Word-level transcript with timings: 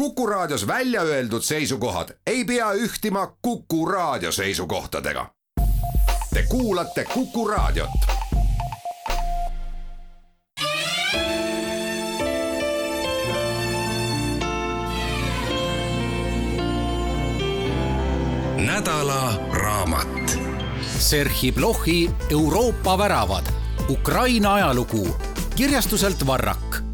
Kuku 0.00 0.26
Raadios 0.26 0.66
välja 0.66 1.02
öeldud 1.02 1.42
seisukohad 1.42 2.08
ei 2.26 2.44
pea 2.44 2.72
ühtima 2.72 3.36
Kuku 3.42 3.86
Raadio 3.86 4.32
seisukohtadega. 4.32 5.30
Te 6.34 6.42
kuulate 6.48 7.04
Kuku 7.04 7.48
Raadiot. 7.48 7.90
nädala 18.56 19.32
raamat. 19.52 20.38
Serhi 20.98 21.52
Blochi 21.52 22.10
Euroopa 22.30 22.98
väravad, 22.98 23.46
Ukraina 23.88 24.54
ajalugu, 24.54 25.16
kirjastuselt 25.56 26.26
Varrak 26.26 26.89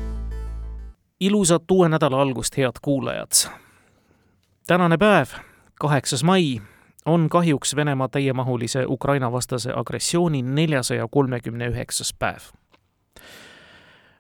ilusat 1.21 1.71
uue 1.71 1.89
nädala 1.89 2.21
algust, 2.21 2.57
head 2.57 2.73
kuulajad! 2.83 3.33
tänane 4.66 4.96
päev, 4.96 5.27
kaheksas 5.80 6.24
mai, 6.24 6.61
on 7.07 7.29
kahjuks 7.29 7.77
Venemaa 7.77 8.09
täiemahulise 8.09 8.84
Ukraina-vastase 8.87 9.73
agressiooni 9.77 10.43
neljasaja 10.43 11.09
kolmekümne 11.10 11.69
üheksas 11.69 12.15
päev. 12.19 12.41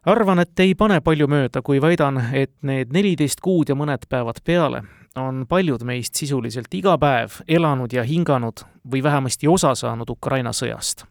arvan, 0.06 0.38
et 0.38 0.60
ei 0.60 0.74
pane 0.74 1.00
palju 1.00 1.26
mööda, 1.26 1.62
kui 1.62 1.80
väidan, 1.80 2.22
et 2.32 2.52
need 2.62 2.92
neliteist 2.92 3.40
kuud 3.40 3.68
ja 3.68 3.74
mõned 3.74 4.06
päevad 4.08 4.40
peale 4.44 4.82
on 5.16 5.46
paljud 5.48 5.82
meist 5.82 6.14
sisuliselt 6.14 6.74
iga 6.74 6.98
päev 6.98 7.40
elanud 7.48 7.92
ja 7.92 8.04
hinganud 8.04 8.64
või 8.92 9.02
vähemasti 9.02 9.48
osa 9.48 9.74
saanud 9.74 10.10
Ukraina 10.10 10.52
sõjast 10.52 11.04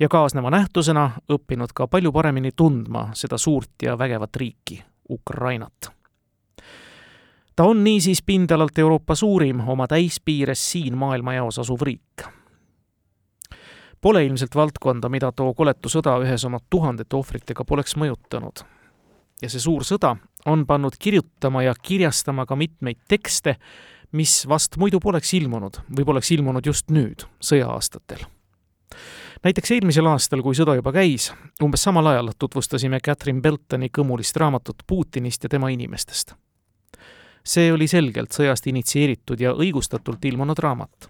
ja 0.00 0.08
kaasneva 0.08 0.50
nähtusena 0.50 1.10
õppinud 1.32 1.72
ka 1.74 1.86
palju 1.88 2.12
paremini 2.12 2.52
tundma 2.56 3.08
seda 3.14 3.38
suurt 3.38 3.82
ja 3.82 3.98
vägevat 3.98 4.36
riiki, 4.36 4.84
Ukrainat. 5.10 5.90
ta 7.56 7.64
on 7.64 7.84
niisiis 7.84 8.22
pindalalt 8.22 8.78
Euroopa 8.78 9.14
suurim, 9.14 9.60
oma 9.68 9.86
täispiires 9.86 10.72
siin 10.72 10.96
maailmajaos 10.96 11.58
asuv 11.58 11.82
riik. 11.82 12.26
Pole 14.00 14.24
ilmselt 14.24 14.54
valdkonda, 14.54 15.08
mida 15.08 15.32
too 15.32 15.54
koletu 15.54 15.88
sõda 15.88 16.18
ühes 16.20 16.44
oma 16.44 16.58
tuhandete 16.70 17.16
ohvritega 17.16 17.64
poleks 17.64 17.96
mõjutanud. 17.96 18.64
ja 19.42 19.48
see 19.48 19.60
suur 19.60 19.84
sõda 19.84 20.16
on 20.46 20.66
pannud 20.66 20.92
kirjutama 20.98 21.62
ja 21.62 21.74
kirjastama 21.82 22.46
ka 22.46 22.56
mitmeid 22.56 22.98
tekste, 23.08 23.56
mis 24.12 24.46
vast 24.48 24.76
muidu 24.76 25.00
poleks 25.00 25.34
ilmunud 25.34 25.80
või 25.96 26.04
poleks 26.04 26.30
ilmunud 26.30 26.66
just 26.66 26.90
nüüd, 26.90 27.26
sõja-aastatel 27.40 28.35
näiteks 29.46 29.70
eelmisel 29.70 30.06
aastal, 30.10 30.42
kui 30.42 30.56
sõda 30.58 30.74
juba 30.74 30.90
käis, 30.96 31.28
umbes 31.62 31.84
samal 31.86 32.08
ajal 32.10 32.32
tutvustasime 32.38 32.98
Catherine 33.04 33.42
Beltoni 33.42 33.90
kõmulist 33.94 34.38
raamatut 34.42 34.82
Putinist 34.86 35.44
ja 35.46 35.48
tema 35.52 35.70
inimestest. 35.70 36.34
see 37.46 37.72
oli 37.72 37.86
selgelt 37.86 38.34
sõjast 38.34 38.66
initsieeritud 38.66 39.40
ja 39.40 39.52
õigustatult 39.52 40.24
ilmunud 40.24 40.58
raamat. 40.58 41.08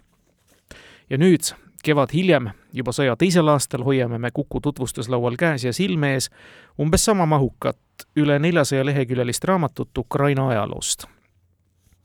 ja 1.11 1.19
nüüd, 1.19 1.55
kevad 1.83 2.13
hiljem, 2.13 2.51
juba 2.73 2.93
sõja 2.93 3.17
teisel 3.17 3.49
aastal, 3.49 3.85
hoiame 3.85 4.19
me 4.19 4.31
Kuku 4.31 4.61
tutvustuslaual 4.61 5.37
käes 5.37 5.65
ja 5.65 5.73
silme 5.73 6.13
ees 6.13 6.31
umbes 6.79 7.05
sama 7.05 7.27
mahukat, 7.27 7.79
üle 8.17 8.39
neljasaja 8.39 8.85
leheküljelist 8.85 9.45
raamatut 9.45 9.99
Ukraina 9.99 10.49
ajaloost 10.49 11.07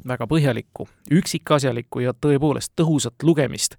väga 0.08 0.26
põhjalikku, 0.28 0.88
üksikasjalikku 1.12 2.00
ja 2.00 2.14
tõepoolest 2.14 2.74
tõhusat 2.76 3.24
lugemist, 3.24 3.76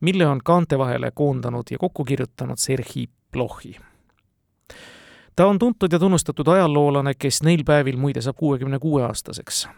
mille 0.00 0.26
on 0.26 0.40
kaante 0.44 0.78
vahele 0.78 1.10
koondanud 1.14 1.62
ja 1.70 1.78
kokku 1.78 2.04
kirjutanud 2.04 2.56
Serhi 2.58 3.08
Plohhi. 3.32 3.76
ta 5.36 5.46
on 5.46 5.58
tuntud 5.58 5.92
ja 5.92 5.98
tunnustatud 5.98 6.46
ajaloolane, 6.46 7.14
kes 7.14 7.42
neil 7.42 7.64
päevil 7.64 7.96
muide 7.96 8.20
saab 8.20 8.36
kuuekümne 8.36 8.78
kuue 8.78 9.02
aastaseks. 9.04 9.68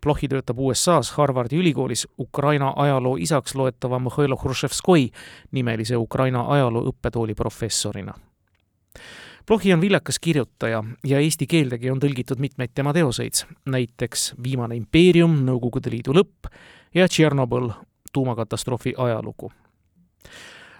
Plohhi 0.00 0.28
töötab 0.28 0.58
USA-s 0.58 1.10
Harvardi 1.10 1.56
ülikoolis 1.56 2.08
Ukraina 2.18 2.72
ajaloo 2.76 3.16
isaks 3.16 3.54
loetava 3.54 3.98
Mihhailo 3.98 4.36
Hruštševskoi 4.36 5.10
nimelise 5.52 5.96
Ukraina 5.96 6.44
ajaloo 6.48 6.82
õppetooli 6.92 7.34
professorina 7.34 8.14
Plohhi 9.46 9.72
on 9.72 9.80
viljakas 9.80 10.18
kirjutaja 10.18 10.84
ja 11.06 11.18
eesti 11.22 11.46
keeldegi 11.46 11.90
on 11.90 12.00
tõlgitud 12.02 12.40
mitmeid 12.42 12.72
tema 12.74 12.90
teoseid, 12.90 13.44
näiteks 13.70 14.32
Viimane 14.42 14.74
impeerium, 14.74 15.36
Nõukogude 15.46 15.92
Liidu 15.92 16.16
lõpp 16.16 16.48
ja 16.94 17.06
Tšernobõl, 17.06 17.68
tuumakatastroofi 18.16 18.94
ajalugu. 18.96 19.52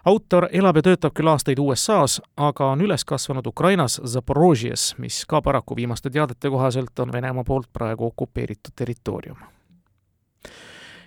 autor 0.04 0.46
elab 0.52 0.76
ja 0.76 0.82
töötab 0.86 1.12
küll 1.18 1.28
aastaid 1.28 1.58
USA-s, 1.58 2.20
aga 2.36 2.70
on 2.72 2.80
üles 2.80 3.04
kasvanud 3.04 3.46
Ukrainas 3.46 3.98
Zaporožjes, 4.04 4.94
mis 4.98 5.24
ka 5.28 5.42
paraku 5.42 5.76
viimaste 5.76 6.10
teadete 6.10 6.50
kohaselt 6.50 6.98
on 6.98 7.12
Venemaa 7.12 7.44
poolt 7.44 7.68
praegu 7.72 8.06
okupeeritud 8.06 8.72
territoorium. 8.76 9.36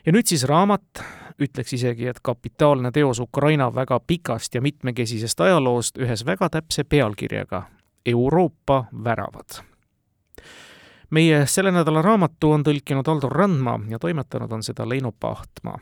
ja 0.05 0.11
nüüd 0.11 0.29
siis 0.29 0.43
raamat, 0.43 1.01
ütleks 1.41 1.73
isegi, 1.73 2.07
et 2.07 2.19
kapitaalne 2.21 2.91
teos 2.91 3.19
Ukraina 3.19 3.71
väga 3.75 3.99
pikast 4.07 4.55
ja 4.55 4.61
mitmekesisest 4.61 5.41
ajaloost 5.41 5.97
ühes 5.97 6.25
väga 6.25 6.49
täpse 6.49 6.83
pealkirjaga 6.83 7.63
Euroopa 8.05 8.85
väravad 9.03 9.63
meie 11.09 11.45
selle 11.45 11.71
nädala 11.71 12.01
raamatu 12.01 12.51
on 12.51 12.63
tõlkinud 12.65 13.07
Aldo 13.09 13.29
Randma 13.29 13.79
ja 13.89 13.99
toimetanud 13.99 14.51
on 14.51 14.63
seda 14.63 14.85
Leino 14.89 15.11
Pahtma 15.11 15.77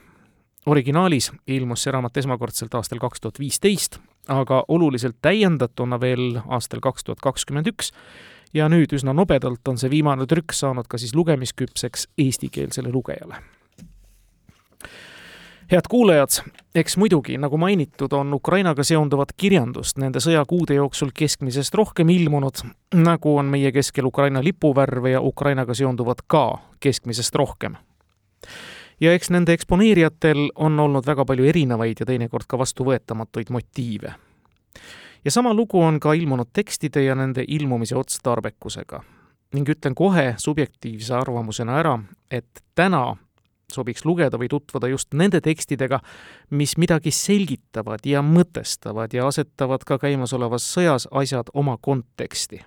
originaalis 0.67 1.31
ilmus 1.47 1.83
see 1.83 1.91
raamat 1.95 2.17
esmakordselt 2.17 2.75
aastal 2.75 3.00
kaks 3.00 3.22
tuhat 3.22 3.39
viisteist, 3.39 4.00
aga 4.28 4.63
oluliselt 4.67 5.16
täiendatuna 5.22 6.00
veel 6.00 6.41
aastal 6.47 6.83
kaks 6.83 7.07
tuhat 7.07 7.23
kakskümmend 7.23 7.69
üks 7.72 7.94
ja 8.53 8.67
nüüd 8.72 8.91
üsna 8.95 9.16
nobedalt 9.16 9.67
on 9.67 9.79
see 9.79 9.91
viimane 9.91 10.27
trükk 10.27 10.56
saanud 10.56 10.88
ka 10.89 11.00
siis 11.00 11.16
lugemisküpseks 11.16 12.07
eestikeelsele 12.17 12.91
lugejale. 12.91 13.39
head 15.72 15.88
kuulajad, 15.89 16.29
eks 16.75 16.97
muidugi, 16.97 17.38
nagu 17.38 17.57
mainitud, 17.57 18.13
on 18.13 18.33
Ukrainaga 18.33 18.83
seonduvat 18.88 19.33
kirjandust 19.38 19.97
nende 20.00 20.19
sõjakuude 20.23 20.77
jooksul 20.77 21.11
keskmisest 21.13 21.75
rohkem 21.75 22.09
ilmunud, 22.09 22.63
nagu 22.95 23.35
on 23.38 23.51
meie 23.51 23.72
keskel 23.72 24.07
Ukraina 24.07 24.44
lipuvärve 24.44 25.11
ja 25.11 25.22
Ukrainaga 25.22 25.73
seonduvat 25.75 26.23
ka 26.27 26.59
keskmisest 26.79 27.35
rohkem 27.35 27.75
ja 29.02 29.13
eks 29.13 29.30
nende 29.30 29.53
eksponeerijatel 29.53 30.50
on 30.56 30.80
olnud 30.80 31.06
väga 31.06 31.25
palju 31.25 31.46
erinevaid 31.46 32.02
ja 32.02 32.06
teinekord 32.06 32.47
ka 32.47 32.58
vastuvõetamatuid 32.58 33.52
motiive. 33.53 34.13
ja 35.25 35.31
sama 35.31 35.53
lugu 35.53 35.81
on 35.81 36.00
ka 36.00 36.13
ilmunud 36.13 36.50
tekstide 36.53 37.03
ja 37.03 37.16
nende 37.16 37.46
ilmumise 37.47 37.96
otstarbekusega. 37.96 39.03
ning 39.53 39.69
ütlen 39.69 39.96
kohe 39.96 40.36
subjektiivse 40.38 41.13
arvamusena 41.16 41.80
ära, 41.80 42.00
et 42.31 42.63
täna 42.75 43.16
sobiks 43.72 44.06
lugeda 44.06 44.38
või 44.38 44.47
tutvuda 44.47 44.88
just 44.88 45.13
nende 45.13 45.41
tekstidega, 45.41 46.00
mis 46.50 46.78
midagi 46.78 47.12
selgitavad 47.12 48.00
ja 48.06 48.22
mõtestavad 48.22 49.13
ja 49.13 49.28
asetavad 49.28 49.84
ka 49.84 49.97
käimasolevas 49.97 50.74
sõjas 50.75 51.07
asjad 51.12 51.52
oma 51.53 51.78
konteksti 51.81 52.63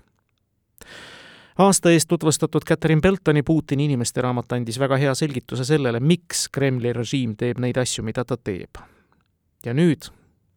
aasta 1.60 1.90
eest 1.92 2.08
tutvustatud 2.08 2.64
Catherine 2.68 3.00
Beltoni 3.00 3.42
Putini 3.42 3.84
inimeste 3.84 4.22
raamat 4.22 4.52
andis 4.52 4.78
väga 4.80 4.96
hea 4.96 5.14
selgituse 5.14 5.64
sellele, 5.64 6.00
miks 6.00 6.46
Kremli 6.52 6.92
režiim 6.96 7.34
teeb 7.36 7.60
neid 7.60 7.76
asju, 7.80 8.04
mida 8.04 8.24
ta 8.24 8.36
teeb. 8.36 8.80
ja 9.66 9.74
nüüd 9.76 10.08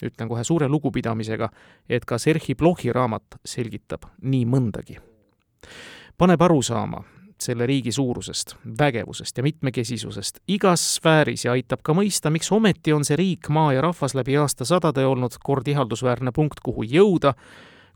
ütlen 0.03 0.27
kohe 0.27 0.43
suure 0.43 0.67
lugupidamisega, 0.67 1.49
et 1.89 2.05
ka 2.05 2.17
Serhi 2.17 2.55
Blochi 2.55 2.91
raamat 2.91 3.39
selgitab 3.45 4.07
nii 4.21 4.45
mõndagi. 4.45 4.99
paneb 6.17 6.41
aru 6.41 6.61
saama 6.61 7.03
selle 7.39 7.65
riigi 7.65 7.91
suurusest, 7.91 8.55
vägevusest 8.79 9.37
ja 9.37 9.43
mitmekesisusest 9.43 10.39
igas 10.47 10.95
sfääris 10.95 11.45
ja 11.45 11.51
aitab 11.51 11.81
ka 11.83 11.93
mõista, 11.93 12.29
miks 12.29 12.51
ometi 12.51 12.93
on 12.93 13.03
see 13.03 13.17
riik, 13.19 13.49
maa 13.49 13.73
ja 13.73 13.81
rahvas 13.81 14.15
läbi 14.15 14.37
aastasadade 14.37 15.05
olnud 15.05 15.35
kord 15.43 15.67
ihaldusväärne 15.67 16.31
punkt, 16.31 16.63
kuhu 16.63 16.83
jõuda 16.83 17.33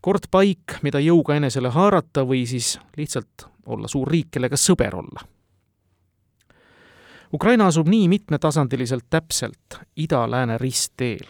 kord 0.01 0.29
paik, 0.31 0.77
mida 0.81 0.99
jõuga 0.99 1.35
enesele 1.37 1.71
haarata 1.73 2.23
või 2.27 2.45
siis 2.47 2.77
lihtsalt 2.97 3.47
olla 3.65 3.87
suur 3.87 4.07
riik, 4.07 4.31
kellega 4.31 4.57
sõber 4.57 4.95
olla. 4.95 5.25
Ukraina 7.33 7.67
asub 7.67 7.89
nii 7.91 8.07
mitmetasandiliselt 8.07 9.09
täpselt 9.09 9.81
ida-lääne 9.95 10.57
ristteel. 10.57 11.27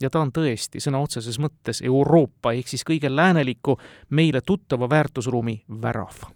ja 0.00 0.10
ta 0.10 0.20
on 0.20 0.32
tõesti 0.32 0.80
sõna 0.82 0.98
otseses 0.98 1.38
mõttes 1.38 1.78
Euroopa 1.82 2.52
ehk 2.52 2.68
siis 2.68 2.82
kõige 2.84 3.16
lääneliku, 3.16 3.76
meile 4.10 4.40
tuttava 4.40 4.88
väärtusruumi 4.90 5.62
värav 5.82 6.26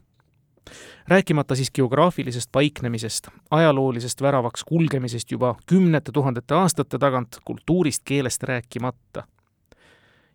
rääkimata 1.09 1.55
siis 1.55 1.71
geograafilisest 1.71 2.53
paiknemisest, 2.53 3.29
ajaloolisest 3.51 4.23
väravaks 4.23 4.65
kulgemisest 4.65 5.31
juba 5.31 5.55
kümnete 5.67 6.13
tuhandete 6.13 6.55
aastate 6.55 6.99
tagant, 6.99 7.39
kultuurist, 7.45 8.03
keelest 8.05 8.43
rääkimata 8.43 9.23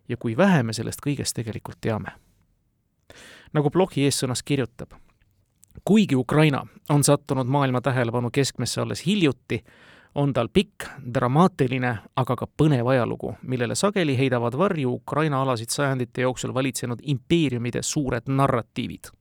ja 0.08 0.16
kui 0.16 0.36
vähe 0.36 0.62
me 0.62 0.72
sellest 0.72 1.00
kõigest 1.06 1.34
tegelikult 1.34 1.80
teame. 1.80 2.12
nagu 3.52 3.70
blogi 3.70 4.04
eessõnas 4.04 4.42
kirjutab, 4.42 4.94
kuigi 5.84 6.16
Ukraina 6.16 6.66
on 6.88 7.04
sattunud 7.04 7.46
maailma 7.46 7.80
tähelepanu 7.80 8.30
keskmesse 8.32 8.80
alles 8.80 9.06
hiljuti, 9.06 9.64
on 10.14 10.32
tal 10.32 10.48
pikk, 10.48 10.84
dramaatiline, 11.14 11.96
aga 12.16 12.36
ka 12.36 12.46
põnev 12.46 12.88
ajalugu, 12.92 13.34
millele 13.42 13.74
sageli 13.74 14.16
heidavad 14.18 14.56
varju 14.58 14.92
Ukraina 14.92 15.42
alasid 15.42 15.72
sajandite 15.72 16.22
jooksul 16.22 16.54
valitsenud 16.54 17.00
impeeriumide 17.02 17.82
suured 17.82 18.28
narratiivid. 18.28 19.12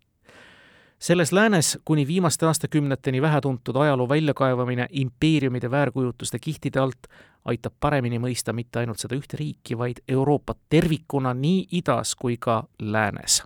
Selles 1.01 1.31
läänes 1.31 1.79
kuni 1.85 2.07
viimaste 2.07 2.45
aastakümneteni 2.45 3.21
vähetuntud 3.21 3.75
ajaloo 3.75 4.09
väljakaevamine 4.09 4.87
impeeriumide 4.91 5.71
väärkujutuste 5.71 6.39
kihtide 6.39 6.79
alt 6.79 7.07
aitab 7.45 7.73
paremini 7.79 8.19
mõista 8.19 8.53
mitte 8.53 8.79
ainult 8.79 9.01
seda 9.01 9.17
ühte 9.17 9.37
riiki, 9.39 9.77
vaid 9.77 10.03
Euroopat 10.07 10.57
tervikuna 10.69 11.33
nii 11.33 11.67
idas 11.71 12.15
kui 12.15 12.37
ka 12.37 12.63
läänes. 12.79 13.43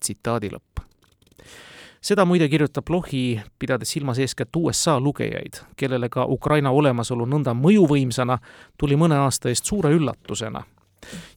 tsitaadi 0.00 0.48
lõpp. 0.48 0.80
seda 2.00 2.24
muide 2.24 2.48
kirjutab 2.48 2.84
Blochi, 2.84 3.40
pidades 3.58 3.90
silmas 3.90 4.18
eeskätt 4.18 4.56
USA 4.56 5.00
lugejaid, 5.00 5.60
kellele 5.76 6.08
ka 6.08 6.24
Ukraina 6.24 6.70
olemasolu 6.70 7.26
nõnda 7.26 7.54
mõjuvõimsana 7.54 8.38
tuli 8.78 8.96
mõne 8.96 9.14
aasta 9.14 9.48
eest 9.48 9.64
suure 9.64 9.90
üllatusena 9.90 10.62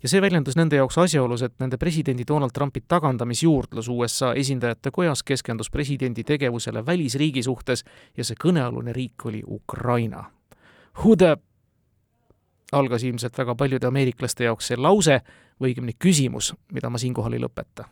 ja 0.03 0.09
see 0.09 0.21
väljendus 0.21 0.57
nende 0.57 0.75
jaoks 0.75 0.97
asjaolus, 0.97 1.41
et 1.41 1.53
nende 1.59 1.77
presidendi 1.77 2.25
Donald 2.27 2.51
Trumpi 2.53 2.83
tagandamisjuurdlus 2.87 3.89
USA 3.89 4.33
esindajate 4.33 4.91
kojas 4.91 5.23
keskendus 5.23 5.69
presidendi 5.69 6.23
tegevusele 6.23 6.85
välisriigi 6.85 7.43
suhtes 7.43 7.85
ja 8.17 8.23
see 8.23 8.35
kõnealune 8.43 8.93
riik 8.93 9.25
oli 9.25 9.43
Ukraina. 9.47 10.25
Who 11.03 11.15
the 11.15 11.37
algas 12.71 13.03
ilmselt 13.03 13.37
väga 13.37 13.55
paljude 13.55 13.87
ameeriklaste 13.87 14.43
jaoks 14.43 14.71
see 14.71 14.77
lause 14.77 15.21
või 15.61 15.71
õigemini 15.71 15.97
küsimus, 15.99 16.53
mida 16.71 16.89
ma 16.89 16.97
siinkohal 16.97 17.33
ei 17.33 17.43
lõpeta. 17.43 17.85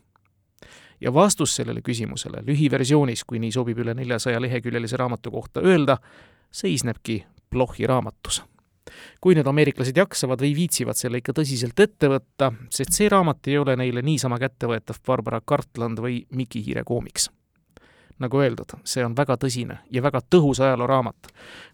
ja 1.02 1.14
vastus 1.14 1.56
sellele 1.56 1.82
küsimusele 1.82 2.42
lühiversioonis, 2.44 3.24
kui 3.24 3.40
nii 3.40 3.52
sobib 3.52 3.78
üle 3.80 3.94
neljasaja 3.94 4.42
leheküljelise 4.42 4.98
raamatu 4.98 5.32
kohta 5.32 5.62
öelda, 5.62 5.98
seisnebki 6.52 7.26
Blochi 7.50 7.88
raamatus 7.88 8.44
kui 9.22 9.36
need 9.36 9.48
ameeriklased 9.48 9.98
jaksavad 9.98 10.42
või 10.42 10.54
viitsivad 10.58 10.98
selle 11.00 11.22
ikka 11.22 11.36
tõsiselt 11.40 11.80
ette 11.80 12.10
võtta, 12.12 12.52
sest 12.74 12.96
see 12.96 13.10
raamat 13.12 13.48
ei 13.52 13.58
ole 13.60 13.76
neile 13.80 14.04
niisama 14.06 14.40
kättevõetav 14.40 15.02
Barbara 15.06 15.42
Cartland 15.42 16.00
või 16.00 16.24
Miki 16.32 16.64
Hiire 16.66 16.84
koomiks. 16.84 17.30
nagu 18.20 18.36
öeldud, 18.36 18.74
see 18.84 19.00
on 19.06 19.14
väga 19.16 19.38
tõsine 19.40 19.78
ja 19.92 20.02
väga 20.04 20.20
tõhus 20.20 20.60
ajalooraamat. 20.60 21.28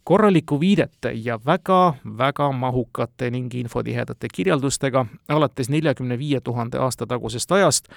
korraliku 0.04 0.60
viidete 0.60 1.12
ja 1.14 1.40
väga-väga 1.46 2.52
mahukate 2.52 3.32
ning 3.32 3.54
infotihedate 3.54 4.28
kirjeldustega 4.34 5.06
alates 5.28 5.70
neljakümne 5.70 6.18
viie 6.18 6.42
tuhande 6.42 6.78
aasta 6.78 7.06
tagusest 7.06 7.52
ajast 7.52 7.88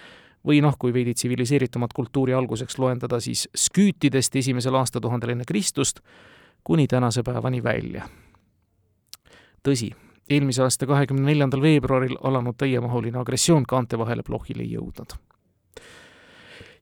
või 0.46 0.62
noh, 0.62 0.76
kui 0.78 0.92
veidi 0.92 1.14
tsiviliseeritumat 1.14 1.92
kultuuri 1.92 2.34
alguseks 2.34 2.78
loendada, 2.78 3.20
siis 3.20 3.48
sküütidest 3.56 4.36
esimesel 4.36 4.74
aastatuhandel 4.74 5.34
enne 5.34 5.44
Kristust 5.44 6.00
kuni 6.64 6.86
tänase 6.86 7.22
päevani 7.22 7.62
välja 7.62 8.08
tõsi, 9.66 9.92
eelmise 10.30 10.62
aasta 10.62 10.86
kahekümne 10.86 11.30
neljandal 11.30 11.62
veebruaril 11.62 12.18
alanud 12.22 12.56
täiemahuline 12.58 13.18
agressioon 13.18 13.66
kaante 13.68 13.98
vahele 13.98 14.22
Blochile 14.22 14.62
ei 14.62 14.72
jõudnud. 14.72 15.16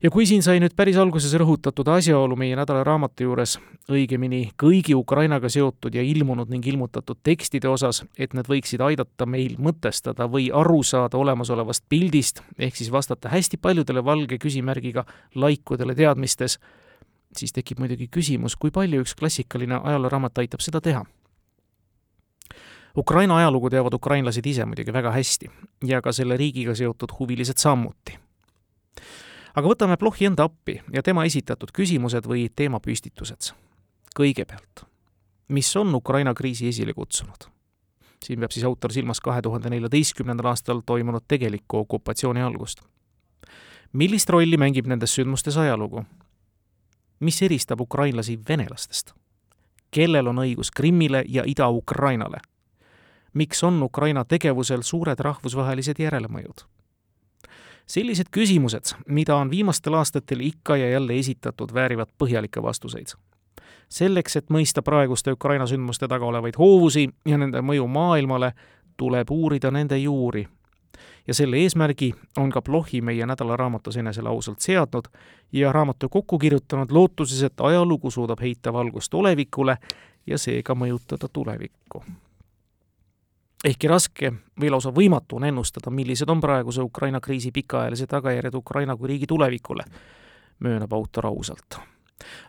ja 0.03 0.11
kui 0.11 0.27
siin 0.27 0.43
sai 0.43 0.61
nüüd 0.61 0.75
päris 0.77 0.97
alguses 1.01 1.33
rõhutatud 1.41 1.89
asjaolu 1.89 2.37
meie 2.37 2.57
nädala 2.57 2.85
raamatu 2.85 3.25
juures, 3.25 3.57
õigemini 3.89 4.51
kõigi 4.63 4.95
Ukrainaga 4.95 5.49
seotud 5.49 5.95
ja 5.95 6.03
ilmunud 6.03 6.51
ning 6.53 6.67
ilmutatud 6.67 7.23
tekstide 7.23 7.69
osas, 7.69 8.05
et 8.19 8.35
need 8.35 8.51
võiksid 8.51 8.83
aidata 8.85 9.27
meil 9.27 9.57
mõtestada 9.59 10.29
või 10.29 10.51
aru 10.53 10.83
saada 10.83 11.19
olemasolevast 11.19 11.85
pildist, 11.89 12.43
ehk 12.59 12.77
siis 12.77 12.93
vastata 12.93 13.33
hästi 13.33 13.57
paljudele 13.57 14.05
valge 14.05 14.39
küsimärgiga 14.39 15.07
laikudele 15.35 15.95
teadmistes, 15.95 16.59
siis 17.37 17.53
tekib 17.53 17.79
muidugi 17.79 18.09
küsimus, 18.09 18.57
kui 18.57 18.71
palju 18.71 19.01
üks 19.01 19.15
klassikaline 19.15 19.81
ajalooraamat 19.83 20.45
aitab 20.45 20.61
seda 20.61 20.81
teha 20.81 21.07
Ukraina 22.97 23.37
ajalugu 23.37 23.71
teavad 23.71 23.95
ukrainlased 23.95 24.47
ise 24.47 24.65
muidugi 24.65 24.93
väga 24.93 25.11
hästi 25.13 25.51
ja 25.85 26.01
ka 26.03 26.13
selle 26.13 26.37
riigiga 26.37 26.75
seotud 26.75 27.13
huvilised 27.19 27.59
samuti. 27.61 28.19
aga 29.55 29.69
võtame 29.69 29.97
Blochi 29.97 30.25
enda 30.25 30.45
appi 30.49 30.81
ja 30.93 31.03
tema 31.03 31.25
esitatud 31.25 31.73
küsimused 31.77 32.25
või 32.25 32.49
teemapüstitused. 32.57 33.53
kõigepealt, 34.17 34.87
mis 35.49 35.77
on 35.77 35.95
Ukraina 35.95 36.35
kriisi 36.35 36.69
esile 36.69 36.95
kutsunud? 36.95 37.51
siin 38.25 38.41
peab 38.41 38.51
siis 38.51 38.65
autor 38.65 38.93
silmas 38.93 39.21
kahe 39.21 39.43
tuhande 39.43 39.71
neljateistkümnendal 39.71 40.47
aastal 40.47 40.81
toimunud 40.87 41.29
tegelikku 41.29 41.79
okupatsiooni 41.79 42.43
algust. 42.43 42.81
millist 43.93 44.31
rolli 44.31 44.57
mängib 44.57 44.87
nendes 44.87 45.15
sündmustes 45.15 45.57
ajalugu? 45.57 46.05
mis 47.21 47.43
eristab 47.43 47.81
ukrainlasi 47.81 48.41
venelastest? 48.49 49.13
kellel 49.91 50.27
on 50.27 50.39
õigus 50.39 50.73
Krimmile 50.73 51.25
ja 51.29 51.43
Ida-Ukrainale 51.47 52.41
miks 53.37 53.65
on 53.65 53.83
Ukraina 53.83 54.25
tegevusel 54.25 54.83
suured 54.83 55.21
rahvusvahelised 55.21 56.01
järelmõjud? 56.01 56.65
sellised 57.87 58.27
küsimused, 58.35 58.97
mida 59.07 59.37
on 59.37 59.51
viimastel 59.51 59.95
aastatel 59.95 60.41
ikka 60.41 60.77
ja 60.77 60.91
jälle 60.91 61.19
esitatud, 61.19 61.75
väärivad 61.75 62.09
põhjalikke 62.19 62.63
vastuseid. 62.63 63.07
selleks, 63.89 64.37
et 64.37 64.51
mõista 64.51 64.83
praeguste 64.83 65.33
Ukraina 65.33 65.67
sündmuste 65.67 66.09
taga 66.09 66.27
olevaid 66.27 66.59
hoovusi 66.59 67.09
ja 67.27 67.39
nende 67.39 67.63
mõju 67.63 67.87
maailmale, 67.87 68.53
tuleb 68.97 69.31
uurida 69.31 69.71
nende 69.71 69.99
juuri. 69.99 70.49
ja 71.29 71.35
selle 71.35 71.57
eesmärgi 71.57 72.15
on 72.39 72.51
ka 72.51 72.63
Blochi 72.63 73.01
meie 73.01 73.27
nädalaraamatus 73.27 73.97
enesele 73.97 74.29
ausalt 74.29 74.61
seadnud 74.61 75.05
ja 75.53 75.73
raamatu 75.73 76.09
kokku 76.09 76.39
kirjutanud 76.39 76.91
lootuses, 76.91 77.43
et 77.43 77.61
ajalugu 77.61 78.11
suudab 78.11 78.41
heita 78.41 78.73
valgust 78.73 79.15
olevikule 79.15 79.79
ja 80.27 80.39
seega 80.39 80.75
mõjutada 80.75 81.29
tulevikku 81.33 82.03
ehkki 83.65 83.89
raske 83.89 84.33
või 84.61 84.71
lausa 84.71 84.93
võimatu 84.95 85.39
on 85.41 85.45
ennustada, 85.49 85.91
millised 85.91 86.31
on 86.31 86.41
praeguse 86.41 86.83
Ukraina 86.83 87.21
kriisi 87.21 87.53
pikaajalised 87.53 88.11
tagajärjed 88.11 88.55
Ukraina 88.55 88.97
kui 88.97 89.09
riigi 89.09 89.27
tulevikule, 89.27 89.85
möönab 90.61 90.93
autor 90.93 91.27
ausalt. 91.27 91.79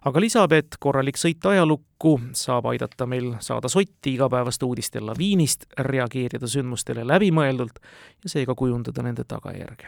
aga 0.06 0.20
lisab, 0.20 0.52
et 0.52 0.78
korralik 0.80 1.18
sõit 1.18 1.46
ajalukku 1.46 2.20
saab 2.34 2.66
aidata 2.72 3.06
meil 3.06 3.36
saada 3.40 3.68
sotti 3.68 4.14
igapäevaste 4.14 4.66
uudiste 4.66 5.00
laviinist, 5.00 5.66
reageerida 5.78 6.48
sündmustele 6.48 7.04
läbimõeldult 7.08 7.80
ja 8.24 8.30
seega 8.30 8.56
kujundada 8.56 9.04
nende 9.04 9.24
tagajärge. 9.24 9.88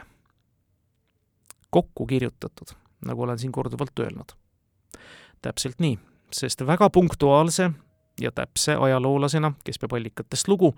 kokku 1.69 2.05
kirjutatud, 2.05 2.75
nagu 3.05 3.21
olen 3.21 3.39
siin 3.39 3.51
korduvalt 3.51 3.99
öelnud. 3.99 4.31
täpselt 5.41 5.79
nii, 5.79 5.99
sest 6.31 6.65
väga 6.67 6.89
punktuaalse 6.89 7.71
ja 8.21 8.31
täpse 8.31 8.75
ajaloolasena, 8.75 9.53
kes 9.63 9.79
peab 9.79 9.93
allikatest 9.93 10.47
lugu, 10.47 10.73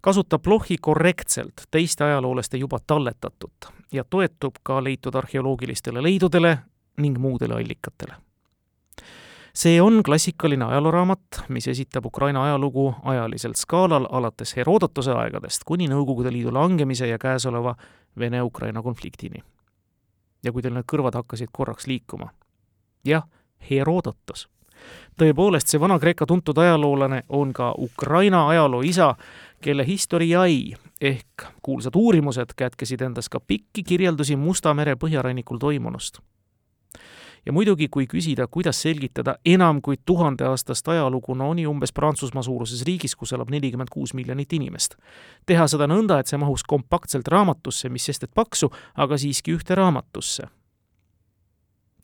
kasutab 0.00 0.42
Blochi 0.42 0.76
korrektselt 0.80 1.66
teiste 1.70 2.04
ajaloolaste 2.04 2.56
juba 2.56 2.78
talletatut 2.86 3.66
ja 3.92 4.04
toetub 4.04 4.54
ka 4.62 4.84
leitud 4.84 5.14
arheoloogilistele 5.14 6.02
leidudele 6.02 6.58
ning 6.96 7.18
muudele 7.18 7.54
allikatele. 7.54 8.14
see 9.54 9.80
on 9.82 10.02
klassikaline 10.02 10.64
ajalooraamat, 10.64 11.20
mis 11.48 11.68
esitab 11.68 12.06
Ukraina 12.06 12.44
ajalugu 12.44 12.94
ajalisel 13.02 13.52
skaalal 13.56 14.06
alates 14.10 14.56
Herodotuse 14.56 15.12
aegadest 15.12 15.64
kuni 15.64 15.88
Nõukogude 15.88 16.32
Liidu 16.32 16.52
langemise 16.54 17.06
ja 17.06 17.18
käesoleva 17.18 17.74
Vene-Ukraina 18.18 18.82
konfliktini. 18.82 19.44
ja 20.44 20.52
kui 20.52 20.62
teil 20.62 20.74
need 20.74 20.84
kõrvad 20.92 21.14
hakkasid 21.14 21.48
korraks 21.52 21.86
liikuma, 21.86 22.28
jah, 23.04 23.24
Herodotos 23.70 24.48
tõepoolest, 25.20 25.70
see 25.70 25.80
Vana-Kreeka 25.80 26.26
tuntud 26.26 26.58
ajaloolane 26.58 27.22
on 27.28 27.52
ka 27.52 27.74
Ukraina 27.78 28.48
ajaloo 28.48 28.82
isa, 28.82 29.14
kelle 29.60 29.86
historiai 29.86 30.74
ehk 31.00 31.44
kuulsad 31.62 31.96
uurimused 31.96 32.54
kätkesid 32.56 33.00
endas 33.00 33.28
ka 33.28 33.40
pikki 33.40 33.82
kirjeldusi 33.82 34.36
Musta 34.36 34.74
mere 34.74 34.96
põhjarannikul 34.96 35.58
toimunust. 35.58 36.18
ja 37.46 37.52
muidugi, 37.52 37.88
kui 37.88 38.06
küsida, 38.06 38.46
kuidas 38.50 38.82
selgitada 38.82 39.36
enam 39.44 39.82
kui 39.82 39.96
tuhandeaastast 40.04 40.88
ajalugu 40.88 41.34
Noni 41.34 41.66
umbes 41.66 41.92
Prantsusmaa 41.92 42.42
suuruses 42.42 42.82
riigis, 42.82 43.16
kus 43.16 43.32
elab 43.32 43.50
nelikümmend 43.50 43.88
kuus 43.90 44.14
miljonit 44.14 44.52
inimest. 44.52 44.96
teha 45.46 45.66
seda 45.66 45.86
nõnda, 45.86 46.18
et 46.18 46.26
see 46.26 46.38
mahuks 46.38 46.62
kompaktselt 46.62 47.28
raamatusse, 47.28 47.88
mis 47.88 48.04
sest 48.04 48.22
et 48.22 48.34
paksu, 48.34 48.70
aga 48.94 49.16
siiski 49.16 49.56
ühte 49.56 49.74
raamatusse. 49.74 50.48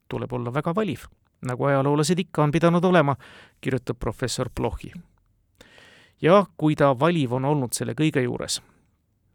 tuleb 0.08 0.32
olla 0.32 0.54
väga 0.54 0.74
valiv 0.74 1.06
nagu 1.46 1.64
ajaloolased 1.64 2.18
ikka 2.18 2.42
on 2.42 2.52
pidanud 2.52 2.84
olema, 2.84 3.16
kirjutab 3.60 3.98
professor 3.98 4.50
Blochi. 4.50 4.92
ja 6.22 6.44
kui 6.56 6.76
ta 6.76 6.98
valiv 6.98 7.32
on 7.32 7.44
olnud 7.44 7.72
selle 7.72 7.94
kõige 7.98 8.22
juures, 8.22 8.60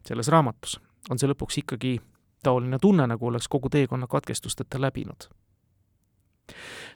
selles 0.08 0.28
raamatus, 0.28 0.80
on 1.10 1.20
see 1.20 1.30
lõpuks 1.30 1.60
ikkagi 1.64 1.98
taoline 2.44 2.80
tunne, 2.82 3.08
nagu 3.08 3.28
oleks 3.28 3.48
kogu 3.48 3.70
teekonna 3.70 4.08
katkestusteta 4.08 4.82
läbinud. 4.82 5.28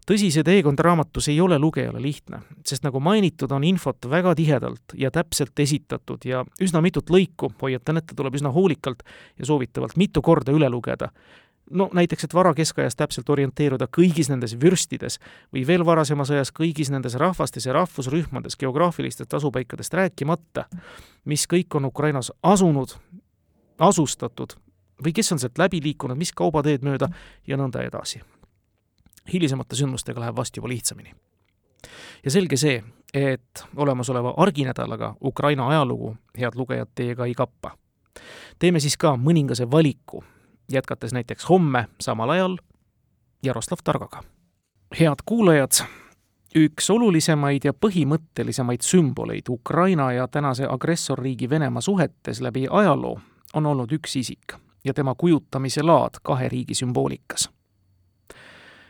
tõsi, 0.08 0.32
see 0.32 0.44
teekond 0.48 0.80
raamatus 0.80 1.28
ei 1.28 1.42
ole 1.42 1.60
lugejale 1.60 2.02
lihtne, 2.02 2.40
sest 2.66 2.86
nagu 2.88 3.00
mainitud, 3.04 3.52
on 3.52 3.64
infot 3.68 4.08
väga 4.10 4.36
tihedalt 4.36 4.96
ja 4.98 5.12
täpselt 5.12 5.60
esitatud 5.60 6.24
ja 6.26 6.46
üsna 6.62 6.82
mitut 6.82 7.12
lõiku, 7.12 7.52
hoiatan 7.62 8.00
ette, 8.00 8.16
tuleb 8.16 8.40
üsna 8.40 8.54
hoolikalt 8.56 9.04
ja 9.38 9.46
soovitavalt 9.46 9.98
mitu 10.00 10.22
korda 10.22 10.56
üle 10.56 10.70
lugeda, 10.70 11.12
no 11.72 11.90
näiteks, 11.94 12.24
et 12.24 12.34
varakeskajas 12.34 12.96
täpselt 13.00 13.30
orienteeruda 13.30 13.88
kõigis 13.98 14.30
nendes 14.32 14.56
vürstides 14.60 15.20
või 15.54 15.66
veel 15.68 15.86
varasemas 15.86 16.32
ajas 16.32 16.52
kõigis 16.56 16.92
nendes 16.92 17.16
rahvastes 17.20 17.66
ja 17.66 17.74
rahvusrühmades, 17.74 18.58
geograafilistest 18.60 19.34
asupaikadest 19.34 19.94
rääkimata, 19.94 20.66
mis 21.26 21.48
kõik 21.48 21.78
on 21.80 21.86
Ukrainas 21.86 22.32
asunud, 22.44 22.96
asustatud 23.80 24.58
või 25.04 25.14
kes 25.14 25.32
on 25.32 25.40
sealt 25.40 25.58
läbi 25.58 25.82
liikunud, 25.84 26.18
mis 26.18 26.34
kaubateed 26.34 26.86
mööda 26.86 27.10
ja 27.48 27.58
nõnda 27.58 27.84
edasi. 27.86 28.22
hilisemate 29.34 29.76
sündmustega 29.76 30.20
läheb 30.20 30.36
vast 30.36 30.58
juba 30.58 30.68
lihtsamini. 30.68 31.14
ja 32.26 32.32
selge 32.32 32.58
see, 32.58 32.84
et 33.14 33.66
olemasoleva 33.76 34.34
arginädalaga 34.38 35.16
Ukraina 35.22 35.68
ajalugu, 35.68 36.16
head 36.38 36.56
lugejad, 36.56 36.90
teiega 36.96 37.26
ei 37.26 37.34
kappa. 37.34 37.78
teeme 38.60 38.80
siis 38.80 38.98
ka 38.98 39.16
mõningase 39.18 39.72
valiku, 39.72 40.24
jätkates 40.74 41.14
näiteks 41.14 41.50
homme 41.50 41.88
samal 42.00 42.30
ajal 42.30 42.58
Jaroslav 43.44 43.78
Targaga. 43.84 44.24
head 45.00 45.16
kuulajad, 45.26 45.72
üks 46.56 46.90
olulisemaid 46.90 47.64
ja 47.64 47.74
põhimõttelisemaid 47.74 48.82
sümboleid 48.82 49.50
Ukraina 49.50 50.12
ja 50.14 50.28
tänase 50.28 50.68
agressorriigi 50.70 51.50
Venemaa 51.50 51.82
suhetes 51.82 52.42
läbi 52.42 52.68
ajaloo 52.70 53.20
on 53.54 53.66
olnud 53.66 53.92
üks 53.92 54.16
isik 54.16 54.54
ja 54.84 54.94
tema 54.94 55.16
kujutamise 55.16 55.84
laad 55.84 56.20
kahe 56.24 56.50
riigi 56.50 56.76
sümboolikas. 56.76 57.50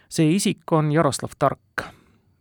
see 0.10 0.36
isik 0.36 0.72
on 0.72 0.92
Jaroslav 0.92 1.32
Tark, 1.40 1.82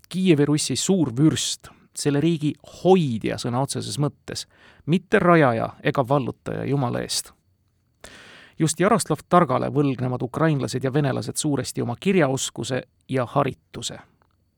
Kiievi 0.08 0.44
Russi 0.44 0.76
suur 0.76 1.12
vürst, 1.16 1.68
selle 1.96 2.20
riigi 2.20 2.54
hoidja 2.84 3.38
sõna 3.38 3.62
otseses 3.62 3.98
mõttes, 3.98 4.46
mitte 4.86 5.18
rajaja 5.18 5.68
ega 5.82 6.08
vallutaja 6.08 6.64
Jumala 6.64 7.00
eest 7.00 7.32
just 8.60 8.80
Jaroslav 8.80 9.18
Targale 9.28 9.70
võlgnevad 9.72 10.22
ukrainlased 10.22 10.84
ja 10.84 10.92
venelased 10.92 11.36
suuresti 11.36 11.82
oma 11.82 11.96
kirjaoskuse 12.00 12.82
ja 13.08 13.26
harituse 13.26 13.98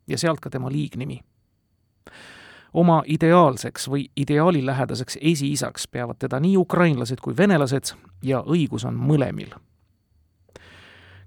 ja 0.09 0.19
sealt 0.19 0.41
ka 0.41 0.51
tema 0.51 0.71
liignimi. 0.71 1.21
oma 2.75 3.03
ideaalseks 3.07 3.89
või 3.89 4.07
ideaalilähedaseks 4.17 5.19
esiisaks 5.21 5.89
peavad 5.89 6.17
teda 6.19 6.41
nii 6.41 6.57
ukrainlased 6.57 7.21
kui 7.23 7.37
venelased 7.37 7.95
ja 8.23 8.41
õigus 8.41 8.87
on 8.89 8.95
mõlemil. 8.95 9.55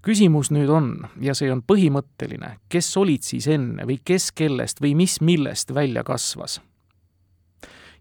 küsimus 0.02 0.52
nüüd 0.52 0.70
on, 0.70 1.08
ja 1.22 1.34
see 1.34 1.52
on 1.52 1.64
põhimõtteline, 1.64 2.58
kes 2.70 2.98
olid 2.98 3.22
siis 3.22 3.48
enne 3.48 3.86
või 3.86 4.02
kes 4.04 4.32
kellest 4.32 4.82
või 4.82 4.96
mis 4.96 5.22
millest 5.22 5.74
välja 5.74 6.04
kasvas 6.04 6.62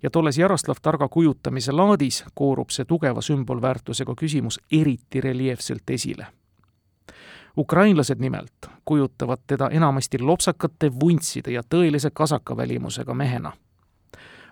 ja 0.03 0.11
tolles 0.11 0.39
Jaroslav 0.39 0.77
Targa 0.83 1.09
kujutamise 1.09 1.73
laadis 1.73 2.25
koorub 2.35 2.71
see 2.71 2.85
tugeva 2.85 3.21
sümbolväärtusega 3.23 4.15
küsimus 4.15 4.61
eriti 4.73 5.21
reljeefselt 5.21 5.91
esile 5.91 6.27
ukrainlased 7.57 8.19
nimelt 8.19 8.53
kujutavad 8.85 9.39
teda 9.47 9.69
enamasti 9.71 10.19
lopsakate 10.19 10.93
vuntside 11.01 11.53
ja 11.53 11.63
tõelise 11.63 12.11
kasakavälimusega 12.15 13.15
mehena. 13.15 13.53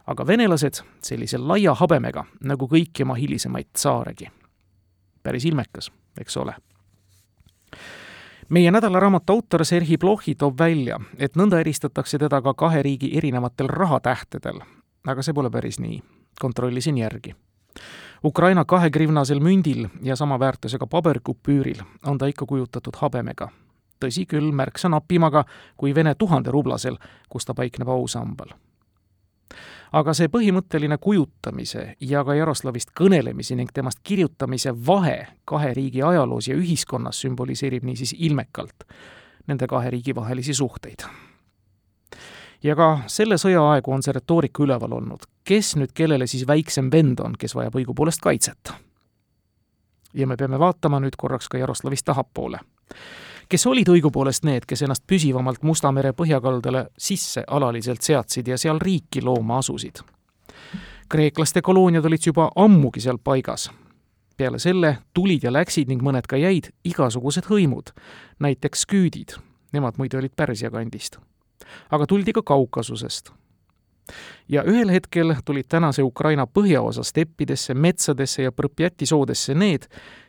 aga 0.06 0.26
venelased 0.26 0.82
sellise 1.02 1.38
laia 1.38 1.75
habemega, 1.75 2.25
nagu 2.44 2.66
kõiki 2.66 3.02
oma 3.02 3.14
hilisemaid 3.14 3.66
tsaaregi. 3.72 4.26
päris 5.22 5.44
ilmekas, 5.44 5.92
eks 6.20 6.37
ole 6.37 6.54
meie 8.49 8.70
nädalaraamatu 8.70 9.32
autor 9.32 9.64
Serhi 9.64 9.99
Plohhi 9.99 10.34
toob 10.34 10.58
välja, 10.58 11.00
et 11.18 11.37
nõnda 11.37 11.61
eristatakse 11.61 12.18
teda 12.18 12.42
ka 12.42 12.54
kahe 12.54 12.82
riigi 12.82 13.16
erinevatel 13.18 13.66
rahatähtedel, 13.66 14.61
aga 15.06 15.23
see 15.23 15.35
pole 15.35 15.50
päris 15.50 15.80
nii. 15.80 16.02
kontrollisin 16.40 16.99
järgi. 16.99 17.35
Ukraina 18.25 18.64
kahegrivnasel 18.64 19.40
mündil 19.40 19.88
ja 20.02 20.16
sama 20.16 20.38
väärtusega 20.38 20.87
paberkupüüril 20.87 21.82
on 22.06 22.18
ta 22.18 22.26
ikka 22.26 22.47
kujutatud 22.47 22.94
habemega. 22.97 23.49
tõsi 24.04 24.26
küll, 24.26 24.52
märksa 24.52 24.88
napimaga 24.88 25.44
kui 25.76 25.94
Vene 25.94 26.14
tuhanderublasel, 26.14 26.97
kus 27.28 27.44
ta 27.44 27.54
paikneb 27.54 27.88
ausambal. 27.88 28.54
aga 29.92 30.14
see 30.14 30.28
põhimõtteline 30.28 30.99
kujutamise 30.99 31.97
ja 32.00 32.25
ka 32.25 32.35
Jaroslavist 32.35 32.90
kõnelemise 33.00 33.54
ning 33.54 33.73
temast 33.73 33.99
kirjutamise 34.02 34.73
vahe 34.87 35.26
kahe 35.44 35.75
riigi 35.75 36.02
ajaloos 36.02 36.49
ja 36.49 36.56
ühiskonnas 36.56 37.21
sümboliseerib 37.21 37.85
niisiis 37.85 38.14
ilmekalt 38.18 38.85
nende 39.47 39.66
kahe 39.66 39.90
riigi 39.90 40.14
vahelisi 40.14 40.54
suhteid 40.54 41.04
ja 42.62 42.76
ka 42.76 42.88
selle 43.11 43.38
sõja 43.40 43.62
aegu 43.73 43.92
on 43.92 44.02
see 44.02 44.14
retoorika 44.14 44.62
üleval 44.62 44.92
olnud. 44.99 45.26
kes 45.45 45.75
nüüd 45.76 45.92
kellele 45.95 46.26
siis 46.26 46.47
väiksem 46.47 46.90
vend 46.92 47.21
on, 47.21 47.35
kes 47.38 47.54
vajab 47.54 47.76
õigupoolest 47.81 48.23
kaitset? 48.23 48.73
ja 50.14 50.26
me 50.26 50.37
peame 50.37 50.59
vaatama 50.59 51.00
nüüd 51.00 51.16
korraks 51.19 51.49
ka 51.49 51.59
Jaroslavist 51.59 52.04
tahapoole. 52.04 52.59
kes 53.49 53.66
olid 53.66 53.88
õigupoolest 53.88 54.45
need, 54.45 54.66
kes 54.66 54.83
ennast 54.83 55.07
püsivamalt 55.07 55.62
Musta 55.62 55.92
mere 55.92 56.12
põhjakaldale 56.12 56.87
sisse 56.99 57.45
alaliselt 57.47 58.02
seadsid 58.02 58.49
ja 58.49 58.59
seal 58.59 58.78
riiki 58.81 59.23
looma 59.23 59.59
asusid? 59.59 60.02
kreeklaste 61.09 61.62
kolooniad 61.62 62.04
olid 62.04 62.26
juba 62.26 62.50
ammugi 62.57 63.00
seal 63.00 63.19
paigas. 63.19 63.71
peale 64.37 64.59
selle 64.59 64.99
tulid 65.14 65.42
ja 65.42 65.52
läksid 65.52 65.88
ning 65.88 66.02
mõned 66.02 66.26
ka 66.28 66.37
jäid 66.37 66.71
igasugused 66.85 67.50
hõimud, 67.50 67.90
näiteks 68.38 68.87
sküüdid, 68.87 69.37
nemad 69.73 69.99
muide 69.99 70.19
olid 70.19 70.33
Pärsia 70.37 70.71
kandist 70.71 71.19
aga 71.90 72.07
tuldi 72.07 72.33
ka 72.33 72.42
Kaukasusest. 72.42 73.31
ja 74.49 74.62
ühel 74.62 74.90
hetkel 74.90 75.35
tulid 75.45 75.64
tänase 75.69 76.02
Ukraina 76.02 76.47
põhjaosa 76.47 77.02
steppidesse, 77.02 77.75
metsadesse 77.75 78.42
ja 78.42 78.50
Prõpjati 78.52 79.07
soodesse 79.07 79.54
need, 79.54 79.87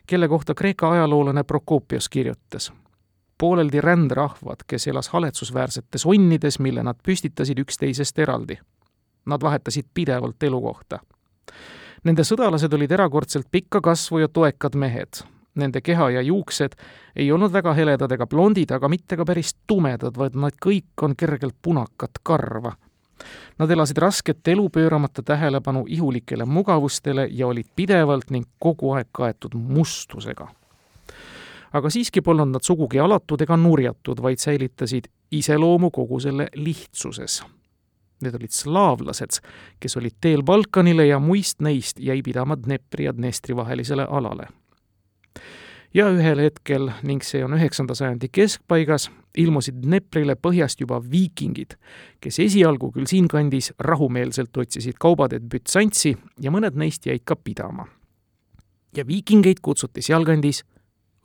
kelle 0.08 0.28
kohta 0.28 0.54
Kreeka 0.54 0.92
ajaloolane 0.92 1.44
Prokopios 1.44 2.10
kirjutas. 2.10 2.74
pooleldi 3.38 3.82
rändrahvad, 3.82 4.64
kes 4.68 4.88
elas 4.88 5.10
haletsusväärsetes 5.10 6.06
onnides, 6.06 6.60
mille 6.60 6.84
nad 6.84 6.96
püstitasid 7.04 7.60
üksteisest 7.60 8.20
eraldi. 8.20 8.60
Nad 9.26 9.42
vahetasid 9.42 9.86
pidevalt 9.94 10.44
elukohta. 10.44 11.00
Nende 12.04 12.24
sõdalased 12.24 12.74
olid 12.74 12.92
erakordselt 12.92 13.48
pikka 13.52 13.82
kasvu 13.82 14.20
ja 14.20 14.28
toekad 14.28 14.76
mehed 14.76 15.33
Nende 15.56 15.82
keha 15.82 16.10
ja 16.10 16.22
juuksed 16.22 16.74
ei 17.16 17.32
olnud 17.32 17.52
väga 17.54 17.74
heledad 17.78 18.12
ega 18.12 18.26
blondid, 18.28 18.72
aga 18.74 18.90
mitte 18.90 19.18
ka 19.18 19.26
päris 19.26 19.54
tumedad, 19.68 20.18
vaid 20.18 20.36
nad 20.36 20.58
kõik 20.66 21.04
on 21.06 21.14
kergelt 21.16 21.56
punakat 21.62 22.24
karva. 22.24 22.74
Nad 23.60 23.72
elasid 23.72 23.98
rasket 24.02 24.48
elu, 24.48 24.66
pööramata 24.74 25.22
tähelepanu 25.24 25.86
ihulikele 25.88 26.46
mugavustele 26.46 27.28
ja 27.32 27.48
olid 27.48 27.70
pidevalt 27.76 28.34
ning 28.34 28.50
kogu 28.60 28.96
aeg 28.98 29.12
kaetud 29.12 29.54
mustusega. 29.54 30.48
aga 31.74 31.90
siiski 31.90 32.22
polnud 32.22 32.52
nad 32.54 32.62
sugugi 32.62 33.00
alatud 33.00 33.42
ega 33.42 33.58
nurjatud, 33.58 34.22
vaid 34.22 34.38
säilitasid 34.38 35.08
iseloomu 35.32 35.90
kogu 35.92 36.20
selle 36.20 36.48
lihtsuses 36.56 37.44
Need 38.24 38.36
olid 38.36 38.52
slaavlased, 38.56 39.40
kes 39.80 39.98
olid 39.98 40.16
teel 40.22 40.44
Balkanile 40.44 41.06
ja 41.08 41.20
muist 41.20 41.60
neist 41.62 42.00
jäi 42.00 42.22
pidama 42.24 42.56
Dnepri 42.56 43.06
ja 43.06 43.14
Dnestri 43.16 43.56
vahelisele 43.56 44.06
alale 44.10 44.48
ja 45.94 46.08
ühel 46.10 46.42
hetkel, 46.42 46.90
ning 47.06 47.24
see 47.26 47.44
on 47.46 47.54
üheksanda 47.58 47.96
sajandi 47.98 48.30
keskpaigas, 48.34 49.10
ilmusid 49.38 49.80
Dneprile 49.84 50.36
põhjast 50.40 50.82
juba 50.82 51.00
viikingid, 51.02 51.78
kes 52.22 52.40
esialgu 52.44 52.92
küll 52.94 53.10
siinkandis 53.10 53.72
rahumeelselt 53.80 54.58
otsisid 54.58 55.00
kaubateed 55.02 55.46
Bütsantsi 55.50 56.16
ja 56.42 56.54
mõned 56.54 56.78
neist 56.80 57.06
jäid 57.10 57.26
ka 57.26 57.36
pidama. 57.36 57.88
ja 58.96 59.08
viikingeid 59.08 59.58
kutsuti 59.62 60.02
sealkandis 60.02 60.64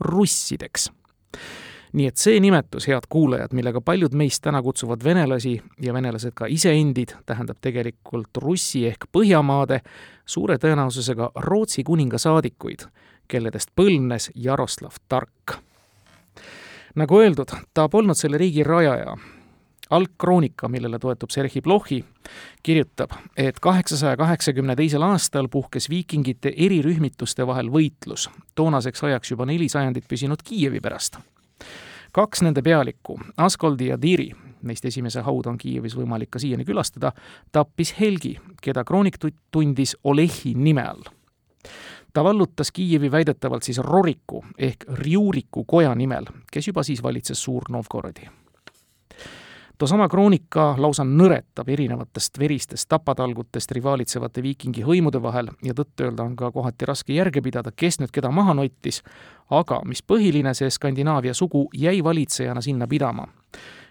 russideks. 0.00 0.90
nii 1.92 2.06
et 2.06 2.16
see 2.16 2.40
nimetus, 2.40 2.86
head 2.86 3.06
kuulajad, 3.08 3.52
millega 3.52 3.80
paljud 3.80 4.12
meist 4.12 4.42
täna 4.42 4.62
kutsuvad 4.62 5.04
venelasi 5.04 5.62
ja 5.80 5.92
venelased 5.94 6.34
ka 6.34 6.46
iseendid, 6.46 7.14
tähendab 7.26 7.56
tegelikult 7.60 8.36
Russi 8.36 8.86
ehk 8.86 9.06
Põhjamaade, 9.12 9.80
suure 10.26 10.58
tõenäosusega 10.58 11.30
Rootsi 11.34 11.84
kuninga 11.84 12.18
saadikuid 12.18 12.84
kelledest 13.28 13.70
põlvnes 13.76 14.30
Jaroslav 14.34 14.96
Tark. 15.08 15.58
nagu 16.94 17.20
öeldud, 17.20 17.52
ta 17.74 17.88
polnud 17.88 18.16
selle 18.16 18.38
riigi 18.38 18.64
rajaja. 18.64 19.16
algkroonika, 19.90 20.68
millele 20.68 20.98
toetub 20.98 21.30
Serhi 21.30 21.60
Plohhi, 21.60 22.04
kirjutab, 22.62 23.10
et 23.36 23.60
kaheksasaja 23.60 24.16
kaheksakümne 24.16 24.76
teisel 24.76 25.02
aastal 25.02 25.48
puhkes 25.48 25.88
viikingite 25.90 26.52
erirühmituste 26.56 27.46
vahel 27.46 27.70
võitlus, 27.72 28.28
toonaseks 28.54 29.04
ajaks 29.04 29.30
juba 29.30 29.46
neli 29.46 29.68
sajandit 29.68 30.04
püsinud 30.08 30.42
Kiievi 30.44 30.80
pärast. 30.80 31.18
kaks 32.12 32.42
nende 32.42 32.62
pealikku, 32.62 33.20
Askoldi 33.36 33.86
ja 33.86 34.02
Diri, 34.02 34.32
neist 34.62 34.84
esimese 34.84 35.20
hauda 35.20 35.50
on 35.50 35.58
Kiievis 35.58 35.96
võimalik 35.96 36.30
ka 36.30 36.38
siiani 36.38 36.64
külastada, 36.64 37.12
tappis 37.52 37.94
Helgi, 38.00 38.40
keda 38.62 38.84
kroonik 38.84 39.16
tundis 39.50 39.96
Olehi 40.04 40.54
nime 40.54 40.82
all 40.82 41.02
ta 42.18 42.24
vallutas 42.24 42.72
Kiievi 42.72 43.10
väidetavalt 43.10 43.62
siis 43.62 43.78
Roriku 43.78 44.44
ehk 44.58 44.84
Riuriku 44.88 45.64
koja 45.64 45.94
nimel, 45.94 46.24
kes 46.52 46.66
juba 46.66 46.82
siis 46.82 47.02
valitses 47.02 47.42
Suur-Novgorodi. 47.42 48.26
toosama 49.78 50.08
kroonika 50.08 50.74
lausa 50.78 51.04
nõretab 51.06 51.70
erinevatest 51.70 52.38
veristest 52.38 52.88
tapatalgutest 52.88 53.70
rivaalitsevate 53.70 54.42
viikingi 54.42 54.82
hõimude 54.82 55.22
vahel 55.22 55.52
ja 55.62 55.74
tõtt-öelda 55.78 56.26
on 56.26 56.36
ka 56.36 56.50
kohati 56.50 56.90
raske 56.90 57.14
järge 57.14 57.42
pidada, 57.42 57.70
kes 57.70 58.00
nüüd 58.00 58.10
keda 58.10 58.34
maha 58.34 58.54
nottis, 58.54 59.02
aga 59.50 59.78
mis 59.84 60.02
põhiline, 60.02 60.54
see 60.54 60.70
Skandinaavia 60.70 61.34
sugu 61.34 61.68
jäi 61.74 62.02
valitsejana 62.04 62.60
sinna 62.60 62.90
pidama 62.90 63.28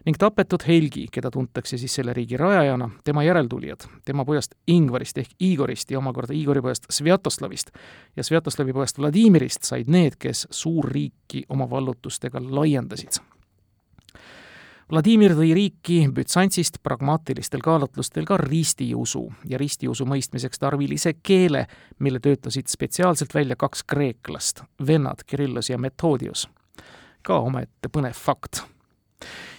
ning 0.05 0.15
tapetud 0.19 0.63
Helgi, 0.67 1.07
keda 1.11 1.31
tuntakse 1.31 1.77
siis 1.77 1.95
selle 1.99 2.13
riigi 2.13 2.37
rajajana, 2.37 2.89
tema 3.03 3.23
järeltulijad, 3.23 3.87
tema 4.05 4.25
pojast 4.25 4.55
Ingvarist 4.67 5.17
ehk 5.17 5.33
Igorist 5.39 5.91
ja 5.91 5.99
omakorda 5.99 6.33
Igori 6.33 6.61
pojast 6.61 6.85
Sviatoslavist 6.89 7.71
ja 8.15 8.23
Sviatoslavi 8.23 8.73
pojast 8.73 8.99
Vladimirist 8.99 9.63
said 9.67 9.89
need, 9.91 10.15
kes 10.19 10.47
suurriiki 10.51 11.43
oma 11.49 11.69
vallutustega 11.69 12.39
laiendasid. 12.39 13.19
Vladimir 14.87 15.33
tõi 15.35 15.49
riiki 15.51 15.97
Bütsantsist 16.15 16.77
pragmaatilistel 16.79 17.59
kaalutlustel 17.59 18.23
ka 18.23 18.37
ristiusu 18.39 19.25
ja 19.49 19.59
ristiusu 19.59 20.07
mõistmiseks 20.07 20.63
tarvilise 20.63 21.11
keele, 21.19 21.65
mille 21.99 22.21
töötasid 22.23 22.71
spetsiaalselt 22.71 23.35
välja 23.35 23.59
kaks 23.59 23.83
kreeklast, 23.83 24.63
vennad 24.87 25.27
Kirillos 25.27 25.69
ja 25.69 25.77
Methodius. 25.77 26.47
ka 27.21 27.39
omaette 27.43 27.89
põnev 27.91 28.15
fakt. 28.15 28.63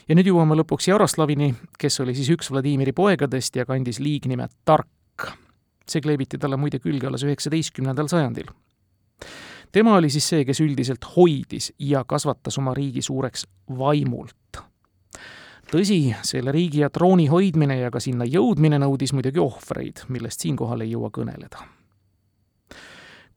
Ja 0.08 0.16
nüüd 0.16 0.30
jõuame 0.30 0.56
lõpuks 0.60 0.88
Jaroslavini, 0.90 1.52
kes 1.78 2.00
oli 2.04 2.14
siis 2.16 2.30
üks 2.34 2.52
Vladimiri 2.52 2.92
poegadest 2.92 3.56
ja 3.56 3.66
kandis 3.68 4.00
liignime 4.00 4.48
Tark. 4.64 5.32
see 5.88 6.04
kleebiti 6.04 6.38
talle 6.38 6.56
muide 6.56 6.78
külge 6.78 7.06
alles 7.08 7.24
üheksateistkümnendal 7.24 8.08
sajandil 8.08 8.50
tema 9.72 9.96
oli 9.96 10.10
siis 10.10 10.28
see, 10.28 10.44
kes 10.44 10.60
üldiselt 10.60 11.04
hoidis 11.16 11.72
ja 11.78 12.04
kasvatas 12.04 12.58
oma 12.58 12.74
riigi 12.74 13.02
suureks 13.02 13.46
vaimult 13.78 14.62
tõsi, 15.72 16.14
selle 16.24 16.52
riigi 16.54 16.82
ja 16.82 16.90
trooni 16.90 17.26
hoidmine 17.28 17.78
ja 17.82 17.90
ka 17.92 18.00
sinna 18.00 18.26
jõudmine 18.28 18.80
nõudis 18.80 19.12
muidugi 19.16 19.42
ohvreid, 19.42 20.06
millest 20.08 20.44
siinkohal 20.44 20.84
ei 20.84 20.94
jõua 20.94 21.10
kõneleda. 21.14 21.64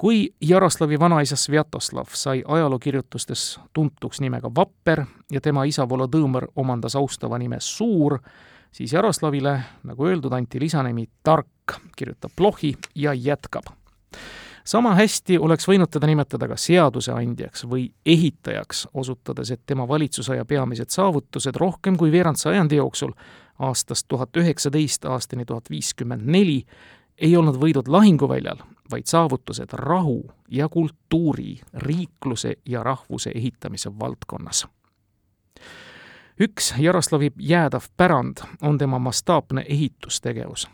Kui 0.01 0.33
Jaroslavi 0.41 0.99
vanaisa 0.99 1.35
Svjatoslav 1.35 2.05
sai 2.13 2.43
ajalookirjutustes 2.47 3.59
tuntuks 3.73 4.21
nimega 4.21 4.49
Vapper 4.55 5.03
ja 5.31 5.41
tema 5.41 5.61
isa 5.69 5.85
Volodõmõr 5.89 6.47
omandas 6.55 6.95
austava 6.97 7.37
nime 7.37 7.59
Suur, 7.61 8.17
siis 8.73 8.93
Jaroslavile, 8.93 9.53
nagu 9.83 10.07
öeldud, 10.09 10.33
anti 10.33 10.59
lisanimi 10.59 11.05
Tark, 11.23 11.77
kirjutab 11.97 12.33
Blochi 12.37 12.73
ja 12.95 13.13
jätkab. 13.13 13.69
Sama 14.65 14.95
hästi 14.97 15.37
oleks 15.37 15.69
võinud 15.69 15.93
teda 15.93 16.09
nimetada 16.09 16.49
ka 16.49 16.57
seaduseandjaks 16.57 17.67
või 17.69 17.85
ehitajaks, 18.05 18.87
osutades, 18.93 19.53
et 19.53 19.61
tema 19.69 19.85
valitsusaja 19.87 20.49
peamised 20.49 20.89
saavutused 20.89 21.61
rohkem 21.61 21.97
kui 21.97 22.09
veerand 22.11 22.41
sajandi 22.41 22.81
jooksul, 22.81 23.13
aastast 23.59 24.09
tuhat 24.09 24.33
üheksateist 24.33 25.05
aastani 25.05 25.45
tuhat 25.45 25.69
viiskümmend 25.69 26.25
neli, 26.25 26.63
ei 27.21 27.37
olnud 27.37 27.61
võidud 27.61 27.85
lahinguväljal, 27.85 28.65
vaid 28.91 29.05
saavutused 29.05 29.73
rahu 29.73 30.31
ja 30.49 30.69
kultuuri, 30.69 31.59
riikluse 31.73 32.53
ja 32.65 32.83
rahvuse 32.83 33.31
ehitamise 33.35 33.99
valdkonnas. 33.99 34.67
üks 36.39 36.73
Jaroslavi 36.77 37.31
jäädav 37.39 37.81
pärand 37.97 38.37
on 38.61 38.77
tema 38.77 38.99
mastaapne 38.99 39.65
ehitustegevus 39.69 40.67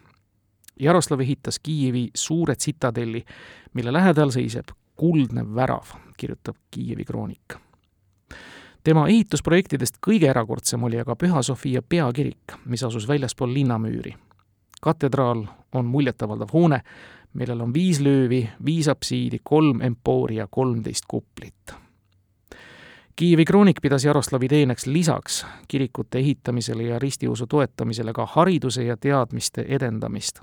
Jaroslav 0.79 1.19
ehitas 1.19 1.59
Kiievi 1.59 2.09
suure 2.15 2.55
tsitadelli, 2.55 3.25
mille 3.73 3.93
lähedal 3.93 4.29
seisab 4.29 4.65
kuldne 4.95 5.55
värav, 5.55 5.85
kirjutab 6.17 6.55
Kiievi 6.71 7.05
kroonik. 7.05 7.55
tema 8.83 9.07
ehitusprojektidest 9.07 9.97
kõige 10.07 10.29
erakordsem 10.29 10.83
oli 10.83 10.99
aga 10.99 11.15
Püha 11.15 11.41
Sofia 11.43 11.81
peakirik, 11.81 12.53
mis 12.65 12.83
asus 12.83 13.07
väljaspool 13.07 13.53
linnamüüri. 13.53 14.15
katedraal 14.81 15.45
on 15.73 15.85
muljetavaldav 15.85 16.47
hoone, 16.53 16.81
millel 17.37 17.61
on 17.61 17.73
viis 17.73 17.99
löövi, 18.01 18.41
viis 18.65 18.87
apsiidi, 18.87 19.39
kolm 19.43 19.81
empoori 19.81 20.35
ja 20.41 20.47
kolmteist 20.51 21.05
kuplit 21.07 21.75
Kiievi 23.15 23.45
kroonik 23.45 23.79
pidas 23.81 24.05
Jaroslavi 24.05 24.47
teeneks 24.47 24.85
lisaks 24.85 25.45
kirikute 25.67 26.19
ehitamisele 26.19 26.83
ja 26.83 26.99
ristiusu 26.99 27.47
toetamisele 27.47 28.13
ka 28.13 28.25
hariduse 28.25 28.83
ja 28.83 28.97
teadmiste 28.97 29.65
edendamist 29.67 30.41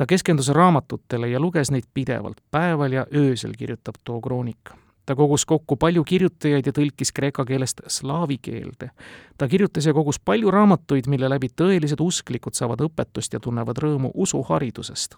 ta 0.00 0.06
keskendus 0.06 0.48
raamatutele 0.48 1.28
ja 1.28 1.40
luges 1.40 1.70
neid 1.70 1.84
pidevalt, 1.94 2.40
päeval 2.50 2.92
ja 2.92 3.06
öösel, 3.14 3.52
kirjutab 3.58 3.94
too 4.04 4.20
kroonik. 4.20 4.70
ta 5.06 5.16
kogus 5.16 5.44
kokku 5.46 5.76
palju 5.76 6.04
kirjutajaid 6.04 6.66
ja 6.66 6.72
tõlkis 6.72 7.10
kreeka 7.14 7.44
keelest 7.44 7.80
slaavi 7.86 8.38
keelde. 8.42 8.90
ta 9.38 9.48
kirjutas 9.48 9.86
ja 9.86 9.94
kogus 9.94 10.20
palju 10.20 10.50
raamatuid, 10.50 11.06
mille 11.06 11.28
läbi 11.28 11.48
tõelised 11.62 12.00
usklikud 12.00 12.54
saavad 12.54 12.80
õpetust 12.80 13.32
ja 13.32 13.40
tunnevad 13.40 13.78
rõõmu 13.78 14.10
usuharidusest. 14.14 15.16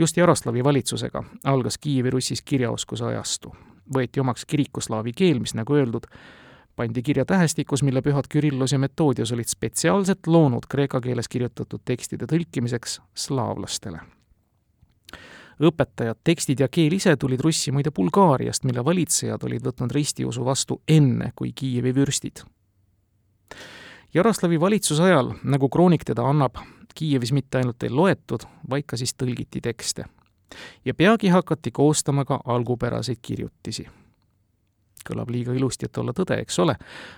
Just 0.00 0.16
Jaroslavi 0.16 0.64
valitsusega 0.64 1.22
algas 1.44 1.78
Kiievi 1.78 2.10
Russis 2.10 2.42
kirjaoskuse 2.42 3.04
ajastu. 3.04 3.54
võeti 3.94 4.20
omaks 4.20 4.44
kirikuslaavi 4.46 5.12
keel, 5.12 5.40
mis 5.42 5.54
nagu 5.54 5.74
öeldud, 5.74 6.04
pandi 6.76 7.02
kirja 7.02 7.24
tähestikus, 7.24 7.82
mille 7.82 8.02
pühad 8.02 8.28
Kürillos 8.30 8.72
ja 8.72 8.78
Metoodios 8.78 9.32
olid 9.32 9.48
spetsiaalselt 9.50 10.26
loonud 10.26 10.68
kreeka 10.68 11.00
keeles 11.00 11.28
kirjutatud 11.28 11.82
tekstide 11.84 12.26
tõlkimiseks 12.30 13.00
slaavlastele. 13.14 14.00
õpetajad, 15.60 16.16
tekstid 16.24 16.60
ja 16.60 16.68
keel 16.68 16.92
ise 16.92 17.16
tulid 17.16 17.40
Russi 17.40 17.72
muide 17.72 17.90
Bulgaariast, 17.90 18.64
mille 18.64 18.84
valitsejad 18.84 19.42
olid 19.44 19.66
võtnud 19.66 19.92
ristiusu 19.92 20.44
vastu 20.44 20.80
enne 20.88 21.32
kui 21.36 21.52
Kiievi 21.52 21.94
vürstid. 21.94 22.44
Jaroslavi 24.14 24.60
valitsuse 24.60 25.02
ajal, 25.02 25.32
nagu 25.44 25.68
kroonik 25.68 26.04
teda 26.04 26.26
annab, 26.26 26.58
Kiievis 26.94 27.30
mitte 27.32 27.60
ainult 27.60 27.82
ei 27.86 27.90
loetud, 27.94 28.42
vaid 28.70 28.84
ka 28.86 28.96
siis 28.98 29.14
tõlgiti 29.14 29.60
tekste. 29.62 30.04
ja 30.84 30.94
peagi 30.94 31.28
hakati 31.28 31.70
koostama 31.70 32.24
ka 32.24 32.40
algupäraseid 32.44 33.18
kirjutisi 33.22 33.86
kõlab 35.08 35.30
liiga 35.30 35.52
ilusti, 35.52 35.86
et 35.86 35.98
olla 35.98 36.12
tõde, 36.12 36.40
eks 36.42 36.58
ole, 36.58 36.74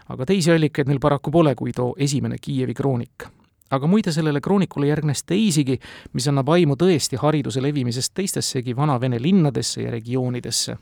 aga 0.09 0.27
teisi 0.27 0.53
allikaid 0.53 0.87
meil 0.87 1.01
paraku 1.01 1.31
pole 1.31 1.55
kui 1.55 1.73
too 1.73 1.95
esimene 1.99 2.37
Kiievi 2.39 2.75
kroonik. 2.75 3.27
aga 3.71 3.87
muide, 3.87 4.13
sellele 4.13 4.41
kroonikule 4.41 4.87
järgnes 4.87 5.25
teisigi, 5.25 5.79
mis 6.13 6.29
annab 6.29 6.49
aimu 6.49 6.77
tõesti 6.77 7.17
hariduse 7.17 7.63
levimisest 7.63 8.15
teistessegi 8.15 8.77
Vana-Vene 8.77 9.19
linnadesse 9.23 9.83
ja 9.83 9.91
regioonidesse 9.91 10.77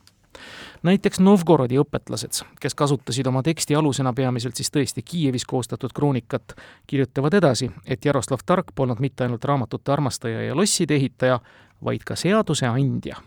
näiteks 0.83 1.21
Novgorodi 1.21 1.79
õpetlased, 1.81 2.43
kes 2.61 2.75
kasutasid 2.75 3.27
oma 3.27 3.43
teksti 3.43 3.75
alusena 3.75 4.13
peamiselt 4.13 4.57
siis 4.57 4.71
tõesti 4.71 5.03
Kiievis 5.05 5.45
koostatud 5.45 5.93
kroonikat, 5.95 6.55
kirjutavad 6.87 7.35
edasi, 7.35 7.71
et 7.87 8.05
Jaroslav 8.05 8.45
Tark 8.47 8.75
polnud 8.75 9.01
mitte 9.01 9.25
ainult 9.25 9.45
raamatute 9.45 9.93
armastaja 9.93 10.43
ja 10.43 10.57
losside 10.57 10.95
ehitaja, 10.95 11.41
vaid 11.85 12.05
ka 12.05 12.17
seaduse 12.17 12.67
andja 12.67 13.21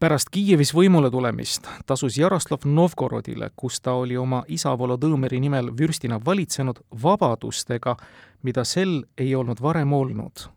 pärast 0.00 0.28
Kiievis 0.30 0.74
võimule 0.76 1.10
tulemist 1.10 1.68
tasus 1.88 2.18
Jaroslav 2.18 2.66
Novgorodile, 2.68 3.50
kus 3.56 3.80
ta 3.80 3.94
oli 3.96 4.16
oma 4.20 4.42
isa 4.48 4.74
Volodõmõri 4.78 5.40
nimel 5.40 5.70
vürstina 5.78 6.18
valitsenud, 6.24 6.82
vabadustega, 7.02 7.96
mida 8.42 8.64
sel 8.64 8.98
ei 9.18 9.34
olnud 9.34 9.62
varem 9.62 9.92
olnud. 9.92 10.55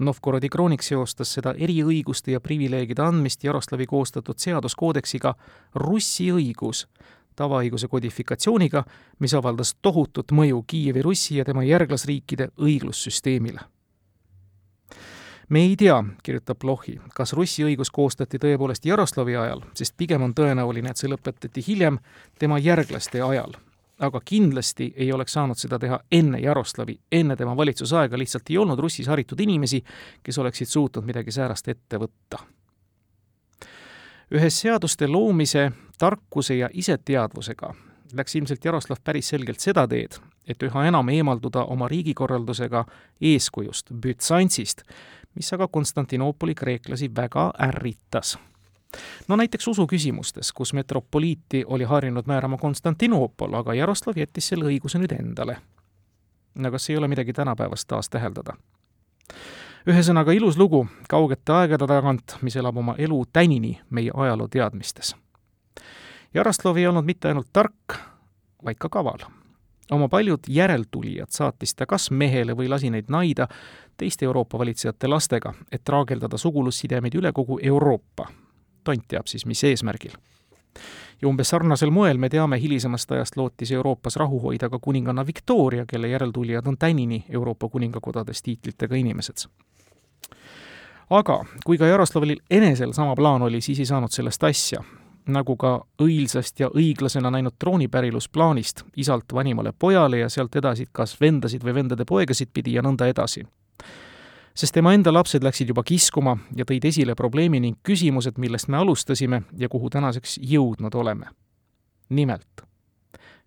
Novgorodi 0.00 0.48
kroonik 0.48 0.82
seostas 0.82 1.32
seda 1.36 1.54
eriõiguste 1.56 2.32
ja 2.32 2.40
privileegide 2.40 3.02
andmist 3.04 3.44
Jaroslavi 3.44 3.86
koostatud 3.86 4.38
seaduskoodeksiga 4.40 5.34
Russi 5.74 6.30
õigus, 6.32 6.86
tavaõiguse 7.36 7.88
kodifikatsiooniga, 7.88 8.84
mis 9.20 9.34
avaldas 9.34 9.74
tohutut 9.82 10.32
mõju 10.32 10.64
Kiievi 10.66 11.02
Russi 11.02 11.36
ja 11.36 11.44
tema 11.44 11.64
järglasriikide 11.68 12.50
õiglussüsteemile 12.56 13.68
me 15.50 15.60
ei 15.60 15.76
tea, 15.76 16.04
kirjutab 16.22 16.58
Blochi, 16.62 17.00
kas 17.14 17.32
Russi 17.34 17.64
õigus 17.66 17.90
koostati 17.90 18.38
tõepoolest 18.38 18.86
Jaroslavi 18.86 19.34
ajal, 19.36 19.64
sest 19.74 19.96
pigem 19.98 20.22
on 20.22 20.34
tõenäoline, 20.34 20.92
et 20.92 21.00
see 21.00 21.10
lõpetati 21.10 21.64
hiljem 21.66 21.98
tema 22.38 22.58
järglaste 22.62 23.22
ajal. 23.26 23.56
Aga 24.00 24.20
kindlasti 24.24 24.92
ei 24.96 25.12
oleks 25.12 25.32
saanud 25.32 25.58
seda 25.58 25.78
teha 25.78 26.00
enne 26.12 26.38
Jaroslavi, 26.40 26.98
enne 27.12 27.36
tema 27.36 27.56
valitsusaega 27.56 28.18
lihtsalt 28.18 28.50
ei 28.50 28.58
olnud 28.58 28.78
Russis 28.78 29.08
haritud 29.08 29.40
inimesi, 29.40 29.82
kes 30.22 30.38
oleksid 30.38 30.66
suutnud 30.66 31.04
midagi 31.04 31.32
säärast 31.32 31.68
ette 31.68 32.00
võtta. 32.00 32.38
ühes 34.34 34.60
seaduste 34.60 35.08
loomise, 35.08 35.70
tarkuse 35.98 36.56
ja 36.56 36.68
iseteadvusega 36.72 37.74
läks 38.12 38.34
ilmselt 38.34 38.64
Jaroslav 38.64 38.96
päris 39.04 39.28
selgelt 39.28 39.60
seda 39.60 39.86
teed, 39.88 40.18
et 40.46 40.62
üha 40.62 40.84
enam 40.88 41.08
eemalduda 41.08 41.64
oma 41.64 41.88
riigikorraldusega 41.88 42.84
eeskujust, 43.32 43.92
Bütsantsist, 44.02 44.82
mis 45.34 45.52
aga 45.54 45.68
Konstantinoopoli 45.68 46.54
kreeklasi 46.54 47.10
väga 47.16 47.50
ärritas. 47.68 48.38
No 49.28 49.36
näiteks 49.36 49.68
usuküsimustes, 49.68 50.52
kus 50.52 50.72
metropoliiti 50.72 51.64
oli 51.66 51.84
harjunud 51.84 52.26
määrama 52.26 52.58
Konstantinoopol, 52.58 53.54
aga 53.54 53.74
Jaroslav 53.74 54.18
jättis 54.18 54.48
selle 54.48 54.64
õiguse 54.64 54.98
nüüd 54.98 55.14
endale. 55.18 55.56
no 56.54 56.70
kas 56.70 56.90
ei 56.90 56.96
ole 56.96 57.08
midagi 57.08 57.32
tänapäevast 57.32 57.88
taas 57.88 58.08
täheldada? 58.08 58.56
ühesõnaga 59.88 60.32
ilus 60.32 60.58
lugu 60.58 60.86
kaugete 61.08 61.52
aegade 61.52 61.86
tagant, 61.86 62.36
mis 62.42 62.56
elab 62.56 62.76
oma 62.76 62.94
elu 62.98 63.24
tänini 63.32 63.80
meie 63.90 64.10
ajaloo 64.14 64.48
teadmistes. 64.48 65.16
Jaroslav 66.34 66.76
ei 66.76 66.86
olnud 66.86 67.04
mitte 67.04 67.28
ainult 67.28 67.48
tark, 67.52 67.96
vaid 68.64 68.76
ka 68.78 68.88
kaval 68.88 69.24
oma 69.90 70.08
paljud 70.08 70.40
järeltulijad 70.48 71.30
saatis 71.30 71.74
ta 71.74 71.86
kas 71.86 72.10
mehele 72.10 72.54
või 72.56 72.68
lasi 72.68 72.90
neid 72.90 73.08
naida 73.08 73.48
teiste 73.96 74.24
Euroopa 74.24 74.58
valitsejate 74.58 75.08
lastega, 75.08 75.52
et 75.72 75.84
traageldada 75.84 76.38
sugulussidemeid 76.38 77.14
üle 77.14 77.32
kogu 77.32 77.58
Euroopa. 77.62 78.28
Tont 78.84 79.04
teab 79.08 79.26
siis, 79.26 79.46
mis 79.46 79.64
eesmärgil. 79.64 80.12
ja 81.22 81.28
umbes 81.28 81.48
sarnasel 81.48 81.90
moel 81.90 82.18
me 82.18 82.28
teame, 82.28 82.60
hilisemast 82.60 83.12
ajast 83.12 83.36
lootis 83.36 83.72
Euroopas 83.72 84.16
rahu 84.16 84.40
hoida 84.40 84.70
ka 84.70 84.78
kuninganna 84.78 85.26
Victoria, 85.26 85.84
kelle 85.86 86.08
järeltulijad 86.08 86.66
on 86.66 86.78
tänini 86.78 87.24
Euroopa 87.28 87.68
kuningakodades 87.68 88.42
tiitlitega 88.42 88.96
inimesed 88.96 89.48
aga 91.10 91.44
kui 91.64 91.78
ka 91.78 91.86
Jaroslavil 91.86 92.38
enesel 92.50 92.92
sama 92.92 93.14
plaan 93.16 93.42
oli, 93.42 93.60
siis 93.60 93.78
ei 93.78 93.86
saanud 93.86 94.10
sellest 94.10 94.44
asja 94.44 94.82
nagu 95.30 95.56
ka 95.56 95.72
õilsast 96.02 96.60
ja 96.60 96.70
õiglasena 96.74 97.30
näinud 97.30 97.56
troonipärilusplaanist 97.58 98.84
isalt 98.96 99.32
vanimale 99.34 99.72
pojale 99.78 100.22
ja 100.22 100.28
sealt 100.28 100.56
edasi 100.56 100.86
kas 100.92 101.16
vendasid 101.20 101.64
või 101.64 101.74
vendade 101.74 102.04
poegasid 102.08 102.50
pidi 102.52 102.74
ja 102.74 102.82
nõnda 102.82 103.08
edasi. 103.10 103.44
Sest 104.54 104.74
tema 104.74 104.94
enda 104.94 105.12
lapsed 105.12 105.44
läksid 105.44 105.68
juba 105.68 105.82
kiskuma 105.86 106.36
ja 106.56 106.64
tõid 106.64 106.84
esile 106.88 107.14
probleemi 107.14 107.60
ning 107.60 107.78
küsimused, 107.86 108.38
millest 108.38 108.68
me 108.68 108.76
alustasime 108.76 109.42
ja 109.56 109.68
kuhu 109.68 109.90
tänaseks 109.90 110.38
jõudnud 110.42 110.94
oleme. 110.94 111.26
nimelt, 112.10 112.62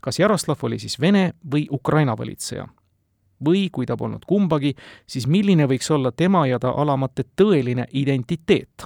kas 0.02 0.20
Jaroslav 0.20 0.58
oli 0.62 0.80
siis 0.80 1.00
Vene 1.00 1.34
või 1.52 1.68
Ukraina 1.72 2.18
valitseja? 2.18 2.68
või 3.46 3.70
kui 3.72 3.86
ta 3.86 3.98
polnud 3.98 4.24
kumbagi, 4.28 4.76
siis 5.08 5.28
milline 5.28 5.68
võiks 5.68 5.92
olla 5.92 6.12
tema 6.12 6.48
ja 6.48 6.60
ta 6.60 6.70
alamate 6.70 7.24
tõeline 7.36 7.86
identiteet? 7.92 8.86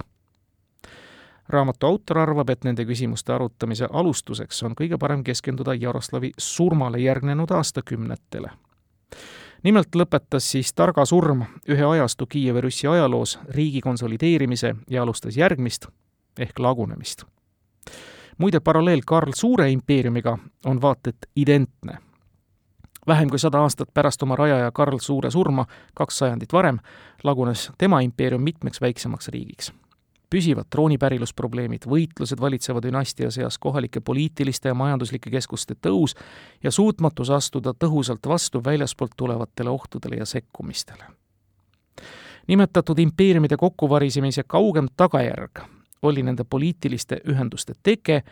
raamatu 1.48 1.86
autor 1.86 2.18
arvab, 2.18 2.50
et 2.50 2.64
nende 2.64 2.84
küsimuste 2.84 3.32
arutamise 3.32 3.88
alustuseks 3.92 4.62
on 4.68 4.74
kõige 4.76 4.98
parem 5.00 5.22
keskenduda 5.24 5.74
Jaroslavi 5.74 6.32
surmale 6.38 6.98
järgnenud 7.00 7.50
aastakümnetele. 7.50 8.50
Nimelt 9.62 9.94
lõpetas 9.96 10.50
siis 10.50 10.72
targa 10.74 11.04
surm 11.04 11.44
ühe 11.68 11.84
ajastu 11.84 12.26
Kiievi 12.26 12.60
Russi 12.60 12.86
ajaloos 12.86 13.38
riigi 13.50 13.80
konsolideerimise 13.80 14.74
ja 14.90 15.02
alustas 15.02 15.36
järgmist 15.36 15.86
ehk 16.38 16.58
lagunemist. 16.58 17.24
muide, 18.38 18.60
paralleel 18.60 19.00
Karl 19.06 19.32
Suure 19.34 19.70
impeeriumiga 19.70 20.38
on 20.66 20.82
vaat 20.82 21.06
et 21.06 21.26
identne 21.36 21.98
vähem 23.06 23.28
kui 23.28 23.38
sada 23.38 23.60
aastat 23.60 23.88
pärast 23.94 24.22
oma 24.22 24.36
rajaja 24.36 24.72
Karl 24.72 24.98
Suure 24.98 25.30
surma, 25.30 25.66
kaks 25.94 26.18
sajandit 26.18 26.52
varem, 26.52 26.78
lagunes 27.24 27.70
tema 27.78 28.00
impeerium 28.00 28.42
mitmeks 28.42 28.80
väiksemaks 28.80 29.28
riigiks 29.28 29.72
püsivad 30.30 30.68
troonipärilusprobleemid, 30.70 31.86
võitlused 31.88 32.40
valitseva 32.40 32.82
dünastia 32.84 33.30
seas, 33.30 33.58
kohalike 33.58 34.00
poliitiliste 34.00 34.68
ja 34.68 34.74
majanduslike 34.74 35.30
keskuste 35.30 35.74
tõus 35.86 36.14
ja 36.62 36.70
suutmatus 36.70 37.30
astuda 37.30 37.72
tõhusalt 37.74 38.28
vastu 38.28 38.62
väljaspoolt 38.64 39.16
tulevatele 39.16 39.70
ohtudele 39.70 40.16
ja 40.16 40.26
sekkumistele. 40.26 41.04
nimetatud 42.46 42.98
impeeriumide 42.98 43.56
kokkuvarisemise 43.56 44.42
kaugem 44.46 44.86
tagajärg 44.96 45.60
oli 46.02 46.22
nende 46.22 46.44
poliitiliste 46.44 47.20
ühenduste 47.28 47.74
teke, 47.82 48.22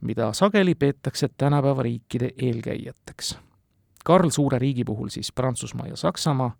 mida 0.00 0.32
sageli 0.32 0.74
peetakse 0.74 1.28
tänapäeva 1.36 1.82
riikide 1.82 2.30
eelkäijateks. 2.36 3.38
Karl 4.04 4.30
Suure 4.30 4.58
riigi 4.58 4.84
puhul 4.84 5.08
siis 5.08 5.32
Prantsusmaa 5.32 5.86
ja 5.86 5.96
Saksamaa, 5.96 6.56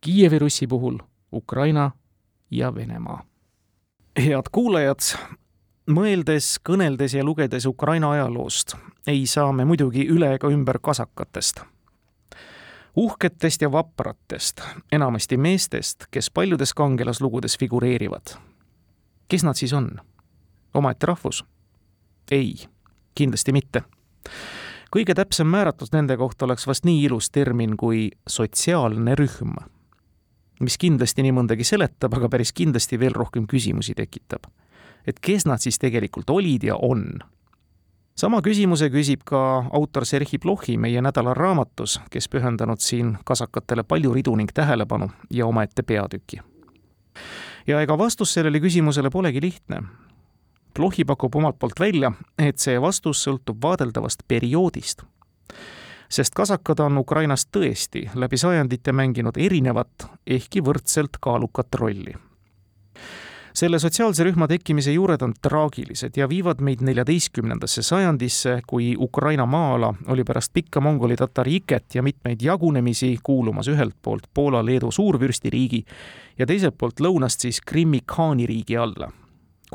Kiievi 0.00 0.38
Russi 0.38 0.66
puhul 0.66 0.98
Ukraina 1.32 1.90
ja 2.50 2.74
Venemaa 2.74 3.24
head 4.18 4.48
kuulajad, 4.52 5.00
mõeldes, 5.90 6.58
kõneldes 6.62 7.16
ja 7.16 7.24
lugedes 7.24 7.66
Ukraina 7.66 8.12
ajaloost, 8.14 8.76
ei 9.06 9.26
saa 9.26 9.52
me 9.52 9.64
muidugi 9.64 10.06
üle 10.10 10.34
ega 10.34 10.48
ümber 10.48 10.78
kasakatest. 10.78 11.60
uhketest 12.96 13.62
ja 13.62 13.72
vapratest, 13.72 14.60
enamasti 14.92 15.36
meestest, 15.36 16.06
kes 16.10 16.30
paljudes 16.30 16.74
kangelaslugudes 16.74 17.58
figureerivad. 17.58 18.38
kes 19.28 19.44
nad 19.44 19.54
siis 19.54 19.72
on? 19.72 20.00
omaette 20.74 21.06
rahvus? 21.06 21.44
ei, 22.30 22.54
kindlasti 23.14 23.52
mitte. 23.52 23.82
kõige 24.96 25.14
täpsem 25.14 25.46
määratlus 25.46 25.92
nende 25.92 26.16
kohta 26.16 26.44
oleks 26.44 26.66
vast 26.66 26.84
nii 26.84 27.04
ilus 27.04 27.30
termin 27.30 27.76
kui 27.76 28.10
sotsiaalne 28.28 29.14
rühm 29.14 29.73
mis 30.60 30.78
kindlasti 30.78 31.24
nii 31.24 31.34
mõndagi 31.34 31.66
seletab, 31.66 32.14
aga 32.14 32.28
päris 32.30 32.52
kindlasti 32.54 32.98
veel 33.00 33.14
rohkem 33.14 33.46
küsimusi 33.50 33.94
tekitab. 33.94 34.46
et 35.06 35.20
kes 35.20 35.44
nad 35.46 35.60
siis 35.60 35.78
tegelikult 35.78 36.30
olid 36.30 36.64
ja 36.64 36.76
on? 36.76 37.18
sama 38.16 38.40
küsimuse 38.42 38.88
küsib 38.90 39.24
ka 39.24 39.64
autor 39.72 40.06
Serhii 40.06 40.38
Plohhi 40.38 40.76
meie 40.78 41.02
nädala 41.02 41.34
raamatus, 41.34 42.00
kes 42.10 42.28
pühendanud 42.28 42.80
siin 42.80 43.18
kasakatele 43.24 43.82
palju 43.82 44.14
ridu 44.14 44.36
ning 44.36 44.52
tähelepanu 44.54 45.10
ja 45.30 45.46
omaette 45.46 45.82
peatüki. 45.82 46.40
ja 47.66 47.80
ega 47.80 47.98
vastus 47.98 48.34
sellele 48.34 48.60
küsimusele 48.60 49.10
polegi 49.10 49.40
lihtne. 49.40 49.82
Plohhi 50.74 51.04
pakub 51.04 51.34
omalt 51.36 51.58
poolt 51.58 51.80
välja, 51.80 52.12
et 52.38 52.58
see 52.58 52.80
vastus 52.80 53.22
sõltub 53.26 53.62
vaadeldavast 53.62 54.22
perioodist 54.28 55.04
sest 56.14 56.34
kasakad 56.34 56.78
on 56.84 56.98
Ukrainas 56.98 57.46
tõesti 57.50 58.04
läbi 58.14 58.38
sajandite 58.38 58.92
mänginud 58.94 59.38
erinevat, 59.40 60.06
ehkki 60.26 60.62
võrdselt 60.62 61.18
kaalukat 61.20 61.74
rolli. 61.80 62.14
selle 63.54 63.78
sotsiaalse 63.78 64.24
rühma 64.26 64.48
tekkimise 64.50 64.92
juured 64.92 65.22
on 65.22 65.32
traagilised 65.42 66.16
ja 66.16 66.28
viivad 66.28 66.60
meid 66.60 66.80
neljateistkümnendasse 66.82 67.82
sajandisse, 67.82 68.60
kui 68.66 68.96
Ukraina 68.98 69.46
maa-ala 69.46 69.94
oli 70.06 70.24
pärast 70.24 70.52
pikka 70.52 70.80
mongoli-tatari 70.80 71.54
iket 71.56 71.94
ja 71.94 72.02
mitmeid 72.02 72.42
jagunemisi 72.42 73.18
kuulumas 73.22 73.68
ühelt 73.68 73.94
poolt 74.02 74.26
Poola-Leedu 74.34 74.90
suurvürstiriigi 74.90 75.84
ja 76.38 76.46
teiselt 76.46 76.78
poolt 76.78 77.00
lõunast 77.00 77.46
siis 77.46 77.60
Krimmi 77.60 78.00
khaaniriigi 78.06 78.76
alla. 78.76 79.10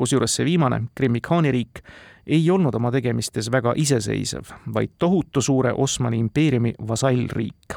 Kusjuures 0.00 0.38
see 0.38 0.48
viimane, 0.48 0.80
Krimmi 0.96 1.20
khaaniriik, 1.20 1.82
ei 2.26 2.50
olnud 2.50 2.74
oma 2.74 2.92
tegemistes 2.94 3.50
väga 3.52 3.74
iseseisev, 3.76 4.52
vaid 4.74 4.96
tohutu 4.98 5.42
suure 5.44 5.72
Osmani 5.76 6.18
impeeriumi 6.18 6.74
vasallriik. 6.88 7.76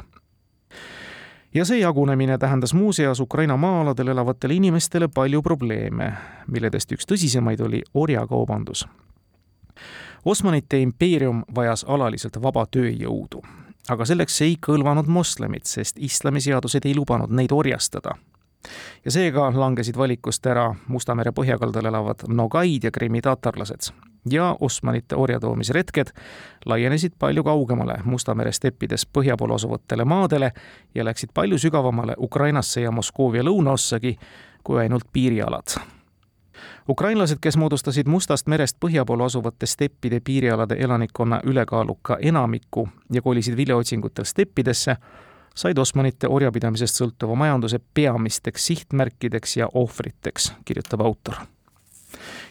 ja 1.54 1.64
see 1.64 1.78
jagunemine 1.78 2.38
tähendas 2.38 2.74
muuseas 2.74 3.20
Ukraina 3.20 3.56
maa-aladel 3.56 4.08
elavatele 4.08 4.54
inimestele 4.54 5.08
palju 5.08 5.42
probleeme, 5.42 6.12
milledest 6.46 6.92
üks 6.92 7.06
tõsisemaid 7.12 7.60
oli 7.62 7.82
orjakaubandus. 7.94 8.86
Osmanite 10.24 10.80
impeerium 10.80 11.44
vajas 11.54 11.84
alaliselt 11.88 12.42
vaba 12.42 12.64
tööjõudu, 12.66 13.42
aga 13.88 14.04
selleks 14.04 14.40
ei 14.42 14.56
kõlvanud 14.66 15.06
moslemid, 15.06 15.68
sest 15.68 15.98
islamiseadused 15.98 16.86
ei 16.88 16.94
lubanud 16.96 17.30
neid 17.30 17.52
orjastada 17.52 18.16
ja 19.04 19.10
seega 19.10 19.50
langesid 19.54 19.96
valikust 19.96 20.46
ära 20.46 20.74
Musta 20.88 21.14
mere 21.14 21.32
põhjakaldal 21.32 21.86
elavad 21.86 22.26
nogaid 22.28 22.84
ja 22.84 22.90
krimmitatarlased, 22.90 23.92
ja 24.30 24.56
Osmanite 24.60 25.16
orjatoomisretked 25.16 26.06
laienesid 26.66 27.12
palju 27.18 27.44
kaugemale 27.44 27.98
Musta 28.04 28.34
mere 28.34 28.52
steppides 28.52 29.06
põhja 29.06 29.36
pool 29.36 29.54
asuvatele 29.54 30.04
maadele 30.04 30.52
ja 30.94 31.04
läksid 31.04 31.30
palju 31.34 31.58
sügavamale 31.58 32.14
Ukrainasse 32.18 32.80
ja 32.80 32.90
Moskoovia 32.90 33.42
lõunaossagi 33.42 34.16
kui 34.64 34.80
ainult 34.80 35.04
piirialad. 35.12 35.76
ukrainlased, 36.88 37.38
kes 37.40 37.56
moodustasid 37.56 38.08
Mustast 38.08 38.46
merest 38.46 38.76
põhja 38.80 39.04
pool 39.04 39.20
asuvate 39.20 39.66
steppide 39.66 40.20
piirialade 40.20 40.76
elanikkonna 40.78 41.40
ülekaaluka 41.44 42.16
enamiku 42.20 42.88
ja 43.12 43.22
kolisid 43.22 43.56
viljaotsingutel 43.56 44.24
steppidesse, 44.24 44.96
said 45.54 45.78
Osmanite 45.78 46.28
orjapidamisest 46.28 47.00
sõltuva 47.00 47.36
majanduse 47.38 47.78
peamisteks 47.94 48.66
sihtmärkideks 48.66 49.56
ja 49.56 49.68
ohvriteks, 49.74 50.52
kirjutab 50.64 51.04
autor 51.06 51.44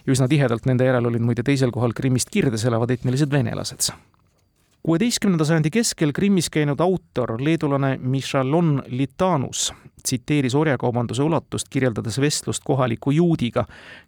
ja 0.05 0.11
üsna 0.11 0.27
tihedalt 0.27 0.65
nende 0.67 0.87
järel 0.87 1.07
olid 1.07 1.23
muide 1.23 1.43
teisel 1.45 1.71
kohal 1.71 1.93
Krimmist 1.95 2.31
kirdes 2.33 2.65
elavad 2.67 2.91
etnilised 2.91 3.31
venelased. 3.31 3.93
Kuueteistkümnenda 4.83 5.45
sajandi 5.45 5.69
keskel 5.69 6.11
Krimmis 6.11 6.49
käinud 6.49 6.79
autor, 6.79 7.37
leedulane 7.39 7.97
Michalon 8.01 8.83
Litanus 8.87 9.73
tsiteeris 10.03 10.55
orjakaubanduse 10.55 11.23
ulatust, 11.23 11.69
kirjeldades 11.69 12.19
vestlust 12.21 12.63
kohaliku 12.65 13.11
juudiga, 13.11 13.63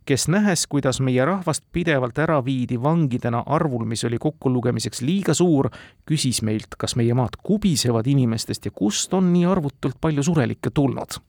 kes 0.05 0.27
nähes, 0.27 0.67
kuidas 0.67 0.99
meie 1.01 1.25
rahvast 1.25 1.63
pidevalt 1.71 2.19
ära 2.19 2.41
viidi 2.45 2.81
vangidena 2.83 3.43
arvul, 3.45 3.85
mis 3.85 4.03
oli 4.03 4.19
kokkulugemiseks 4.19 5.01
liiga 5.01 5.33
suur, 5.33 5.69
küsis 6.05 6.41
meilt, 6.43 6.75
kas 6.77 6.95
meie 6.99 7.13
maad 7.13 7.39
kubisevad 7.43 8.07
inimestest 8.07 8.65
ja 8.65 8.71
kust 8.75 9.13
on 9.13 9.31
nii 9.33 9.45
arvutult 9.45 9.95
palju 10.01 10.23
surelikke 10.23 10.69
tulnud 10.73 11.19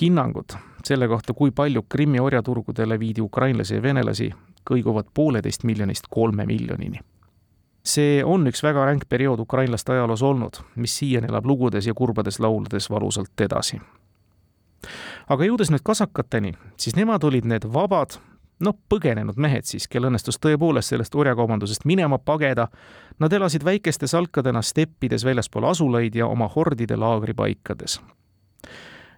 hinnangud 0.00 0.56
selle 0.84 1.08
kohta, 1.08 1.34
kui 1.36 1.50
palju 1.50 1.84
Krimmi 1.88 2.20
orjaturgudele 2.20 2.98
viidi 2.98 3.20
ukrainlasi 3.20 3.74
ja 3.74 3.82
venelasi, 3.82 4.32
kõiguvad 4.70 5.12
pooleteist 5.14 5.64
miljonist 5.68 6.08
kolme 6.10 6.46
miljonini. 6.46 7.11
See 7.84 8.22
on 8.24 8.46
üks 8.46 8.62
väga 8.62 8.86
ränk 8.86 9.08
periood 9.08 9.40
ukrainlaste 9.42 9.92
ajaloos 9.92 10.22
olnud, 10.22 10.60
mis 10.76 10.96
siiani 10.98 11.30
elab 11.30 11.46
lugudes 11.46 11.86
ja 11.86 11.94
kurbades 11.94 12.40
lauludes 12.40 12.90
valusalt 12.90 13.40
edasi. 13.40 13.80
aga 15.28 15.44
jõudes 15.44 15.70
nüüd 15.70 15.82
kasakateni, 15.84 16.54
siis 16.76 16.96
nemad 16.96 17.24
olid 17.24 17.46
need 17.46 17.66
vabad, 17.74 18.18
noh, 18.62 18.74
põgenenud 18.88 19.38
mehed 19.38 19.66
siis, 19.66 19.86
kel 19.88 20.06
õnnestus 20.08 20.38
tõepoolest 20.42 20.92
sellest 20.92 21.14
orjakaubandusest 21.14 21.84
minema 21.84 22.18
pageda. 22.18 22.68
Nad 23.18 23.32
elasid 23.32 23.64
väikeste 23.64 24.06
salkadena 24.06 24.62
steppides 24.62 25.24
väljaspool 25.24 25.68
asulaid 25.70 26.14
ja 26.14 26.26
oma 26.26 26.50
hordide 26.54 26.96
laagripaikades 26.96 28.00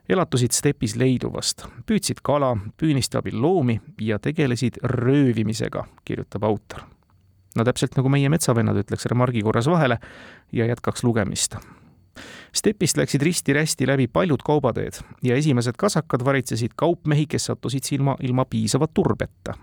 elatusid 0.08 0.52
stepis 0.52 0.96
leiduvast, 1.00 1.64
püüdsid 1.88 2.20
kala, 2.24 2.50
püüniste 2.76 3.16
abil 3.20 3.38
loomi 3.40 3.78
ja 4.00 4.18
tegelesid 4.20 4.76
röövimisega, 4.82 5.86
kirjutab 6.04 6.44
autor. 6.44 6.84
No 7.54 7.64
täpselt 7.64 7.96
nagu 7.98 8.10
meie 8.12 8.28
metsavennad 8.32 8.78
ütleks 8.82 9.06
remargi 9.10 9.42
korras 9.46 9.68
vahele 9.70 9.98
ja 10.52 10.66
jätkaks 10.66 11.04
lugemist. 11.04 11.56
stepist 12.54 12.96
läksid 12.96 13.22
risti-rästi 13.22 13.86
läbi 13.86 14.06
paljud 14.06 14.42
kaubateed 14.44 15.00
ja 15.22 15.36
esimesed 15.36 15.74
kasakad 15.78 16.24
varitsesid 16.24 16.70
kaupmehi, 16.76 17.26
kes 17.26 17.44
sattusid 17.44 17.82
silma 17.82 18.16
ilma 18.20 18.44
piisava 18.44 18.86
turbeta. 18.86 19.54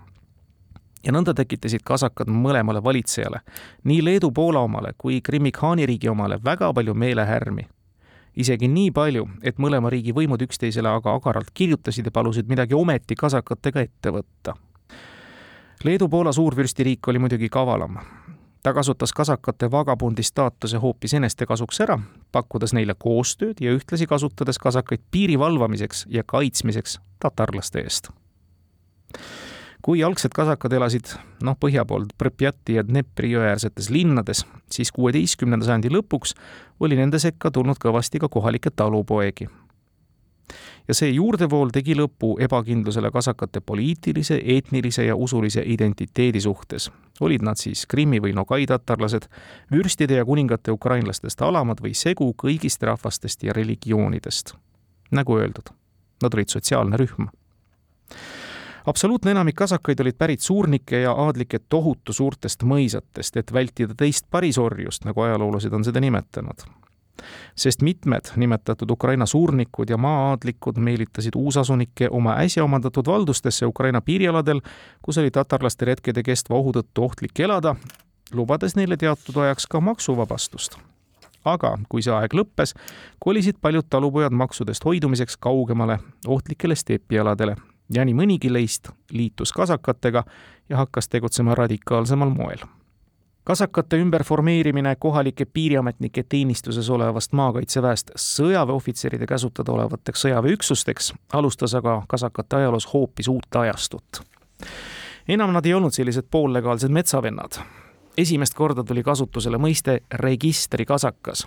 ja 1.04 1.12
nõnda 1.12 1.34
tekitasid 1.34 1.82
kasakad 1.84 2.28
mõlemale 2.28 2.82
valitsejale, 2.82 3.40
nii 3.84 4.02
Leedu-Poola 4.04 4.60
omale 4.60 4.92
kui 4.98 5.20
Krimmi-Khaani 5.20 5.86
riigi 5.86 6.08
omale 6.08 6.38
väga 6.44 6.72
palju 6.72 6.94
meelehärmi. 6.94 7.68
isegi 8.36 8.68
nii 8.68 8.90
palju, 8.90 9.28
et 9.42 9.58
mõlema 9.58 9.90
riigi 9.90 10.12
võimud 10.12 10.42
üksteisele 10.42 10.88
aga 10.88 11.14
agaralt 11.14 11.50
kirjutasid 11.54 12.06
ja 12.06 12.10
palusid 12.10 12.48
midagi 12.48 12.74
ometi 12.74 13.14
kasakatega 13.14 13.80
ette 13.80 14.10
võtta. 14.10 14.56
Leedu-Poola 15.84 16.32
suurvürstiriik 16.32 17.08
oli 17.08 17.18
muidugi 17.18 17.48
kavalam 17.48 17.98
ta 18.62 18.72
kasutas 18.72 19.12
kasakate 19.12 19.70
vagabundi 19.70 20.22
staatuse 20.22 20.76
hoopis 20.76 21.14
eneste 21.14 21.46
kasuks 21.46 21.80
ära, 21.80 21.98
pakkudes 22.32 22.72
neile 22.72 22.94
koostööd 22.98 23.60
ja 23.60 23.72
ühtlasi 23.74 24.06
kasutades 24.06 24.58
kasakaid 24.62 25.02
piiri 25.10 25.38
valvamiseks 25.38 26.06
ja 26.08 26.22
kaitsmiseks 26.26 27.00
tatarlaste 27.20 27.80
eest. 27.80 28.10
kui 29.82 30.04
algsed 30.04 30.30
kasakad 30.30 30.72
elasid 30.72 31.10
noh, 31.42 31.56
põhja 31.58 31.82
pool 31.84 32.04
Pripjati 32.18 32.76
ja 32.78 32.86
Dnepri 32.86 33.32
jõeäärsetes 33.32 33.90
linnades, 33.90 34.44
siis 34.70 34.92
kuueteistkümnenda 34.92 35.66
sajandi 35.66 35.90
lõpuks 35.90 36.36
oli 36.80 36.96
nende 36.96 37.18
sekka 37.18 37.50
tulnud 37.50 37.82
kõvasti 37.82 38.22
ka 38.22 38.28
kohalikke 38.28 38.70
talupoegi 38.70 39.48
ja 40.88 40.94
see 40.94 41.10
juurdevool 41.10 41.70
tegi 41.72 41.94
lõpu 41.98 42.34
ebakindlusele 42.42 43.10
kasakate 43.10 43.60
poliitilise, 43.60 44.40
etnilise 44.56 45.04
ja 45.06 45.16
usulise 45.16 45.62
identiteedi 45.66 46.40
suhtes. 46.40 46.90
olid 47.20 47.42
nad 47.42 47.56
siis 47.56 47.86
Krimmi 47.86 48.20
või 48.20 48.32
Nogai 48.34 48.66
tatarlased, 48.66 49.28
vürstide 49.72 50.14
ja 50.14 50.24
kuningate 50.24 50.70
ukrainlastest 50.70 51.42
alamad 51.42 51.80
või 51.82 51.94
segu 51.94 52.34
kõigist 52.42 52.82
rahvastest 52.82 53.42
ja 53.42 53.52
religioonidest. 53.52 54.54
nagu 55.10 55.38
öeldud, 55.38 55.70
nad 56.22 56.34
olid 56.34 56.48
sotsiaalne 56.48 56.96
rühm 56.96 57.28
absoluutne 58.86 59.30
enamik 59.30 59.54
kasakaid 59.54 60.00
olid 60.00 60.16
pärit 60.18 60.40
suurnike 60.40 61.00
ja 61.00 61.12
aadlike 61.12 61.58
tohutu 61.68 62.12
suurtest 62.12 62.62
mõisatest, 62.62 63.36
et 63.36 63.52
vältida 63.52 63.94
teist 63.94 64.26
parisorjust, 64.30 65.04
nagu 65.04 65.20
ajaloolased 65.20 65.72
on 65.72 65.84
seda 65.84 66.00
nimetanud 66.00 66.66
sest 67.56 67.82
mitmed 67.82 68.32
nimetatud 68.36 68.90
Ukraina 68.90 69.26
suurnikud 69.26 69.90
ja 69.90 69.96
maa-aadlikud 69.96 70.78
meelitasid 70.78 71.36
uusasunikke 71.36 72.08
oma 72.10 72.36
äsja 72.44 72.64
omandatud 72.64 73.06
valdustesse 73.06 73.66
Ukraina 73.66 74.00
piirialadel, 74.00 74.60
kus 75.02 75.18
oli 75.18 75.30
tatarlaste 75.30 75.84
retkede 75.84 76.22
kestva 76.22 76.56
ohu 76.56 76.72
tõttu 76.72 77.04
ohtlik 77.04 77.40
elada, 77.40 77.76
lubades 78.34 78.76
neile 78.76 78.96
teatud 78.96 79.36
ajaks 79.36 79.66
ka 79.66 79.80
maksuvabastust. 79.80 80.78
aga 81.44 81.74
kui 81.88 82.02
see 82.02 82.12
aeg 82.14 82.34
lõppes, 82.38 82.70
kolisid 83.18 83.56
paljud 83.60 83.88
talupojad 83.90 84.32
maksudest 84.32 84.84
hoidumiseks 84.84 85.36
kaugemale 85.36 85.98
ohtlikele 86.26 86.74
stepialadele 86.78 87.56
ja 87.90 88.04
nii 88.04 88.14
mõnigi 88.14 88.52
neist 88.52 88.92
liitus 89.10 89.52
kasakatega 89.52 90.22
ja 90.68 90.76
hakkas 90.76 91.08
tegutsema 91.08 91.54
radikaalsemal 91.58 92.30
moel 92.30 92.62
kasakate 93.44 93.96
ümberformeerimine 93.96 94.96
kohalike 94.96 95.44
piiriametnike 95.44 96.22
teenistuses 96.22 96.90
olevast 96.90 97.32
maakaitseväest 97.32 98.10
sõjaväeohvitseride 98.16 99.26
käsutada 99.26 99.72
olevateks 99.72 100.26
sõjaväeüksusteks 100.26 101.12
alustas 101.32 101.74
aga 101.74 102.02
kasakate 102.08 102.56
ajaloos 102.56 102.86
hoopis 102.94 103.28
uut 103.28 103.56
ajastut. 103.56 104.20
enam 105.28 105.52
nad 105.52 105.66
ei 105.66 105.74
olnud 105.74 105.92
sellised 105.92 106.24
poollegaalsed 106.30 106.90
metsavennad. 106.90 107.58
esimest 108.16 108.54
korda 108.54 108.84
tuli 108.84 109.02
kasutusele 109.02 109.56
mõiste 109.56 110.00
registrikasakas 110.12 111.46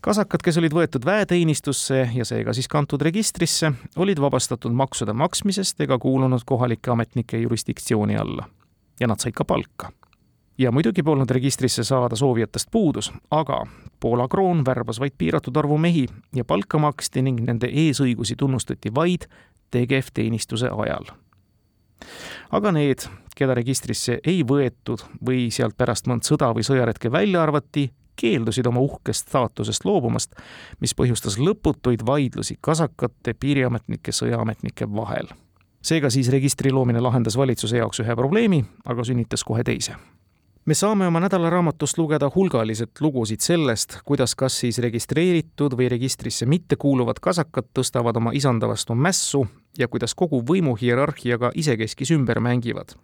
kasakad, 0.00 0.42
kes 0.42 0.58
olid 0.58 0.72
võetud 0.72 1.04
väeteenistusse 1.04 2.10
ja 2.14 2.24
seega 2.24 2.52
siis 2.52 2.68
kantud 2.68 3.02
registrisse, 3.02 3.72
olid 3.96 4.20
vabastatud 4.20 4.72
maksude 4.72 5.12
maksmisest 5.12 5.80
ega 5.80 5.98
kuulunud 5.98 6.40
kohalike 6.46 6.90
ametnike 6.90 7.38
jurisdiktsiooni 7.38 8.16
alla. 8.16 8.48
ja 9.00 9.06
nad 9.06 9.20
said 9.20 9.34
ka 9.34 9.44
palka 9.44 9.92
ja 10.58 10.72
muidugi 10.72 11.02
polnud 11.02 11.30
registrisse 11.30 11.84
saada 11.84 12.16
soovijatest 12.16 12.68
puudus, 12.70 13.12
aga 13.30 13.66
Poola 14.00 14.28
kroon 14.28 14.64
värbas 14.64 15.00
vaid 15.00 15.12
piiratud 15.18 15.56
arvu 15.56 15.78
mehi 15.78 16.06
ja 16.34 16.44
palka 16.44 16.78
maksti 16.78 17.22
ning 17.22 17.40
nende 17.40 17.70
eesõigusi 17.72 18.36
tunnustati 18.36 18.94
vaid 18.94 19.26
tegevteenistuse 19.70 20.68
ajal. 20.76 21.04
aga 22.50 22.72
need, 22.72 23.06
keda 23.36 23.54
registrisse 23.54 24.18
ei 24.24 24.42
võetud 24.44 25.02
või 25.26 25.50
sealt 25.50 25.76
pärast 25.76 26.06
mõnd 26.06 26.26
sõda 26.28 26.52
või 26.54 26.62
sõjaretke 26.62 27.12
välja 27.12 27.42
arvati, 27.42 27.90
keeldusid 28.16 28.66
oma 28.66 28.80
uhkest 28.80 29.28
staatusest 29.28 29.84
loobumast, 29.84 30.36
mis 30.80 30.94
põhjustas 30.94 31.38
lõputuid 31.38 32.04
vaidlusi 32.06 32.58
kasakate, 32.60 33.34
piiriametnike, 33.34 34.12
sõjaametnike 34.12 34.86
vahel. 34.94 35.32
seega 35.82 36.10
siis 36.10 36.28
registri 36.28 36.70
loomine 36.72 37.00
lahendas 37.00 37.36
valitsuse 37.36 37.76
jaoks 37.76 38.00
ühe 38.00 38.16
probleemi, 38.16 38.64
aga 38.84 39.04
sünnitas 39.04 39.44
kohe 39.44 39.64
teise 39.64 39.96
me 40.64 40.74
saame 40.74 41.06
oma 41.06 41.20
nädalaraamatust 41.20 41.98
lugeda 41.98 42.30
hulgaliselt 42.34 43.00
lugusid 43.00 43.40
sellest, 43.40 43.98
kuidas 44.04 44.34
kas 44.34 44.56
siis 44.62 44.78
registreeritud 44.80 45.76
või 45.76 45.90
registrisse 45.92 46.46
mittekuuluvad 46.48 47.20
kasakad 47.20 47.68
tõstavad 47.76 48.16
oma 48.16 48.32
isanda 48.32 48.68
vastu 48.68 48.94
mässu 48.94 49.44
ja 49.78 49.88
kuidas 49.88 50.14
kogu 50.14 50.40
võimuhierarhiaga 50.48 51.50
isekeskis 51.54 52.14
ümber 52.16 52.40
mängivad. 52.40 52.96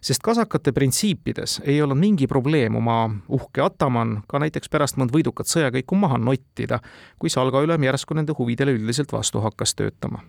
sest 0.00 0.22
kasakate 0.22 0.72
printsiipides 0.72 1.60
ei 1.64 1.82
olnud 1.82 1.98
mingi 1.98 2.26
probleem 2.26 2.76
oma 2.76 3.10
uhke 3.28 3.62
ataman 3.62 4.22
ka 4.28 4.38
näiteks 4.38 4.68
pärast 4.68 4.96
mõnd 4.96 5.10
võidukat 5.10 5.46
sõjakäiku 5.46 5.94
maha 5.94 6.18
nottida, 6.18 6.80
kui 7.18 7.30
salgaülem 7.30 7.82
järsku 7.82 8.14
nende 8.14 8.32
huvidele 8.38 8.72
üldiselt 8.72 9.12
vastu 9.12 9.40
hakkas 9.40 9.74
töötama 9.74 10.22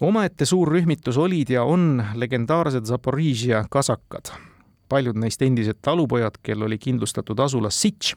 omaette 0.00 0.44
suur 0.44 0.68
rühmitus 0.68 1.16
olid 1.16 1.50
ja 1.50 1.62
on 1.64 2.04
legendaarsed 2.14 2.84
Zaporižia 2.84 3.64
kasakad 3.70 4.34
paljud 4.88 5.16
neist 5.16 5.42
endised 5.42 5.78
talupojad, 5.82 6.38
kel 6.42 6.62
oli 6.62 6.78
kindlustatud 6.78 7.40
asula 7.40 7.70
Sitš, 7.70 8.14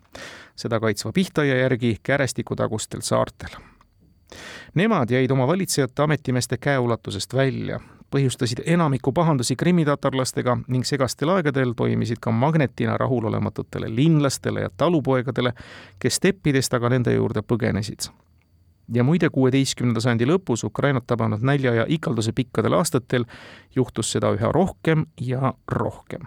seda 0.56 0.80
kaitsva 0.80 1.12
Pihtaja 1.12 1.58
järgi 1.58 1.98
kärestikutagustel 2.04 3.02
saartel. 3.02 3.58
Nemad 4.76 5.10
jäid 5.10 5.32
oma 5.32 5.48
valitsejate 5.48 6.04
ametimeeste 6.04 6.58
käeulatusest 6.58 7.34
välja, 7.34 7.80
põhjustasid 8.14 8.62
enamiku 8.66 9.12
pahandusi 9.14 9.56
krimmitatarlastega 9.56 10.58
ning 10.68 10.86
segastel 10.86 11.34
aegadel 11.34 11.74
toimisid 11.78 12.22
ka 12.22 12.32
magnetina 12.32 12.98
rahulolematutele 12.98 13.90
linlastele 13.96 14.62
ja 14.62 14.70
talupoegadele, 14.78 15.54
kes 16.00 16.22
steppidest 16.22 16.74
aga 16.74 16.90
nende 16.90 17.14
juurde 17.14 17.42
põgenesid 17.42 18.10
ja 18.94 19.04
muide, 19.04 19.30
kuueteistkümnenda 19.30 20.02
sajandi 20.02 20.26
lõpus 20.26 20.66
Ukrainat 20.66 21.08
tabanud 21.08 21.44
nälja 21.46 21.74
ja 21.74 21.86
ikalduse 21.88 22.34
pikkadel 22.34 22.74
aastatel 22.74 23.26
juhtus 23.76 24.12
seda 24.12 24.34
üha 24.34 24.52
rohkem 24.56 25.06
ja 25.22 25.54
rohkem 25.68 26.26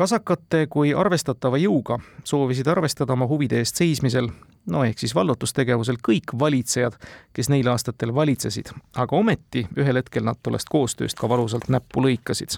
kasakate 0.00 0.64
kui 0.72 0.94
arvestatava 0.96 1.58
jõuga 1.60 1.98
soovisid 2.24 2.68
arvestada 2.72 3.12
oma 3.12 3.26
huvide 3.28 3.58
eest 3.60 3.76
seismisel, 3.82 4.30
no 4.72 4.84
ehk 4.86 5.02
siis 5.02 5.12
vallutustegevusel 5.14 5.98
kõik 6.06 6.32
valitsejad, 6.40 6.96
kes 7.36 7.50
neil 7.52 7.68
aastatel 7.68 8.14
valitsesid, 8.16 8.72
aga 8.96 9.16
ometi 9.16 9.66
ühel 9.76 10.00
hetkel 10.00 10.24
nad 10.24 10.40
tollest 10.40 10.72
koostööst 10.72 11.20
ka 11.20 11.28
valusalt 11.28 11.68
näppu 11.68 12.04
lõikasid. 12.06 12.56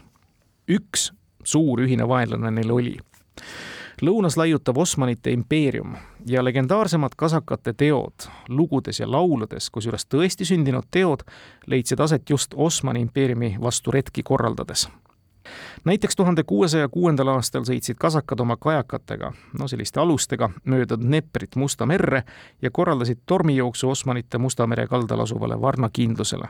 üks 0.71 1.11
suur 1.45 1.83
ühine 1.83 2.07
vaenlane 2.09 2.51
neil 2.51 2.71
oli. 2.71 2.97
lõunas 4.03 4.37
laiutav 4.39 4.79
Osmanite 4.79 5.31
impeerium 5.31 5.97
ja 6.27 6.45
legendaarsemad 6.45 7.15
kasakate 7.17 7.73
teod 7.73 8.31
lugudes 8.49 9.01
ja 9.01 9.11
lauludes, 9.11 9.71
kusjuures 9.71 10.07
tõesti 10.07 10.45
sündinud 10.45 10.87
teod, 10.91 11.27
leidsid 11.67 12.01
aset 12.01 12.31
just 12.31 12.55
Osmani 12.55 13.01
impeeriumi 13.01 13.57
vastu 13.61 13.91
retki 13.91 14.23
korraldades 14.23 14.89
näiteks 15.85 16.17
tuhande 16.17 16.43
kuuesaja 16.43 16.89
kuuendal 16.89 17.29
aastal 17.29 17.65
sõitsid 17.67 17.99
kasakad 17.99 18.41
oma 18.41 18.57
kajakatega, 18.57 19.33
no 19.59 19.69
selliste 19.69 20.01
alustega, 20.01 20.51
mööda 20.65 20.99
Dneprit 21.01 21.57
Musta 21.57 21.87
merre 21.87 22.23
ja 22.63 22.71
korraldasid 22.71 23.23
tormijooksu 23.27 23.91
Osmanite 23.91 24.39
Musta 24.39 24.67
mere 24.67 24.87
kaldal 24.87 25.21
asuvale 25.21 25.61
Varna 25.61 25.91
kindlusele. 25.93 26.49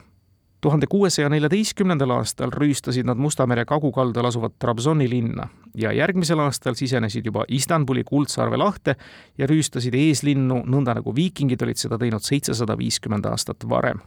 tuhande 0.61 0.87
kuuesaja 0.87 1.29
neljateistkümnendal 1.29 2.11
aastal 2.11 2.51
rüüstasid 2.51 3.07
nad 3.07 3.19
Musta 3.19 3.47
mere 3.47 3.65
kagukaldal 3.65 4.25
asuvat 4.25 4.59
Trabzoni 4.59 5.11
linna 5.11 5.49
ja 5.75 5.93
järgmisel 5.93 6.39
aastal 6.39 6.75
sisenesid 6.75 7.27
juba 7.27 7.45
Istanbuli 7.49 8.05
Kuldsarve 8.05 8.57
lahte 8.57 8.97
ja 9.39 9.47
rüüstasid 9.47 9.95
eeslinnu 9.95 10.63
nõnda 10.67 10.95
nagu 10.95 11.15
viikingid 11.15 11.63
olid 11.63 11.77
seda 11.77 11.99
teinud 11.99 12.23
seitsesada 12.23 12.79
viiskümmend 12.79 13.27
aastat 13.27 13.69
varem 13.69 13.99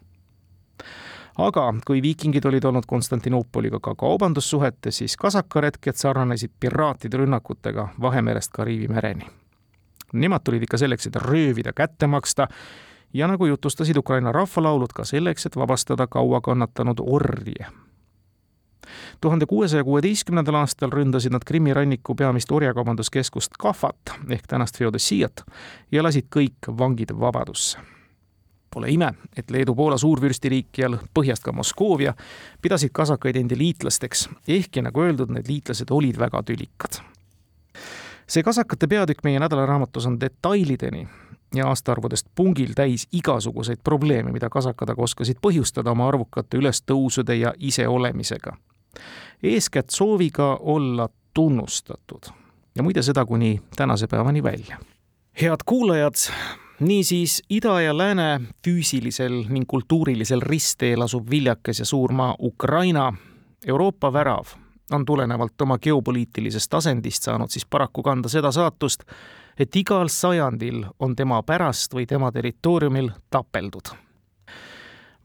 aga 1.38 1.74
kui 1.88 2.02
viikingid 2.02 2.46
olid 2.46 2.64
olnud 2.64 2.84
Konstantinoopoliga 2.88 3.80
ka 3.80 3.96
kaubandussuhetes, 3.96 4.98
siis 4.98 5.18
kasakaretked 5.18 5.96
sarnanesid 5.96 6.52
piraatide 6.60 7.18
rünnakutega 7.18 7.88
Vahemerest 8.02 8.52
Kariibi 8.52 8.88
mereni. 8.88 9.28
Nemad 10.14 10.44
tulid 10.44 10.64
ikka 10.64 10.78
selleks, 10.78 11.08
et 11.08 11.16
röövida, 11.16 11.74
kätte 11.74 12.08
maksta 12.08 12.48
ja 13.14 13.28
nagu 13.28 13.46
jutustasid 13.46 13.98
Ukraina 13.98 14.32
rahvalaulud, 14.32 14.94
ka 14.96 15.04
selleks, 15.04 15.46
et 15.46 15.56
vabastada 15.56 16.08
kaua 16.08 16.42
kannatanud 16.42 17.04
orje 17.04 17.66
tuhande 19.22 19.46
kuuesaja 19.46 19.84
kuueteistkümnendal 19.84 20.56
aastal 20.56 20.92
ründasid 20.94 21.34
nad 21.34 21.42
Krimmi 21.46 21.74
ranniku 21.74 22.16
peamist 22.16 22.52
orjakaubanduskeskust 22.52 23.58
Kahvat 23.60 24.14
ehk 24.30 24.48
tänast 24.48 24.78
Feodosiat 24.78 25.44
ja 25.92 26.04
lasid 26.04 26.30
kõik 26.36 26.70
vangid 26.78 27.16
vabadusse 27.20 27.95
Pole 28.76 28.90
ime, 28.92 29.14
et 29.38 29.52
Leedu-Poola 29.52 29.96
suurvürstiriik 29.98 30.78
ja 30.78 30.90
põhjast 31.16 31.46
ka 31.46 31.54
Moskoovia 31.56 32.12
pidasid 32.62 32.92
kasakaid 32.92 33.38
endi 33.40 33.56
liitlasteks, 33.56 34.26
ehkki 34.52 34.82
nagu 34.84 35.00
öeldud, 35.00 35.32
need 35.32 35.48
liitlased 35.48 35.94
olid 35.96 36.20
väga 36.20 36.42
tülikad. 36.44 37.00
see 38.28 38.44
kasakate 38.44 38.88
peatükk 38.88 39.24
meie 39.24 39.40
nädalaraamatus 39.40 40.06
on 40.06 40.20
detailideni 40.20 41.08
ja 41.56 41.68
aastaarvudest 41.68 42.28
pungil 42.36 42.74
täis 42.76 43.08
igasuguseid 43.12 43.80
probleeme, 43.84 44.32
mida 44.32 44.50
kasakad 44.50 44.90
aga 44.90 45.02
oskasid 45.02 45.40
põhjustada 45.42 45.96
oma 45.96 46.08
arvukate 46.08 46.58
ülestõusude 46.58 47.36
ja 47.36 47.54
iseolemisega. 47.58 48.58
eeskätt 49.44 49.90
sooviga 49.90 50.58
olla 50.62 51.10
tunnustatud 51.34 52.28
ja 52.76 52.84
muide 52.84 53.02
seda 53.02 53.26
kuni 53.26 53.62
tänase 53.76 54.08
päevani 54.08 54.44
välja. 54.44 54.78
head 55.42 55.64
kuulajad, 55.66 56.16
niisiis 56.80 57.44
ida 57.50 57.82
ja 57.82 57.98
lääne 57.98 58.42
füüsilisel 58.66 59.46
ning 59.50 59.66
kultuurilisel 59.68 60.42
ristteel 60.42 61.02
asuv 61.02 61.30
viljakas 61.30 61.80
ja 61.80 61.86
suur 61.86 62.12
maa 62.12 62.36
Ukraina, 62.40 63.14
Euroopa 63.68 64.14
värav, 64.14 64.46
on 64.92 65.06
tulenevalt 65.06 65.62
oma 65.62 65.78
geopoliitilisest 65.78 66.74
asendist 66.74 67.24
saanud 67.24 67.50
siis 67.50 67.66
paraku 67.66 68.04
kanda 68.04 68.30
seda 68.30 68.52
saatust, 68.52 69.04
et 69.60 69.76
igal 69.76 70.08
sajandil 70.08 70.84
on 71.00 71.16
tema 71.16 71.44
pärast 71.44 71.94
või 71.94 72.06
tema 72.06 72.32
territooriumil 72.32 73.10
tapeldud. 73.30 73.96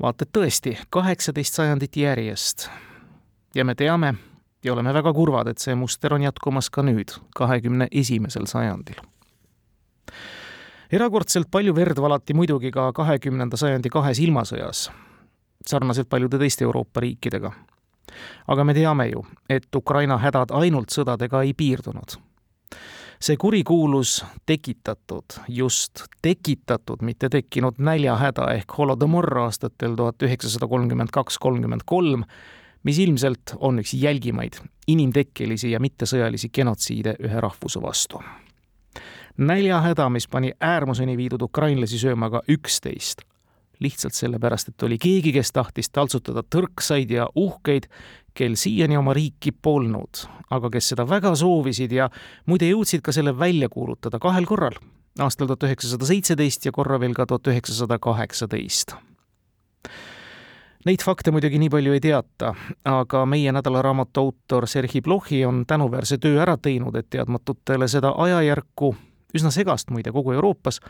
vaata 0.03 0.25
et 0.25 0.33
tõesti, 0.33 0.79
kaheksateist 0.91 1.55
sajandit 1.55 1.97
järjest. 1.97 2.71
ja 3.55 3.65
me 3.65 3.75
teame 3.75 4.15
ja 4.65 4.73
oleme 4.73 4.95
väga 4.95 5.13
kurvad, 5.13 5.49
et 5.49 5.59
see 5.59 5.75
muster 5.75 6.15
on 6.15 6.23
jätkumas 6.23 6.71
ka 6.71 6.83
nüüd, 6.83 7.11
kahekümne 7.35 7.89
esimesel 7.91 8.47
sajandil 8.47 9.03
erakordselt 10.93 11.51
palju 11.51 11.75
verd 11.75 11.99
valati 12.03 12.35
muidugi 12.35 12.71
ka 12.75 12.91
kahekümnenda 12.95 13.59
sajandi 13.59 13.91
kahes 13.93 14.21
ilmasõjas, 14.23 14.89
sarnaselt 15.67 16.09
paljude 16.11 16.39
teiste 16.41 16.67
Euroopa 16.67 17.01
riikidega. 17.01 17.53
aga 18.49 18.65
me 18.65 18.75
teame 18.75 19.07
ju, 19.07 19.25
et 19.49 19.77
Ukraina 19.77 20.19
hädad 20.19 20.51
ainult 20.51 20.91
sõdadega 20.91 21.45
ei 21.45 21.55
piirdunud. 21.55 22.19
see 23.21 23.37
kurikuulus 23.37 24.25
tekitatud, 24.47 25.25
just 25.49 26.05
tekitatud, 26.23 27.03
mitte 27.03 27.29
tekkinud 27.29 27.79
näljahäda 27.79 28.55
ehk 28.55 28.79
holodomor 28.79 29.39
aastatel 29.39 29.95
tuhat 29.95 30.23
üheksasada 30.23 30.67
kolmkümmend 30.67 31.11
kaks, 31.13 31.39
kolmkümmend 31.39 31.83
kolm, 31.87 32.25
mis 32.83 32.99
ilmselt 32.99 33.55
on 33.61 33.79
üks 33.79 33.95
jälgimaid 33.95 34.57
inimtekkelisi 34.87 35.71
ja 35.71 35.81
mittesõjalisi 35.81 36.49
genotsiide 36.49 37.15
ühe 37.21 37.41
rahvuse 37.41 37.83
vastu 37.83 38.23
näljahäda, 39.41 40.09
mis 40.09 40.29
pani 40.29 40.53
äärmuseni 40.61 41.17
viidud 41.17 41.43
ukrainlasi 41.43 41.99
sööma 41.99 42.31
ka 42.31 42.43
üksteist. 42.49 43.27
lihtsalt 43.81 44.13
sellepärast, 44.13 44.69
et 44.69 44.83
oli 44.83 44.99
keegi, 45.01 45.33
kes 45.33 45.53
tahtis 45.57 45.89
taltsutada 45.89 46.43
tõrksaid 46.45 47.15
ja 47.15 47.29
uhkeid, 47.35 47.87
kel 48.37 48.53
siiani 48.53 48.99
oma 49.01 49.15
riiki 49.17 49.55
polnud, 49.57 50.27
aga 50.51 50.71
kes 50.71 50.93
seda 50.93 51.09
väga 51.09 51.33
soovisid 51.35 51.93
ja 51.93 52.11
muide 52.47 52.69
jõudsid 52.69 53.01
ka 53.01 53.13
selle 53.13 53.33
välja 53.39 53.69
kuulutada 53.73 54.21
kahel 54.21 54.45
korral, 54.45 54.77
aastal 55.19 55.49
tuhat 55.49 55.65
üheksasada 55.71 56.05
seitseteist 56.05 56.69
ja 56.69 56.73
korra 56.77 57.01
veel 57.01 57.17
ka 57.17 57.27
tuhat 57.27 57.49
üheksasada 57.55 57.99
kaheksateist 57.99 58.99
Neid 60.85 61.03
fakte 61.05 61.29
muidugi 61.29 61.59
nii 61.61 61.69
palju 61.69 61.93
ei 61.93 62.01
teata, 62.01 62.55
aga 62.89 63.27
meie 63.29 63.53
nädalaraamatu 63.53 64.21
autor 64.21 64.65
Sergei 64.69 65.03
Blohi 65.05 65.45
on 65.45 65.67
tänuväärse 65.69 66.17
töö 66.19 66.41
ära 66.41 66.57
teinud, 66.57 66.97
et 66.97 67.11
teadmatutele 67.11 67.89
seda 67.89 68.15
ajajärku 68.17 68.95
üsna 69.35 69.51
segast 69.51 69.91
muide 69.91 70.13
kogu 70.13 70.33
Euroopas, 70.33 70.81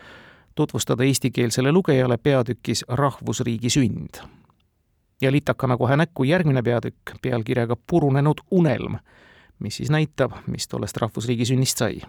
tutvustada 0.55 1.05
eestikeelsele 1.05 1.73
lugejale 1.73 2.17
peatükis 2.17 2.85
Rahvusriigi 2.89 3.71
sünd. 3.71 4.23
ja 5.21 5.33
litakana 5.33 5.77
kohe 5.77 5.97
näkku 5.97 6.25
järgmine 6.25 6.63
peatükk 6.63 7.13
pealkirjaga 7.23 7.77
Purunenud 7.77 8.41
unelm, 8.51 8.97
mis 9.59 9.77
siis 9.77 9.91
näitab, 9.91 10.33
mis 10.47 10.69
tollest 10.69 10.97
rahvusriigi 10.97 11.45
sünnist 11.45 11.79
sai. 11.79 12.01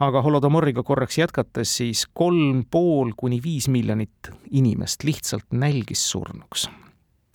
aga 0.00 0.22
Holodomoriga 0.22 0.82
korraks 0.82 1.18
jätkates, 1.18 1.76
siis 1.76 2.06
kolm 2.12 2.64
pool 2.70 3.12
kuni 3.16 3.40
viis 3.44 3.68
miljonit 3.68 4.30
inimest 4.50 5.04
lihtsalt 5.04 5.46
nälgis 5.52 6.10
surnuks, 6.10 6.70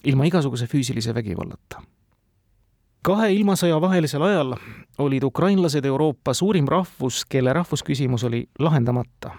ilma 0.04 0.26
igasuguse 0.26 0.68
füüsilise 0.68 1.16
vägivallata 1.16 1.82
kahe 3.02 3.34
ilmasõja 3.34 3.82
vahelisel 3.82 4.22
ajal 4.22 4.56
olid 5.00 5.24
ukrainlased 5.24 5.86
Euroopa 5.86 6.34
suurim 6.34 6.68
rahvus, 6.68 7.26
kelle 7.26 7.54
rahvusküsimus 7.54 8.24
oli 8.24 8.44
lahendamata. 8.60 9.32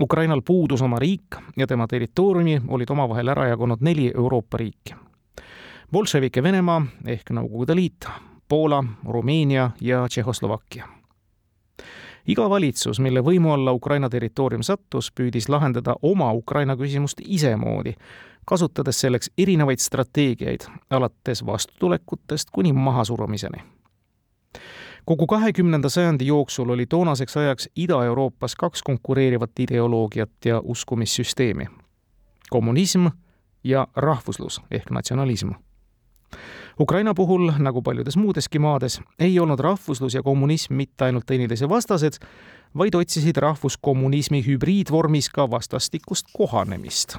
Ukrainal 0.00 0.42
puudus 0.42 0.82
oma 0.82 0.98
riik 0.98 1.36
ja 1.56 1.66
tema 1.66 1.86
territooriumi 1.86 2.60
olid 2.68 2.90
omavahel 2.90 3.28
ära 3.28 3.46
jagunud 3.48 3.78
neli 3.80 4.12
Euroopa 4.14 4.58
riiki. 4.58 4.94
bolševike 5.92 6.42
Venemaa 6.42 6.82
ehk 7.06 7.30
Nõukogude 7.30 7.74
Liit, 7.74 8.06
Poola, 8.48 8.84
Rumeenia 9.06 9.70
ja 9.80 10.08
Tšehhoslovakkia. 10.08 10.88
Iga 12.26 12.50
valitsus, 12.50 13.00
mille 13.00 13.20
võimu 13.20 13.52
alla 13.52 13.72
Ukraina 13.72 14.08
territoorium 14.10 14.62
sattus, 14.62 15.12
püüdis 15.12 15.48
lahendada 15.48 15.96
oma 16.02 16.32
Ukraina 16.32 16.76
küsimust 16.76 17.20
isemoodi 17.24 17.94
kasutades 18.44 19.00
selleks 19.00 19.30
erinevaid 19.38 19.78
strateegiaid, 19.78 20.60
alates 20.90 21.46
vastutulekutest 21.46 22.50
kuni 22.52 22.72
mahasurumiseni. 22.72 23.58
kogu 25.04 25.26
kahekümnenda 25.26 25.88
sajandi 25.88 26.26
jooksul 26.26 26.68
oli 26.68 26.86
toonaseks 26.86 27.36
ajaks 27.36 27.68
Ida-Euroopas 27.76 28.56
kaks 28.56 28.82
konkureerivat 28.82 29.50
ideoloogiat 29.58 30.30
ja 30.44 30.60
uskumissüsteemi. 30.64 31.66
kommunism 32.50 33.06
ja 33.64 33.88
rahvuslus 33.96 34.60
ehk 34.70 34.90
natsionalism. 34.90 35.50
Ukraina 36.80 37.14
puhul, 37.14 37.52
nagu 37.58 37.82
paljudes 37.82 38.16
muudeski 38.16 38.58
maades, 38.58 39.00
ei 39.18 39.38
olnud 39.38 39.60
rahvuslus 39.60 40.14
ja 40.14 40.22
kommunism 40.22 40.74
mitte 40.74 41.04
ainult 41.04 41.26
teineteise 41.26 41.68
vastased, 41.68 42.18
vaid 42.78 42.94
otsisid 42.94 43.36
rahvuskommunismi 43.36 44.42
hübriidvormis 44.46 45.30
ka 45.30 45.50
vastastikust 45.50 46.34
kohanemist 46.36 47.16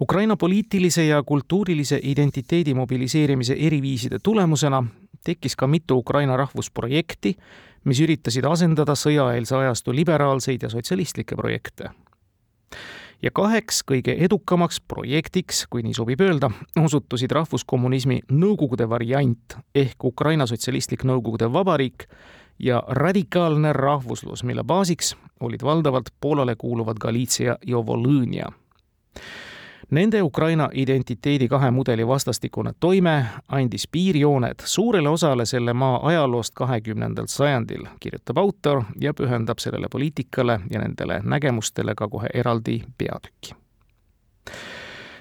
Ukraina 0.00 0.36
poliitilise 0.36 1.04
ja 1.04 1.22
kultuurilise 1.22 2.00
identiteedi 2.02 2.74
mobiliseerimise 2.74 3.56
eriviiside 3.58 4.18
tulemusena 4.22 4.84
tekkis 5.24 5.56
ka 5.56 5.66
mitu 5.66 5.98
Ukraina 5.98 6.36
rahvusprojekti, 6.36 7.34
mis 7.84 8.00
üritasid 8.00 8.46
asendada 8.46 8.94
sõjaeelse 8.94 9.56
ajastu 9.58 9.94
liberaalseid 9.94 10.62
ja 10.62 10.70
sotsialistlikke 10.70 11.36
projekte. 11.36 11.90
Ja 13.22 13.30
kaheks 13.34 13.82
kõige 13.86 14.14
edukamaks 14.24 14.80
projektiks, 14.80 15.64
kui 15.70 15.82
nii 15.82 15.96
sobib 15.96 16.20
öelda, 16.22 16.50
osutusid 16.78 17.32
rahvuskommunismi 17.34 18.20
Nõukogude 18.32 18.88
variant 18.88 19.58
ehk 19.74 20.04
Ukraina 20.04 20.46
Sotsialistlik 20.46 21.04
Nõukogude 21.08 21.50
Vabariik 21.52 22.06
ja 22.58 22.82
radikaalne 22.88 23.72
rahvuslus, 23.72 24.44
mille 24.44 24.64
baasiks 24.64 25.16
olid 25.40 25.62
valdavalt 25.62 26.10
Poolale 26.20 26.56
kuuluvad 26.56 26.98
Galiitsia 27.00 27.58
ja 27.66 27.82
Volõnia 27.86 28.52
Nende 29.90 30.22
Ukraina 30.22 30.68
identiteedi 30.72 31.48
kahe 31.48 31.70
mudeli 31.70 32.06
vastastikune 32.06 32.72
toime 32.80 33.24
andis 33.48 33.86
piirjooned 33.88 34.60
suurele 34.64 35.08
osale 35.08 35.46
selle 35.46 35.72
maa 35.72 36.00
ajaloost 36.10 36.52
kahekümnendal 36.54 37.26
sajandil, 37.26 37.86
kirjutab 38.00 38.38
autor 38.38 38.82
ja 39.00 39.14
pühendab 39.14 39.58
sellele 39.58 39.88
poliitikale 39.88 40.60
ja 40.70 40.82
nendele 40.82 41.22
nägemustele 41.24 41.94
ka 41.96 42.08
kohe 42.08 42.28
eraldi 42.34 42.82
peatüki 42.98 43.56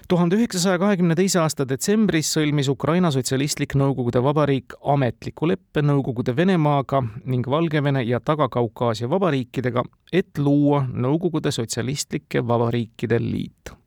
tuhande 0.07 0.35
üheksasaja 0.35 0.79
kahekümne 0.83 1.15
teise 1.15 1.39
aasta 1.39 1.69
detsembris 1.69 2.33
sõlmis 2.35 2.67
Ukraina 2.71 3.11
Sotsialistlik 3.11 3.75
Nõukogude 3.79 4.19
Vabariik 4.23 4.75
ametliku 4.83 5.47
leppe 5.47 5.79
Nõukogude 5.83 6.35
Venemaaga 6.35 7.05
ning 7.23 7.47
Valgevene 7.47 8.03
ja 8.03 8.19
Taga-Kaukaasia 8.19 9.07
vabariikidega, 9.09 9.83
et 10.11 10.37
luua 10.37 10.83
Nõukogude 10.91 11.55
Sotsialistlike 11.55 12.47
Vabariikide 12.47 13.23
Liit 13.23 13.77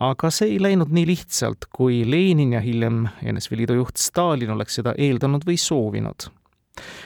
aga 0.00 0.30
see 0.30 0.54
ei 0.54 0.62
läinud 0.62 0.90
nii 0.94 1.06
lihtsalt, 1.06 1.68
kui 1.72 2.02
Lenin 2.10 2.52
ja 2.56 2.60
hiljem 2.60 3.04
NSV 3.22 3.58
Liidu 3.60 3.76
juht 3.78 4.00
Stalin 4.00 4.50
oleks 4.50 4.80
seda 4.80 4.94
eeldanud 4.98 5.46
või 5.46 5.58
soovinud. 5.60 6.28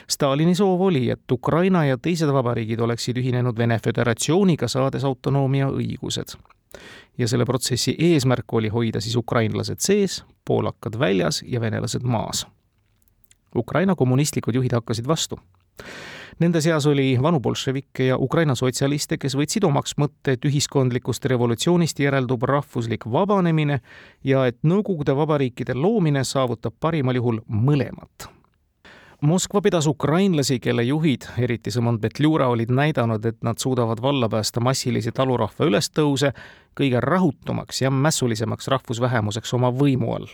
Stalini 0.08 0.54
soov 0.56 0.80
oli, 0.80 1.10
et 1.12 1.32
Ukraina 1.32 1.84
ja 1.84 1.98
teised 2.00 2.30
vabariigid 2.32 2.80
oleksid 2.80 3.18
ühinenud 3.20 3.58
Vene 3.58 3.76
Föderatsiooniga, 3.84 4.68
saades 4.68 5.04
autonoomia 5.04 5.68
õigused. 5.68 6.38
ja 7.18 7.26
selle 7.28 7.44
protsessi 7.44 7.94
eesmärk 7.98 8.52
oli 8.52 8.68
hoida 8.68 9.00
siis 9.00 9.16
ukrainlased 9.16 9.80
sees, 9.80 10.24
poolakad 10.44 10.98
väljas 10.98 11.42
ja 11.46 11.60
venelased 11.60 12.02
maas. 12.02 12.46
Ukraina 13.56 13.94
kommunistlikud 13.94 14.54
juhid 14.54 14.72
hakkasid 14.72 15.08
vastu 15.08 15.40
Nende 16.38 16.60
seas 16.62 16.86
oli 16.86 17.16
vanu 17.22 17.40
bolševikke 17.42 18.04
ja 18.12 18.16
Ukraina 18.18 18.54
sotsialiste, 18.54 19.16
kes 19.18 19.34
võtsid 19.34 19.64
omaks 19.66 19.96
mõtte, 19.98 20.36
et 20.36 20.44
ühiskondlikust 20.46 21.26
revolutsioonist 21.26 21.98
järeldub 21.98 22.46
rahvuslik 22.46 23.08
vabanemine 23.10 23.80
ja 24.24 24.46
et 24.46 24.60
Nõukogude 24.62 25.16
vabariikide 25.18 25.74
loomine 25.74 26.22
saavutab 26.24 26.78
parimal 26.80 27.18
juhul 27.18 27.42
mõlemat. 27.48 28.30
Moskva 29.20 29.58
pidas 29.66 29.88
ukrainlasi, 29.90 30.60
kelle 30.62 30.84
juhid, 30.86 31.24
eriti 31.42 31.72
Sõmon 31.74 31.96
Petljura, 31.98 32.46
olid 32.54 32.70
näidanud, 32.70 33.24
et 33.26 33.40
nad 33.42 33.58
suudavad 33.58 33.98
valla 33.98 34.28
päästa 34.30 34.62
massilisi 34.62 35.10
talurahva 35.10 35.66
ülestõuse 35.66 36.30
kõige 36.78 37.02
rahutumaks 37.02 37.82
ja 37.82 37.90
mässulisemaks 37.90 38.70
rahvusvähemuseks 38.70 39.58
oma 39.58 39.72
võimu 39.74 40.14
all. 40.14 40.30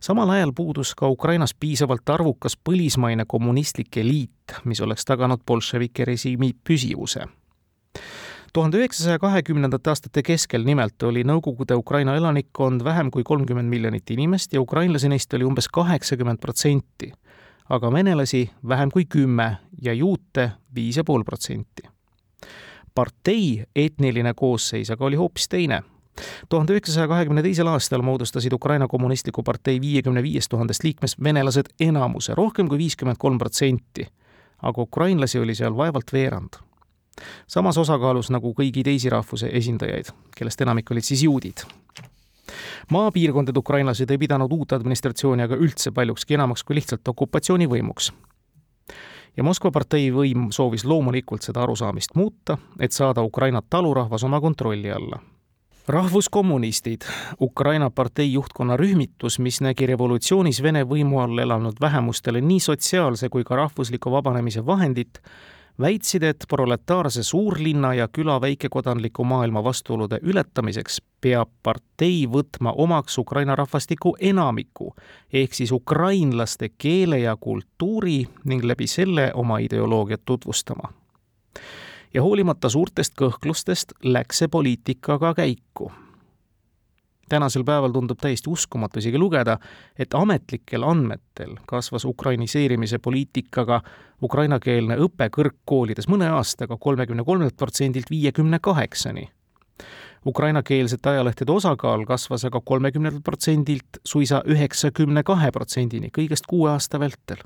Samal 0.00 0.30
ajal 0.30 0.52
puudus 0.56 0.94
ka 0.94 1.08
Ukrainas 1.08 1.54
piisavalt 1.54 2.08
arvukas 2.10 2.56
põlismaine 2.56 3.24
kommunistlik 3.28 3.96
eliit, 3.96 4.58
mis 4.64 4.80
oleks 4.80 5.04
taganud 5.04 5.44
bolševike 5.46 6.04
režiimi 6.04 6.52
püsivuse 6.64 7.26
tuhande 8.52 8.76
üheksasaja 8.76 9.18
kahekümnendate 9.18 9.90
aastate 9.90 10.22
keskel 10.22 10.64
nimelt 10.64 11.02
oli 11.08 11.24
Nõukogude 11.24 11.76
Ukraina 11.78 12.16
elanikkond 12.16 12.84
vähem 12.84 13.10
kui 13.10 13.24
kolmkümmend 13.24 13.68
miljonit 13.68 14.10
inimest 14.10 14.52
ja 14.52 14.60
ukrainlasi 14.60 15.08
neist 15.08 15.34
oli 15.34 15.46
umbes 15.48 15.68
kaheksakümmend 15.72 16.40
protsenti, 16.40 17.12
aga 17.68 17.92
venelasi 17.92 18.50
vähem 18.68 18.92
kui 18.92 19.04
kümme 19.08 19.56
ja 19.82 19.94
juute 19.96 20.50
viis 20.74 20.96
ja 20.96 21.04
pool 21.04 21.24
protsenti. 21.24 21.82
partei 22.94 23.64
etniline 23.76 24.34
koosseis 24.36 24.90
aga 24.90 25.04
oli 25.04 25.16
hoopis 25.16 25.48
teine 25.48 25.82
tuhande 26.48 26.72
üheksasaja 26.72 27.08
kahekümne 27.08 27.42
teisel 27.42 27.66
aastal 27.66 28.02
moodustasid 28.02 28.52
Ukraina 28.52 28.88
Kommunistliku 28.88 29.42
Partei 29.42 29.80
viiekümne 29.80 30.22
viiest 30.22 30.50
tuhandest 30.50 30.84
liikmest 30.84 31.22
venelased 31.22 31.72
enamuse, 31.80 32.34
rohkem 32.34 32.68
kui 32.68 32.78
viiskümmend 32.78 33.16
kolm 33.18 33.38
protsenti. 33.38 34.06
aga 34.62 34.82
ukrainlasi 34.82 35.38
oli 35.38 35.54
seal 35.54 35.76
vaevalt 35.76 36.12
veerand 36.12 36.60
samas 37.46 37.78
osakaalus 37.78 38.30
nagu 38.30 38.54
kõigi 38.56 38.84
teisi 38.84 39.10
rahvuse 39.10 39.50
esindajaid, 39.52 40.12
kellest 40.36 40.60
enamik 40.60 40.90
olid 40.90 41.04
siis 41.04 41.22
juudid. 41.22 41.64
maapiirkondade 42.90 43.58
ukrainlased 43.58 44.10
ei 44.10 44.18
pidanud 44.18 44.52
uut 44.52 44.72
administratsiooni 44.72 45.42
aga 45.42 45.56
üldse 45.56 45.90
paljukski 45.90 46.34
enamaks 46.34 46.64
kui 46.64 46.76
lihtsalt 46.76 47.08
okupatsioonivõimuks. 47.08 48.12
ja 49.36 49.42
Moskva 49.42 49.70
partei 49.70 50.10
võim 50.12 50.50
soovis 50.50 50.84
loomulikult 50.84 51.42
seda 51.42 51.62
arusaamist 51.62 52.14
muuta, 52.14 52.58
et 52.80 52.92
saada 52.92 53.22
Ukraina 53.22 53.62
talurahvas 53.70 54.24
oma 54.24 54.40
kontrolli 54.40 54.90
alla 54.90 55.20
rahvuskommunistid, 55.88 57.00
Ukraina 57.40 57.90
partei 57.90 58.32
juhtkonna 58.32 58.76
rühmitus, 58.76 59.38
mis 59.38 59.60
nägi 59.60 59.86
revolutsioonis 59.86 60.62
Vene 60.62 60.84
võimu 60.86 61.18
all 61.18 61.38
elanud 61.38 61.80
vähemustele 61.80 62.40
nii 62.40 62.60
sotsiaalse 62.60 63.28
kui 63.28 63.44
ka 63.44 63.56
rahvusliku 63.56 64.10
vabanemise 64.10 64.66
vahendit, 64.66 65.18
väitsid, 65.80 66.22
et 66.22 66.44
proletaarse 66.48 67.22
suurlinna 67.22 67.94
ja 67.94 68.08
küla 68.08 68.40
väikekodanliku 68.40 69.24
maailma 69.24 69.64
vastuolude 69.64 70.20
ületamiseks 70.22 71.00
peab 71.20 71.50
partei 71.62 72.26
võtma 72.30 72.74
omaks 72.76 73.18
Ukraina 73.18 73.56
rahvastiku 73.56 74.16
enamiku, 74.20 74.94
ehk 75.32 75.54
siis 75.54 75.72
ukrainlaste 75.72 76.68
keele 76.78 77.18
ja 77.18 77.36
kultuuri 77.36 78.26
ning 78.44 78.64
läbi 78.64 78.86
selle 78.86 79.30
oma 79.34 79.58
ideoloogiat 79.58 80.22
tutvustama. 80.24 80.92
Ja 82.14 82.22
hoolimata 82.22 82.68
suurtest 82.68 83.14
kõhklustest 83.18 83.92
läks 84.04 84.42
see 84.42 84.48
poliitika 84.48 85.18
ka 85.18 85.34
käiku 85.34 85.92
tänasel 87.32 87.64
päeval 87.64 87.92
tundub 87.92 88.18
täiesti 88.20 88.50
uskumatu 88.50 89.00
isegi 89.00 89.18
lugeda, 89.18 89.56
et 89.98 90.14
ametlikel 90.14 90.82
andmetel 90.84 91.54
kasvas 91.66 92.04
ukrainiseerimise 92.04 92.98
poliitikaga 92.98 93.80
ukrainakeelne 94.22 94.98
õpe 95.06 95.30
kõrgkoolides 95.36 96.10
mõne 96.12 96.28
aastaga 96.36 96.76
kolmekümne 96.76 97.24
kolmelt 97.24 97.56
protsendilt 97.56 98.12
viiekümne 98.12 98.60
kaheksani. 98.60 99.28
Ukrainakeelsete 100.26 101.10
ajalehtede 101.10 101.52
osakaal 101.52 102.04
kasvas 102.06 102.44
aga 102.44 102.60
kolmekümnelt 102.60 103.24
protsendilt 103.24 103.98
suisa 104.04 104.42
üheksakümne 104.46 105.24
kahe 105.26 105.50
protsendini 105.50 106.12
kõigest 106.18 106.46
kuue 106.50 106.70
aasta 106.70 107.00
vältel 107.00 107.40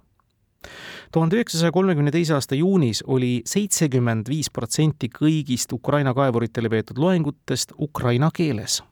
tuhande 1.13 1.37
üheksasaja 1.37 1.73
kolmekümne 1.73 2.11
teise 2.11 2.35
aasta 2.35 2.55
juunis 2.55 3.03
oli 3.07 3.43
seitsekümmend 3.45 4.29
viis 4.29 4.51
protsenti 4.51 5.11
kõigist 5.21 5.73
Ukraina 5.73 6.15
kaevuritele 6.15 6.69
peetud 6.69 6.99
loengutest 6.99 7.73
ukraina 7.79 8.31
keeles 8.35 8.83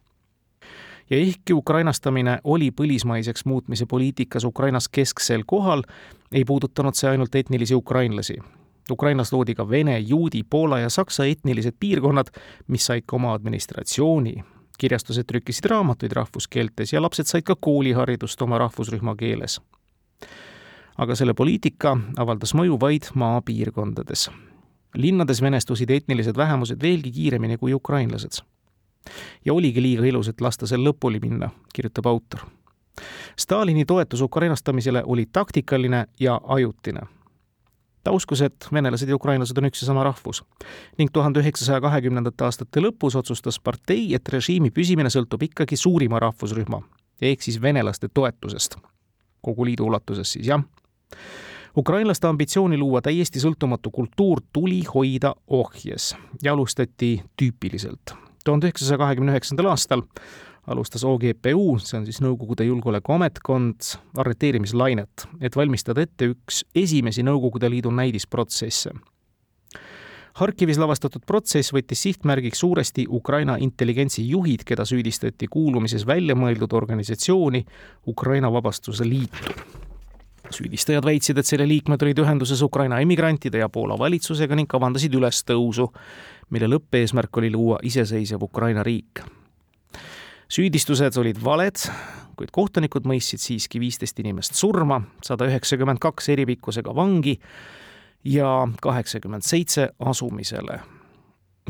ja 1.10 1.16
ehkki 1.16 1.52
ukrainastamine 1.52 2.38
oli 2.44 2.70
põlismaiseks 2.70 3.44
muutmise 3.44 3.86
poliitikas 3.86 4.44
Ukrainas 4.44 4.88
kesksel 4.88 5.42
kohal, 5.46 5.82
ei 6.32 6.44
puudutanud 6.44 6.94
see 6.94 7.10
ainult 7.10 7.34
etnilisi 7.34 7.74
ukrainlasi. 7.74 8.38
Ukrainas 8.90 9.32
loodi 9.32 9.54
ka 9.54 9.70
vene, 9.70 9.98
juudi, 9.98 10.42
poola 10.50 10.78
ja 10.78 10.90
saksa 10.90 11.24
etnilised 11.24 11.76
piirkonnad, 11.80 12.26
mis 12.66 12.86
said 12.86 13.04
ka 13.06 13.16
oma 13.16 13.32
administratsiooni. 13.32 14.44
kirjastused 14.78 15.24
trükkisid 15.24 15.64
raamatuid 15.70 16.12
rahvuskeeltes 16.12 16.92
ja 16.92 17.02
lapsed 17.02 17.26
said 17.26 17.42
ka 17.42 17.54
kooliharidust 17.60 18.42
oma 18.42 18.58
rahvusrühma 18.58 19.14
keeles. 19.16 19.60
Aga 20.98 21.14
selle 21.14 21.34
poliitika 21.34 21.96
avaldas 22.16 22.54
mõju 22.54 22.78
vaid 22.80 23.10
maapiirkondades. 23.14 24.30
linnades 24.94 25.42
venestusid 25.42 25.90
etnilised 25.90 26.36
vähemused 26.36 26.82
veelgi 26.82 27.10
kiiremini 27.10 27.56
kui 27.58 27.74
ukrainlased 27.74 28.44
ja 29.44 29.54
oligi 29.54 29.82
liiga 29.82 30.04
ilus, 30.04 30.28
et 30.28 30.40
lasta 30.40 30.66
sel 30.66 30.84
lõpuni 30.84 31.20
minna, 31.20 31.50
kirjutab 31.74 32.06
autor. 32.06 32.40
Stalini 33.38 33.84
toetus 33.84 34.20
ukrainastamisele 34.20 35.02
oli 35.06 35.26
taktikaline 35.32 36.06
ja 36.20 36.40
ajutine. 36.44 37.00
ta 38.04 38.10
uskus, 38.12 38.40
et 38.42 38.68
venelased 38.72 39.08
ja 39.08 39.16
ukrainlased 39.16 39.58
on 39.58 39.64
üks 39.64 39.80
ja 39.82 39.86
sama 39.86 40.02
rahvus 40.04 40.42
ning 40.98 41.10
tuhande 41.12 41.40
üheksasaja 41.40 41.80
kahekümnendate 41.80 42.44
aastate 42.44 42.80
lõpus 42.80 43.16
otsustas 43.16 43.60
partei, 43.60 44.14
et 44.14 44.28
režiimi 44.28 44.70
püsimine 44.70 45.08
sõltub 45.08 45.42
ikkagi 45.42 45.76
suurima 45.76 46.20
rahvusrühma 46.20 46.82
ehk 47.20 47.42
siis 47.42 47.62
venelaste 47.62 48.08
toetusest, 48.14 48.76
kogu 49.40 49.64
liidu 49.64 49.88
ulatuses 49.88 50.32
siis 50.32 50.46
jah 50.46 50.62
ukrainlaste 51.76 52.26
ambitsiooni 52.26 52.78
luua 52.78 53.02
täiesti 53.02 53.42
sõltumatu 53.42 53.90
kultuur 53.90 54.42
tuli 54.52 54.82
hoida 54.94 55.34
ohjes 55.46 56.14
ja 56.42 56.52
alustati 56.52 57.16
tüüpiliselt 57.36 58.14
tuhande 58.44 58.68
üheksasaja 58.68 58.98
kahekümne 59.00 59.32
üheksandal 59.32 59.72
aastal 59.72 60.04
alustas 60.66 61.04
OGPU, 61.04 61.78
see 61.84 61.98
on 61.98 62.06
siis 62.08 62.20
Nõukogude 62.24 62.64
Julgeolekuametkond, 62.64 63.90
arreteerimislainet, 64.20 65.26
et 65.44 65.56
valmistada 65.56 66.04
ette 66.04 66.30
üks 66.32 66.62
esimesi 66.76 67.24
Nõukogude 67.26 67.68
Liidu 67.70 67.92
näidisprotsesse. 67.92 68.94
Harkivis 70.40 70.80
lavastatud 70.80 71.22
protsess 71.28 71.70
võttis 71.72 72.00
sihtmärgiks 72.08 72.64
suuresti 72.64 73.04
Ukraina 73.06 73.54
intelligentsi 73.60 74.24
juhid, 74.26 74.64
keda 74.66 74.86
süüdistati 74.88 75.46
kuulumises 75.46 76.06
väljamõeldud 76.08 76.72
organisatsiooni 76.74 77.62
Ukraina 78.10 78.50
Vabastuse 78.52 79.06
Liitu 79.06 79.54
süüdistajad 80.54 81.04
väitsid, 81.06 81.38
et 81.38 81.48
selle 81.48 81.66
liikmed 81.68 82.02
olid 82.02 82.20
ühenduses 82.22 82.62
Ukraina 82.62 83.00
emigrantide 83.02 83.60
ja 83.62 83.68
Poola 83.68 83.98
valitsusega 83.98 84.56
ning 84.58 84.70
kavandasid 84.70 85.14
ülestõusu, 85.14 85.88
mille 86.54 86.68
lõppeesmärk 86.70 87.40
oli 87.40 87.50
luua 87.54 87.80
iseseisev 87.82 88.42
Ukraina 88.42 88.82
riik. 88.86 89.22
süüdistused 90.48 91.16
olid 91.18 91.40
valed, 91.44 91.80
kuid 92.36 92.50
kohtunikud 92.52 93.06
mõistsid 93.08 93.42
siiski 93.42 93.80
viisteist 93.80 94.18
inimest 94.20 94.54
surma, 94.54 95.00
sada 95.22 95.48
üheksakümmend 95.48 95.98
kaks 96.02 96.28
eripikkusega 96.28 96.94
vangi 96.94 97.38
ja 98.24 98.68
kaheksakümmend 98.80 99.42
seitse 99.42 99.88
asumisele. 99.98 100.80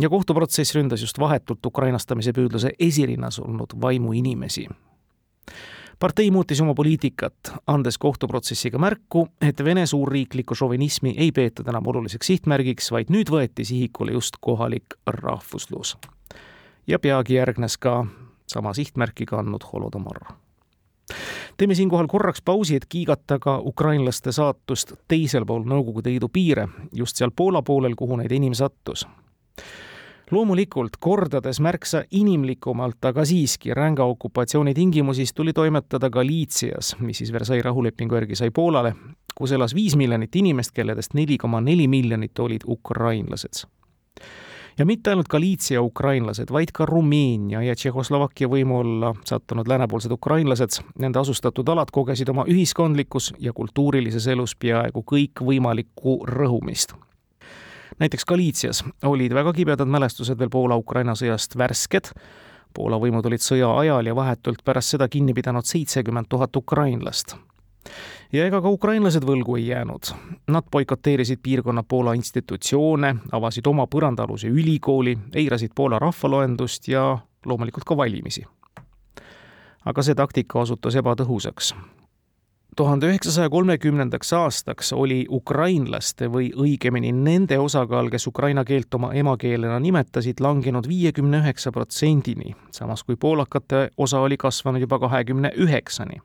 ja 0.01 0.09
kohtuprotsess 0.09 0.75
ründas 0.75 1.01
just 1.01 1.19
vahetult 1.19 1.67
ukrainastamise 1.67 2.33
püüdluse 2.33 2.73
esirinnas 2.79 3.39
olnud 3.39 3.81
vaimuinimesi 3.81 4.67
partei 6.01 6.31
muutis 6.31 6.61
oma 6.61 6.75
poliitikat, 6.75 7.35
andes 7.67 7.99
kohtuprotsessiga 7.99 8.79
märku, 8.79 9.29
et 9.41 9.65
Vene 9.65 9.87
suurriiklikku 9.87 10.55
šovinismi 10.55 11.15
ei 11.19 11.33
peetud 11.33 11.69
enam 11.69 11.87
oluliseks 11.87 12.27
sihtmärgiks, 12.27 12.91
vaid 12.93 13.13
nüüd 13.15 13.31
võeti 13.31 13.65
sihikule 13.65 14.13
just 14.13 14.37
kohalik 14.41 14.99
rahvuslus. 15.07 15.97
ja 16.87 16.99
peagi 16.99 17.35
järgnes 17.35 17.79
ka 17.79 18.07
sama 18.47 18.75
sihtmärki 18.75 19.27
kandnud 19.27 19.65
holodomor. 19.73 20.21
teeme 21.57 21.75
siinkohal 21.75 22.07
korraks 22.07 22.43
pausi, 22.43 22.77
et 22.77 22.87
kiigata 22.89 23.39
ka 23.39 23.59
ukrainlaste 23.59 24.33
saatust 24.33 24.93
teisel 25.09 25.47
pool 25.47 25.65
Nõukogude 25.65 26.11
Liidu 26.11 26.29
piire, 26.29 26.69
just 26.93 27.17
seal 27.17 27.31
Poola 27.37 27.63
poolel, 27.63 27.95
kuhu 27.97 28.17
neid 28.17 28.33
enim 28.33 28.55
sattus 28.55 29.07
loomulikult 30.35 30.97
kordades 31.01 31.61
märksa 31.61 32.03
inimlikumalt, 32.11 33.05
aga 33.05 33.25
siiski 33.25 33.75
ränga 33.75 34.05
okupatsiooni 34.05 34.75
tingimusis 34.75 35.35
tuli 35.35 35.53
toimetada 35.53 36.11
Galiitsias, 36.11 36.97
mis 36.99 37.19
siis 37.19 37.33
Versailles 37.33 37.65
rahulepingu 37.65 38.19
järgi 38.19 38.37
sai 38.37 38.51
Poolale, 38.51 38.95
kus 39.35 39.53
elas 39.53 39.75
viis 39.75 39.97
miljonit 39.97 40.37
inimest, 40.37 40.75
kelledest 40.75 41.15
neli 41.15 41.39
koma 41.39 41.61
neli 41.61 41.89
miljonit 41.89 42.39
olid 42.39 42.67
ukrainlased. 42.67 43.67
ja 44.79 44.87
mitte 44.87 45.11
ainult 45.11 45.29
Galiitsia 45.29 45.83
ukrainlased, 45.83 46.51
vaid 46.53 46.75
ka 46.75 46.87
Rumeenia 46.87 47.63
ja 47.63 47.75
Tšehhoslovakkia 47.75 48.49
võimu 48.49 48.81
alla 48.81 49.15
sattunud 49.25 49.69
läänepoolsed 49.69 50.11
ukrainlased, 50.11 50.83
nende 50.99 51.19
asustatud 51.19 51.69
alad 51.69 51.93
kogesid 51.93 52.29
oma 52.29 52.45
ühiskondlikus 52.49 53.33
ja 53.39 53.53
kultuurilises 53.53 54.27
elus 54.27 54.57
peaaegu 54.57 55.05
kõikvõimalikku 55.15 56.25
rõhumist 56.27 56.99
näiteks 57.99 58.25
Galiitsias 58.25 58.85
olid 59.03 59.35
väga 59.35 59.53
kibedad 59.53 59.89
mälestused 59.89 60.39
veel 60.39 60.51
Poola-Ukraina 60.51 61.15
sõjast 61.15 61.59
värsked, 61.59 62.11
Poola 62.75 62.99
võimud 62.99 63.27
olid 63.27 63.43
sõja 63.43 63.69
ajal 63.79 64.07
ja 64.07 64.15
vahetult 64.19 64.65
pärast 64.65 64.97
seda 64.97 65.09
kinni 65.09 65.35
pidanud 65.35 65.65
seitsekümmend 65.65 66.27
tuhat 66.29 66.57
ukrainlast. 66.57 67.37
ja 68.33 68.47
ega 68.47 68.61
ka 68.61 68.69
ukrainlased 68.69 69.23
võlgu 69.23 69.57
ei 69.57 69.67
jäänud. 69.67 70.11
Nad 70.49 70.65
boikoteerisid 70.73 71.39
piirkonna 71.43 71.83
Poola 71.83 72.15
institutsioone, 72.15 73.17
avasid 73.33 73.67
oma 73.67 73.87
põrandaaluse 73.87 74.49
ülikooli, 74.49 75.19
eirasid 75.35 75.71
Poola 75.75 75.99
rahvaloendust 75.99 76.89
ja 76.89 77.19
loomulikult 77.47 77.85
ka 77.85 77.97
valimisi. 77.97 78.45
aga 79.85 80.03
see 80.03 80.15
taktika 80.15 80.59
osutus 80.59 80.97
ebatõhusaks 80.97 81.75
tuhande 82.77 83.07
üheksasaja 83.07 83.51
kolmekümnendaks 83.51 84.33
aastaks 84.33 84.93
oli 84.93 85.27
ukrainlaste 85.31 86.29
või 86.33 86.51
õigemini 86.57 87.13
nende 87.13 87.59
osakaal, 87.59 88.11
kes 88.11 88.27
ukraina 88.27 88.65
keelt 88.65 88.95
oma 88.95 89.13
emakeelena 89.15 89.79
nimetasid, 89.81 90.41
langenud 90.41 90.89
viiekümne 90.89 91.43
üheksa 91.45 91.73
protsendini, 91.73 92.55
samas 92.73 93.05
kui 93.05 93.17
poolakate 93.17 93.89
osa 93.97 94.21
oli 94.21 94.37
kasvanud 94.37 94.81
juba 94.81 94.99
kahekümne 94.99 95.53
üheksani. 95.57 96.21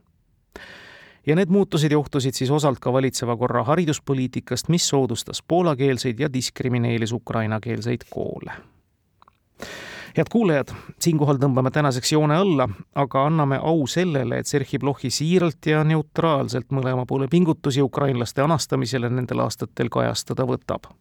ja 1.28 1.36
need 1.36 1.50
muutused 1.50 1.92
johtusid 1.92 2.34
siis 2.34 2.50
osalt 2.52 2.80
ka 2.80 2.94
valitseva 2.94 3.38
korra 3.38 3.64
hariduspoliitikast, 3.64 4.70
mis 4.70 4.88
soodustas 4.90 5.44
poolakeelseid 5.48 6.20
ja 6.20 6.34
diskrimineeris 6.34 7.12
ukrainakeelseid 7.12 8.10
koole 8.10 8.52
head 10.18 10.30
kuulajad, 10.32 10.74
siinkohal 11.00 11.40
tõmbame 11.42 11.72
tänaseks 11.72 12.12
joone 12.14 12.36
alla, 12.36 12.70
aga 12.96 13.26
anname 13.26 13.60
au 13.62 13.88
sellele, 13.88 14.40
et 14.40 14.48
Sergei 14.48 14.80
Plohhi 14.80 15.10
siiralt 15.14 15.66
ja 15.66 15.84
neutraalselt 15.84 16.72
mõlema 16.72 17.06
poole 17.06 17.28
pingutusi 17.28 17.82
ukrainlaste 17.82 18.42
anastamisele 18.42 19.10
nendel 19.10 19.46
aastatel 19.46 19.90
kajastada 19.90 20.48
võtab 20.50 20.92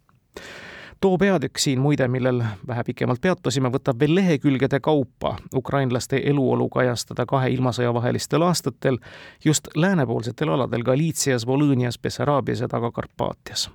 too 1.00 1.18
peatükk 1.18 1.58
siin 1.58 1.80
muide, 1.80 2.08
millel 2.08 2.42
vähe 2.66 2.84
pikemalt 2.84 3.20
peatusime, 3.20 3.70
võtab 3.70 4.00
veel 4.00 4.14
lehekülgede 4.14 4.80
kaupa 4.80 5.36
ukrainlaste 5.54 6.20
eluolu 6.24 6.68
kajastada 6.68 7.26
kahe 7.26 7.50
ilmasõja 7.54 7.94
vahelistel 7.94 8.42
aastatel 8.42 8.98
just 9.44 9.68
läänepoolsetel 9.76 10.48
aladel 10.48 10.82
Galiitsias, 10.82 11.46
Volõnias, 11.46 12.00
Bessaraabias 12.02 12.60
ja 12.60 12.68
Taga-Karpaatias. 12.68 13.68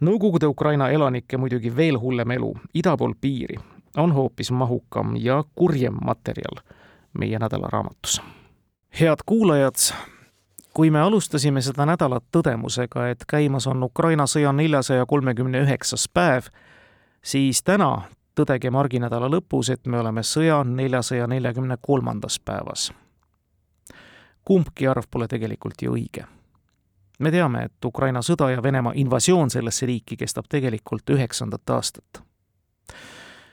Nõukogude 0.00 0.48
Ukraina 0.48 0.88
elanikke 0.88 1.36
muidugi 1.36 1.76
veel 1.76 1.98
hullem 2.00 2.30
elu 2.30 2.54
ida 2.74 2.96
pool 2.96 3.12
piiri, 3.20 3.58
on 3.96 4.12
hoopis 4.12 4.50
mahukam 4.50 5.16
ja 5.16 5.44
kurjem 5.54 5.94
materjal 6.04 6.62
meie 7.18 7.38
nädalaraamatus. 7.38 8.22
head 9.00 9.16
kuulajad, 9.26 9.74
kui 10.74 10.90
me 10.90 11.00
alustasime 11.00 11.60
seda 11.60 11.86
nädalat 11.86 12.24
tõdemusega, 12.36 13.10
et 13.10 13.24
käimas 13.28 13.66
on 13.66 13.82
Ukraina 13.82 14.26
sõja 14.26 14.52
neljasaja 14.52 15.06
kolmekümne 15.06 15.62
üheksas 15.62 16.08
päev, 16.08 16.42
siis 17.22 17.62
täna 17.62 18.02
tõdegem 18.34 18.74
arginädala 18.74 19.28
lõpus, 19.30 19.72
et 19.72 19.86
me 19.86 19.98
oleme 19.98 20.22
sõja 20.22 20.64
neljasaja 20.64 21.26
neljakümne 21.26 21.76
kolmandas 21.80 22.40
päevas. 22.40 22.92
kumbki 24.44 24.86
arv 24.88 25.04
pole 25.10 25.28
tegelikult 25.28 25.82
ju 25.82 25.94
õige. 25.94 26.24
me 27.18 27.30
teame, 27.30 27.64
et 27.64 27.84
Ukraina 27.84 28.22
sõda 28.22 28.50
ja 28.50 28.62
Venemaa 28.62 28.92
invasioon 28.94 29.50
sellesse 29.50 29.86
riiki 29.86 30.16
kestab 30.16 30.44
tegelikult 30.48 31.10
üheksandat 31.10 31.70
aastat 31.70 32.29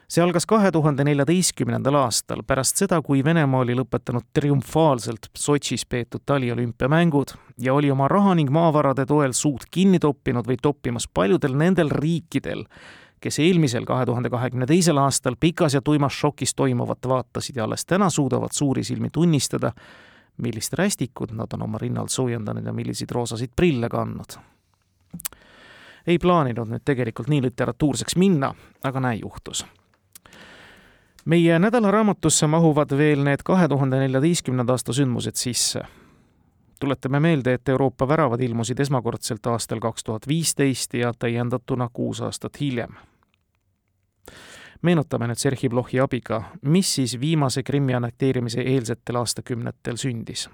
see 0.08 0.24
algas 0.24 0.46
kahe 0.48 0.72
tuhande 0.72 1.04
neljateistkümnendal 1.04 1.98
aastal, 2.00 2.44
pärast 2.48 2.80
seda, 2.80 3.02
kui 3.04 3.24
Venemaa 3.24 3.66
oli 3.66 3.76
lõpetanud 3.76 4.30
triumfaalselt 4.34 5.28
Sotšis 5.36 5.84
peetud 5.86 6.24
taliolümpiamängud 6.26 7.34
ja 7.60 7.74
oli 7.74 7.92
oma 7.92 8.08
raha 8.08 8.36
ning 8.40 8.52
maavarade 8.54 9.06
toel 9.06 9.36
suud 9.36 9.68
kinni 9.72 10.00
toppinud 10.00 10.48
või 10.48 10.56
toppimas 10.62 11.10
paljudel 11.14 11.58
nendel 11.60 11.92
riikidel, 11.92 12.64
kes 13.20 13.40
eelmisel, 13.44 13.86
kahe 13.86 14.06
tuhande 14.08 14.32
kahekümne 14.32 14.66
teisel 14.66 14.98
aastal 15.02 15.36
pikas 15.40 15.76
ja 15.76 15.82
tuimas 15.82 16.16
šokis 16.16 16.56
toimuvat 16.56 17.08
vaatasid 17.08 17.60
ja 17.60 17.66
alles 17.68 17.84
täna 17.86 18.10
suudavad 18.10 18.56
suuri 18.56 18.84
silmi 18.88 19.10
tunnistada, 19.12 19.74
millist 20.38 20.74
rästikut 20.74 21.34
nad 21.36 21.52
on 21.54 21.66
oma 21.66 21.82
rinnal 21.82 22.08
soojendanud 22.08 22.66
ja 22.66 22.74
milliseid 22.74 23.12
roosasid 23.12 23.52
prille 23.56 23.90
kandnud. 23.90 24.40
ei 26.08 26.20
plaaninud 26.20 26.70
nüüd 26.72 26.86
tegelikult 26.86 27.28
nii 27.28 27.42
literatuurseks 27.42 28.16
minna, 28.16 28.54
aga 28.84 29.00
näe, 29.04 29.20
juhtus 29.20 29.66
meie 31.28 31.60
nädalaraamatusse 31.60 32.48
mahuvad 32.48 32.98
veel 32.98 33.24
need 33.24 33.44
kahe 33.44 33.68
tuhande 33.68 34.00
neljateistkümnenda 34.00 34.74
aasta 34.74 34.94
sündmused 34.94 35.36
sisse. 35.36 35.82
tuletame 36.80 37.20
meelde, 37.20 37.54
et 37.54 37.70
Euroopa 37.70 38.08
väravad 38.08 38.42
ilmusid 38.42 38.80
esmakordselt 38.80 39.48
aastal 39.48 39.80
kaks 39.80 40.04
tuhat 40.04 40.28
viisteist 40.28 40.94
ja 40.94 41.12
täiendatuna 41.20 41.90
kuus 41.94 42.22
aastat 42.22 42.60
hiljem. 42.60 42.94
meenutame 44.82 45.28
nüüd 45.28 45.36
Sergei 45.36 45.70
Plohhi 45.70 46.00
abiga, 46.00 46.44
mis 46.62 46.96
siis 46.96 47.20
viimase 47.20 47.64
Krimmi 47.64 47.94
annekteerimise 47.94 48.62
eelsetel 48.62 49.16
aastakümnetel 49.16 49.96
sündis 49.96 50.50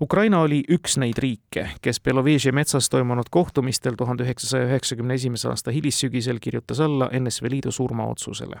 Ukraina 0.00 0.38
oli 0.40 0.62
üks 0.72 0.94
neid 0.96 1.18
riike, 1.20 1.66
kes 1.84 1.98
Beloveži 2.00 2.54
metsas 2.56 2.86
toimunud 2.88 3.28
kohtumistel 3.30 3.98
tuhande 4.00 4.24
üheksasaja 4.24 4.64
üheksakümne 4.64 5.14
esimese 5.14 5.48
aasta 5.48 5.74
hilissügisel 5.76 6.38
kirjutas 6.40 6.80
alla 6.80 7.10
NSV 7.18 7.50
Liidu 7.50 7.72
surmaotsusele. 7.72 8.60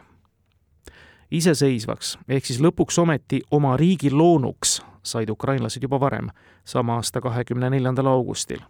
iseseisvaks 1.30 2.18
ehk 2.28 2.44
siis 2.44 2.60
lõpuks 2.60 3.00
ometi 3.00 3.40
oma 3.50 3.76
riigi 3.76 4.10
loonuks 4.10 4.82
said 5.02 5.30
ukrainlased 5.30 5.82
juba 5.82 6.00
varem, 6.00 6.28
sama 6.64 6.98
aasta 7.00 7.20
kahekümne 7.20 7.70
neljandal 7.70 8.06
augustil 8.06 8.60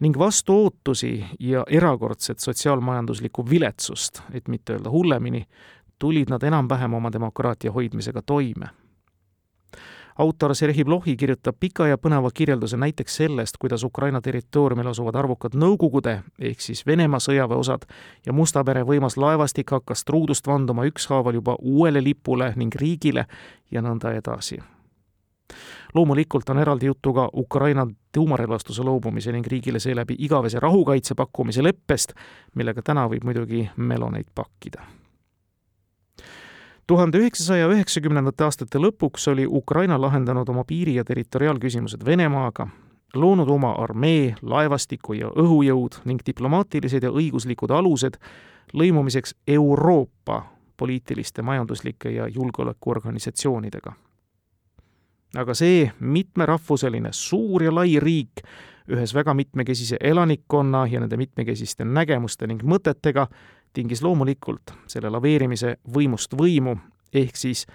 ning 0.00 0.18
vastu 0.18 0.58
ootusi 0.64 1.24
ja 1.38 1.64
erakordset 1.70 2.38
sotsiaalmajanduslikku 2.38 3.50
viletsust, 3.50 4.22
et 4.32 4.48
mitte 4.48 4.72
öelda 4.72 4.90
hullemini, 4.90 5.46
tulid 5.98 6.30
nad 6.30 6.42
enam-vähem 6.42 6.94
oma 6.94 7.12
demokraatia 7.12 7.72
hoidmisega 7.72 8.22
toime 8.22 8.81
autor 10.18 10.54
Sergei 10.54 10.84
Plohhi 10.84 11.16
kirjutab 11.16 11.56
pika 11.60 11.86
ja 11.86 11.98
põneva 11.98 12.30
kirjelduse 12.34 12.76
näiteks 12.76 13.16
sellest, 13.16 13.56
kuidas 13.58 13.84
Ukraina 13.84 14.20
territooriumil 14.20 14.90
asuvad 14.90 15.16
arvukad 15.16 15.56
Nõukogude 15.56 16.18
ehk 16.38 16.60
siis 16.60 16.86
Venemaa 16.86 17.20
sõjaväeosad 17.20 17.86
ja 18.26 18.32
Musta 18.32 18.64
mere 18.66 18.84
võimas 18.88 19.16
laevastik 19.16 19.70
hakkas 19.70 20.04
truudust 20.04 20.46
vanduma 20.46 20.86
ükshaaval 20.88 21.34
juba 21.34 21.56
uuele 21.60 22.04
lipule 22.04 22.52
ning 22.56 22.74
riigile 22.74 23.26
ja 23.70 23.82
nõnda 23.82 24.14
edasi. 24.16 24.60
Loomulikult 25.94 26.48
on 26.50 26.58
eraldi 26.58 26.86
juttu 26.86 27.12
ka 27.12 27.28
Ukraina 27.36 27.86
tuumarelvastuse 28.12 28.82
loobumise 28.82 29.32
ning 29.32 29.46
riigile 29.46 29.80
seeläbi 29.80 30.16
igavese 30.18 30.60
rahukaitse 30.60 31.14
pakkumise 31.14 31.62
leppest, 31.62 32.12
millega 32.54 32.82
täna 32.82 33.06
võib 33.08 33.24
muidugi 33.28 33.68
meloneid 33.76 34.32
pakkida 34.34 35.01
tuhande 36.86 37.18
üheksasaja 37.18 37.68
üheksakümnendate 37.72 38.44
aastate 38.44 38.78
lõpuks 38.78 39.28
oli 39.30 39.46
Ukraina 39.46 40.00
lahendanud 40.00 40.48
oma 40.48 40.64
piiri- 40.64 40.94
ja 40.94 41.04
territoriaalküsimused 41.04 42.04
Venemaaga, 42.04 42.68
loonud 43.14 43.48
oma 43.48 43.72
armee, 43.72 44.34
laevastiku 44.42 45.12
ja 45.12 45.28
õhujõud 45.28 46.00
ning 46.04 46.20
diplomaatilised 46.26 47.02
ja 47.02 47.10
õiguslikud 47.10 47.70
alused 47.70 48.18
lõimumiseks 48.72 49.34
Euroopa 49.46 50.42
poliitiliste, 50.76 51.42
majanduslike 51.42 52.10
ja 52.10 52.28
julgeolekuorganisatsioonidega. 52.28 53.92
aga 55.36 55.54
see 55.54 55.92
mitmerahvuseline 56.00 57.08
suur 57.12 57.62
ja 57.62 57.74
lai 57.74 58.00
riik 58.00 58.42
ühes 58.88 59.14
väga 59.14 59.34
mitmekesise 59.34 59.96
elanikkonna 60.00 60.86
ja 60.86 61.00
nende 61.00 61.16
mitmekesiste 61.16 61.84
nägemuste 61.84 62.46
ning 62.46 62.62
mõtetega 62.62 63.26
tingis 63.72 64.02
loomulikult 64.02 64.74
selle 64.86 65.10
laveerimise 65.10 65.76
võimust 65.94 66.36
võimu, 66.38 66.76
ehk 67.12 67.36
siis 67.36 67.66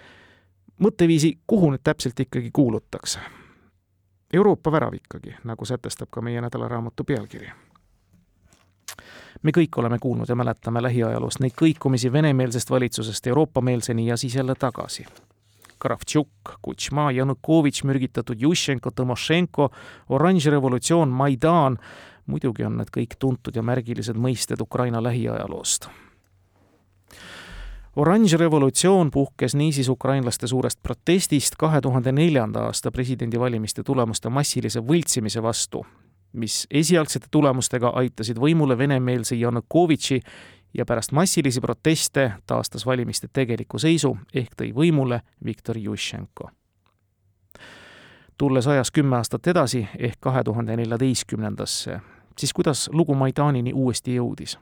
mõtteviisi, 0.84 1.38
kuhu 1.48 1.72
nüüd 1.74 1.84
täpselt 1.84 2.20
ikkagi 2.20 2.52
kuulutakse. 2.54 3.20
Euroopa 4.34 4.72
värav 4.72 4.94
ikkagi, 4.94 5.38
nagu 5.48 5.66
sätestab 5.66 6.10
ka 6.12 6.22
meie 6.22 6.42
nädalaraamatu 6.42 7.04
pealkiri. 7.04 7.52
me 9.44 9.52
kõik 9.52 9.78
oleme 9.78 10.00
kuulnud 10.00 10.30
ja 10.30 10.36
mäletame 10.36 10.82
lähiajaloost 10.82 11.40
neid 11.40 11.54
kõikumisi 11.54 12.12
venemeelsest 12.12 12.70
valitsusest 12.70 13.28
Euroopa-meelseni 13.28 14.08
ja 14.08 14.18
siis 14.18 14.36
jälle 14.36 14.56
tagasi 14.56 15.06
Kravtšuk, 15.80 16.58
Kutšma, 16.62 17.12
Janukovitš, 17.12 17.84
mürgitatud 17.86 18.42
Jušenko, 18.42 18.92
Tõmošenko, 18.98 19.70
oranž 20.10 20.50
revolutsioon, 20.50 21.14
Maidan, 21.14 21.78
muidugi 22.28 22.66
on 22.68 22.78
need 22.78 22.92
kõik 22.94 23.18
tuntud 23.20 23.56
ja 23.56 23.64
märgilised 23.64 24.16
mõisted 24.16 24.62
Ukraina 24.62 25.04
lähiajaloost. 25.04 25.90
oranž 27.96 28.34
revolutsioon 28.34 29.12
puhkes 29.12 29.56
niisiis 29.56 29.90
ukrainlaste 29.90 30.48
suurest 30.48 30.80
protestist 30.84 31.56
kahe 31.56 31.82
tuhande 31.82 32.12
neljanda 32.12 32.60
aasta 32.60 32.92
presidendivalimiste 32.92 33.84
tulemuste 33.84 34.30
massilise 34.30 34.80
võltsimise 34.80 35.42
vastu, 35.42 35.86
mis 36.34 36.68
esialgsete 36.72 37.28
tulemustega 37.32 37.90
aitasid 37.90 38.38
võimule 38.38 38.78
venemeelse 38.78 39.36
Janukovitši 39.36 40.22
ja 40.78 40.86
pärast 40.86 41.12
massilisi 41.12 41.62
proteste 41.62 42.32
taastas 42.46 42.86
valimiste 42.86 43.28
tegeliku 43.34 43.80
seisu 43.80 44.18
ehk 44.34 44.54
tõi 44.62 44.74
võimule 44.76 45.22
Viktor 45.46 45.78
Jušenko. 45.78 46.50
tulles 48.38 48.68
ajas 48.68 48.92
kümme 48.92 49.16
aastat 49.16 49.48
edasi 49.48 49.88
ehk 49.98 50.20
kahe 50.20 50.44
tuhande 50.44 50.76
neljateistkümnendasse, 50.78 52.00
siis 52.40 52.54
kuidas 52.54 52.90
lugu 52.94 53.16
Maidanini 53.16 53.74
uuesti 53.74 54.16
jõudis? 54.16 54.58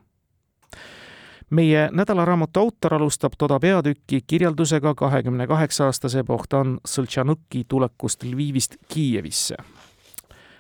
meie 1.49 1.89
nädalaraamatu 1.91 2.59
autor 2.59 2.93
alustab 2.93 3.33
toda 3.37 3.59
peatükki 3.59 4.21
kirjeldusega 4.27 4.95
kahekümne 4.95 5.47
kaheksa 5.47 5.85
aastase 5.85 6.23
Bohdan 6.23 6.79
Sõltšanõki 6.87 7.65
tulekust 7.67 8.23
Lvivist 8.23 8.75
Kiievisse. 8.87 9.55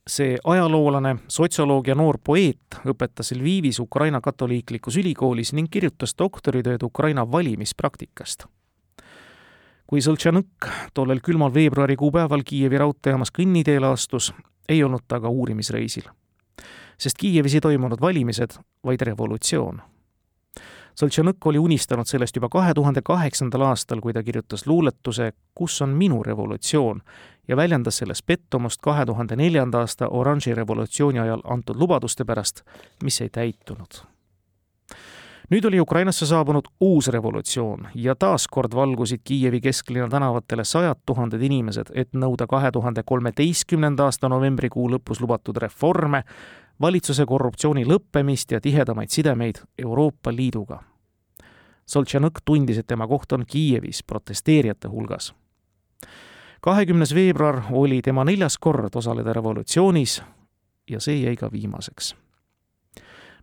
see 0.07 0.37
ajaloolane, 0.43 1.15
sotsioloog 1.27 1.87
ja 1.87 1.95
noor 1.95 2.17
poeet 2.23 2.77
õpetas 2.85 3.31
Lvivis 3.31 3.79
Ukraina 3.79 4.21
katoliiklikus 4.21 4.97
ülikoolis 4.97 5.53
ning 5.53 5.69
kirjutas 5.71 6.15
doktoritööd 6.17 6.83
Ukraina 6.83 7.31
valimispraktikast 7.31 8.45
kui 9.87 10.01
Sõltšanõk 10.01 10.69
tollel 10.93 11.21
külmal 11.21 11.53
veebruarikuu 11.53 12.11
päeval 12.11 12.43
Kiievi 12.45 12.77
raudteejaamas 12.81 13.31
kõnniteele 13.31 13.91
astus, 13.93 14.31
ei 14.69 14.83
olnud 14.83 15.05
ta 15.07 15.19
ka 15.21 15.29
uurimisreisil. 15.29 16.09
Sest 16.97 17.17
Kiievis 17.19 17.55
ei 17.55 17.61
toimunud 17.61 18.01
valimised, 18.01 18.57
vaid 18.83 19.01
revolutsioon 19.01 19.81
Soltšanõk 20.95 21.45
oli 21.49 21.59
unistanud 21.59 22.07
sellest 22.07 22.37
juba 22.39 22.47
kahe 22.49 22.73
tuhande 22.73 23.01
kaheksandal 23.03 23.65
aastal, 23.67 23.99
kui 23.99 24.13
ta 24.15 24.23
kirjutas 24.23 24.63
luuletuse 24.67 25.33
Kus 25.55 25.81
on 25.83 25.89
minu 25.89 26.21
revolutsioon 26.23 27.01
ja 27.47 27.57
väljendas 27.57 27.97
selles 27.97 28.23
pettumust 28.23 28.81
kahe 28.81 29.05
tuhande 29.05 29.35
neljanda 29.35 29.83
aasta 29.83 30.07
oranži 30.07 30.55
revolutsiooni 30.55 31.19
ajal 31.19 31.43
antud 31.43 31.75
lubaduste 31.75 32.25
pärast, 32.25 32.63
mis 33.03 33.21
ei 33.21 33.29
täitunud. 33.29 34.05
nüüd 35.51 35.65
oli 35.67 35.79
Ukrainasse 35.79 36.25
saabunud 36.25 36.67
uus 36.81 37.07
revolutsioon 37.07 37.87
ja 37.95 38.15
taas 38.15 38.47
kord 38.47 38.75
valgusid 38.75 39.19
Kiievi 39.23 39.61
kesklinna 39.61 40.07
tänavatele 40.09 40.63
sajad 40.63 41.03
tuhanded 41.05 41.41
inimesed, 41.41 41.91
et 41.93 42.13
nõuda 42.13 42.47
kahe 42.47 42.71
tuhande 42.71 43.03
kolmeteistkümnenda 43.05 44.03
aasta 44.03 44.29
novembrikuu 44.29 44.89
lõpus 44.89 45.21
lubatud 45.21 45.57
reforme, 45.57 46.23
valitsuse 46.81 47.25
korruptsiooni 47.25 47.85
lõppemist 47.85 48.51
ja 48.51 48.61
tihedamaid 48.61 49.09
sidemeid 49.09 49.61
Euroopa 49.77 50.31
Liiduga. 50.35 50.83
Soltšanõk 51.85 52.41
tundis, 52.45 52.77
et 52.77 52.87
tema 52.87 53.07
koht 53.07 53.31
on 53.31 53.45
Kiievis 53.47 54.03
protesteerijate 54.03 54.87
hulgas. 54.87 55.33
kahekümnes 56.61 57.13
veebruar 57.15 57.61
oli 57.71 58.01
tema 58.01 58.23
neljas 58.23 58.57
kord 58.57 58.95
osaleda 58.95 59.33
revolutsioonis 59.33 60.23
ja 60.89 60.99
see 60.99 61.21
jäi 61.21 61.35
ka 61.35 61.51
viimaseks. 61.51 62.15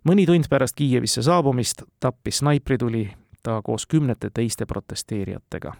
mõni 0.04 0.26
tund 0.26 0.48
pärast 0.50 0.76
Kiievisse 0.76 1.22
saabumist 1.22 1.82
tappis 2.00 2.38
snaiprituli 2.38 3.10
ta 3.42 3.62
koos 3.62 3.86
kümnete 3.86 4.30
teiste 4.34 4.66
protesteerijatega 4.66 5.72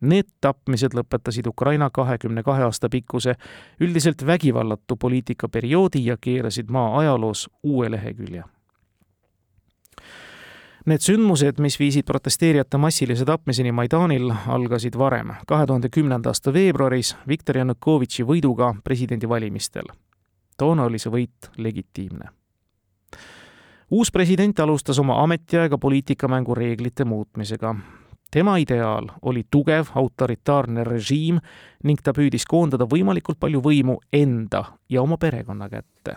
Need 0.00 0.26
tapmised 0.40 0.94
lõpetasid 0.94 1.46
Ukraina 1.48 1.88
kahekümne 1.90 2.42
kahe 2.42 2.64
aasta 2.66 2.88
pikkuse 2.88 3.36
üldiselt 3.80 4.26
vägivallatu 4.26 4.96
poliitikaperioodi 4.96 6.04
ja 6.06 6.16
keerasid 6.20 6.68
maa 6.68 6.98
ajaloos 6.98 7.48
uue 7.62 7.90
lehekülje. 7.90 8.42
Need 10.86 11.00
sündmused, 11.00 11.60
mis 11.64 11.78
viisid 11.80 12.04
protesteerijate 12.04 12.76
massilise 12.76 13.24
tapmiseni 13.24 13.72
Maidanil, 13.72 14.28
algasid 14.46 14.98
varem, 14.98 15.32
kahe 15.46 15.66
tuhande 15.66 15.88
kümnenda 15.88 16.28
aasta 16.28 16.52
veebruaris 16.52 17.16
Viktor 17.28 17.56
Janukovitši 17.56 18.26
võiduga 18.28 18.74
presidendivalimistel. 18.84 19.88
toona 20.58 20.84
oli 20.84 20.98
see 20.98 21.10
võit 21.10 21.48
legitiimne 21.56 22.28
uus 23.90 24.10
president 24.12 24.60
alustas 24.60 24.98
oma 24.98 25.22
ametiaega 25.22 25.78
poliitikamängu 25.78 26.54
reeglite 26.54 27.04
muutmisega 27.04 27.74
tema 28.34 28.56
ideaal 28.58 29.06
oli 29.22 29.44
tugev 29.50 29.86
autoritaarne 29.94 30.84
režiim 30.84 31.38
ning 31.86 32.00
ta 32.02 32.10
püüdis 32.16 32.42
koondada 32.50 32.86
võimalikult 32.90 33.38
palju 33.38 33.60
võimu 33.62 34.00
enda 34.12 34.64
ja 34.90 35.02
oma 35.02 35.18
perekonna 35.22 35.68
kätte. 35.70 36.16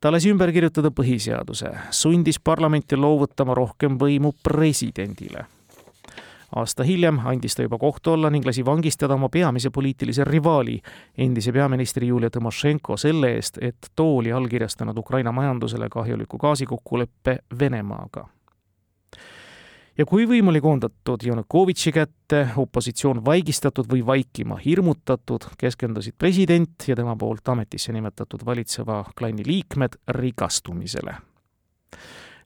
ta 0.00 0.12
lasi 0.12 0.30
ümber 0.30 0.52
kirjutada 0.52 0.92
põhiseaduse, 0.94 1.72
sundis 1.90 2.38
parlamenti 2.38 2.96
loovutama 2.96 3.54
rohkem 3.54 3.98
võimu 3.98 4.32
presidendile. 4.42 5.46
aasta 6.56 6.86
hiljem 6.86 7.18
andis 7.26 7.58
ta 7.58 7.66
juba 7.66 7.78
kohtu 7.78 8.12
alla 8.12 8.30
ning 8.30 8.46
lasi 8.46 8.64
vangistada 8.64 9.14
oma 9.14 9.28
peamise 9.28 9.70
poliitilise 9.70 10.24
rivaali, 10.24 10.80
endise 11.18 11.52
peaministri 11.52 12.06
Julia 12.06 12.30
Tõmošenko 12.30 12.96
selle 12.96 13.34
eest, 13.34 13.58
et 13.60 13.90
too 13.96 14.16
oli 14.18 14.32
allkirjastanud 14.32 14.98
Ukraina 14.98 15.32
majandusele 15.32 15.88
kahjuliku 15.88 16.38
gaasikokkuleppe 16.38 17.38
Venemaaga 17.58 18.28
ja 19.98 20.06
kui 20.06 20.26
võim 20.28 20.50
oli 20.52 20.60
koondatud 20.60 21.24
Janukovitši 21.24 21.92
kätte, 21.92 22.42
opositsioon 22.60 23.22
vaigistatud 23.24 23.88
või 23.90 24.02
vaikima 24.06 24.58
hirmutatud, 24.60 25.48
keskendusid 25.58 26.16
president 26.18 26.88
ja 26.88 26.96
tema 26.96 27.16
poolt 27.16 27.48
ametisse 27.48 27.94
nimetatud 27.96 28.44
valitseva 28.46 29.04
klanni 29.16 29.46
liikmed 29.46 29.98
rikastumisele. 30.08 31.16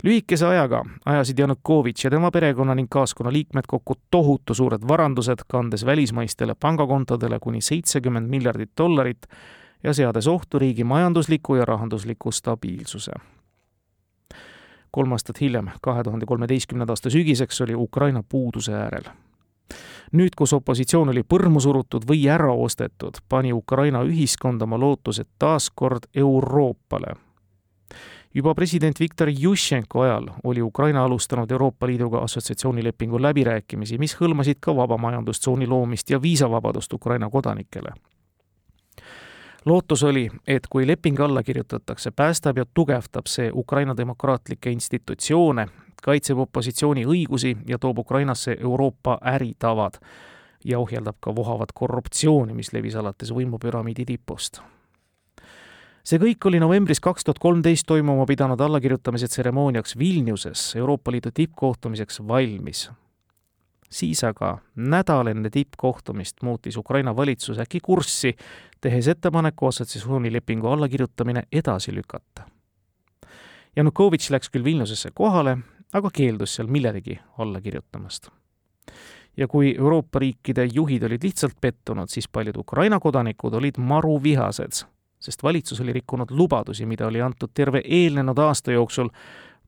lühikese 0.04 0.46
ajaga 0.46 0.84
ajasid 1.04 1.38
Janukovitš 1.38 2.04
ja 2.04 2.10
tema 2.10 2.30
perekonna 2.30 2.74
ning 2.74 2.88
kaaskonna 2.90 3.32
liikmed 3.32 3.64
kokku 3.68 3.94
tohutu 4.10 4.54
suured 4.54 4.88
varandused, 4.88 5.44
kandes 5.48 5.86
välismaistele 5.86 6.54
pangakontodele 6.54 7.38
kuni 7.40 7.60
seitsekümmend 7.60 8.28
miljardit 8.28 8.70
dollarit 8.78 9.26
ja 9.82 9.94
seades 9.94 10.26
ohtu 10.26 10.58
riigi 10.58 10.84
majandusliku 10.84 11.54
ja 11.54 11.64
rahandusliku 11.64 12.32
stabiilsuse 12.32 13.12
kolm 14.90 15.12
aastat 15.12 15.40
hiljem, 15.40 15.70
kahe 15.82 16.02
tuhande 16.02 16.26
kolmeteistkümnenda 16.26 16.92
aasta 16.92 17.10
sügiseks 17.10 17.60
oli 17.60 17.74
Ukraina 17.74 18.22
puuduse 18.28 18.74
äärel. 18.74 19.04
nüüd, 20.12 20.34
kus 20.36 20.52
opositsioon 20.52 21.08
oli 21.08 21.22
põrmu 21.22 21.60
surutud 21.60 22.02
või 22.08 22.24
ära 22.26 22.50
ostetud, 22.52 23.20
pani 23.28 23.52
Ukraina 23.52 24.02
ühiskond 24.02 24.62
oma 24.62 24.78
lootused 24.78 25.26
taas 25.38 25.70
kord 25.70 26.08
Euroopale. 26.14 27.14
juba 28.34 28.54
president 28.54 29.00
Viktor 29.00 29.28
Jušenko 29.38 30.02
ajal 30.02 30.28
oli 30.44 30.62
Ukraina 30.62 31.04
alustanud 31.04 31.50
Euroopa 31.50 31.86
Liiduga 31.86 32.18
assotsiatsioonilepingu 32.18 33.22
läbirääkimisi, 33.22 33.98
mis 33.98 34.16
hõlmasid 34.20 34.56
ka 34.60 34.76
vaba 34.76 34.98
majandustsooni 34.98 35.66
loomist 35.66 36.10
ja 36.10 36.22
viisavabadust 36.22 36.92
Ukraina 36.92 37.30
kodanikele 37.30 37.92
lootus 39.64 40.02
oli, 40.02 40.30
et 40.46 40.66
kui 40.70 40.86
leping 40.86 41.20
alla 41.20 41.42
kirjutatakse, 41.42 42.10
päästab 42.10 42.56
ja 42.56 42.64
tugevdab 42.74 43.26
see 43.26 43.50
Ukraina 43.54 43.96
demokraatlikke 43.96 44.70
institutsioone, 44.70 45.66
kaitseb 46.02 46.38
opositsiooni 46.38 47.04
õigusi 47.06 47.56
ja 47.68 47.78
toob 47.78 47.98
Ukrainasse 47.98 48.56
Euroopa 48.60 49.18
äritavad 49.24 50.00
ja 50.64 50.78
ohjeldab 50.78 51.16
ka 51.20 51.34
vohavat 51.34 51.72
korruptsiooni, 51.74 52.54
mis 52.54 52.72
levis 52.72 52.96
alates 52.96 53.32
võimupüramiidi 53.32 54.04
tipust. 54.04 54.60
see 56.04 56.18
kõik 56.18 56.46
oli 56.48 56.60
novembris 56.60 57.00
kaks 57.00 57.24
tuhat 57.24 57.38
kolmteist 57.38 57.86
toimuma 57.86 58.24
pidanud 58.26 58.60
allakirjutamise 58.60 59.28
tseremooniaks 59.28 59.98
Vilniuses 59.98 60.76
Euroopa 60.76 61.10
Liidu 61.12 61.30
tippkohtumiseks 61.30 62.20
valmis 62.28 62.90
siis 63.90 64.24
aga 64.24 64.58
nädal 64.76 65.26
enne 65.26 65.50
tippkohtumist 65.50 66.42
muutis 66.42 66.76
Ukraina 66.76 67.16
valitsus 67.16 67.58
äkki 67.58 67.80
kurssi, 67.82 68.36
tehes 68.80 69.08
ettepaneku 69.08 69.66
assotsiatsioonilepingu 69.66 70.66
allakirjutamine 70.66 71.42
edasi 71.52 71.94
lükata. 71.94 72.42
Janukovitš 73.76 74.30
läks 74.30 74.50
küll 74.50 74.64
Vilniusesse 74.64 75.10
kohale, 75.14 75.58
aga 75.92 76.10
keeldus 76.12 76.54
seal 76.54 76.68
millelegi 76.68 77.18
alla 77.38 77.60
kirjutamast. 77.60 78.28
ja 79.36 79.48
kui 79.48 79.76
Euroopa 79.78 80.18
riikide 80.18 80.68
juhid 80.72 81.02
olid 81.02 81.22
lihtsalt 81.22 81.54
pettunud, 81.60 82.08
siis 82.08 82.28
paljud 82.28 82.56
Ukraina 82.56 83.00
kodanikud 83.00 83.54
olid 83.54 83.78
maruvihased, 83.78 84.82
sest 85.20 85.42
valitsus 85.42 85.80
oli 85.80 85.92
rikkunud 85.92 86.30
lubadusi, 86.30 86.86
mida 86.86 87.06
oli 87.06 87.22
antud 87.22 87.50
terve 87.54 87.82
eelnenud 87.84 88.38
aasta 88.38 88.72
jooksul, 88.72 89.08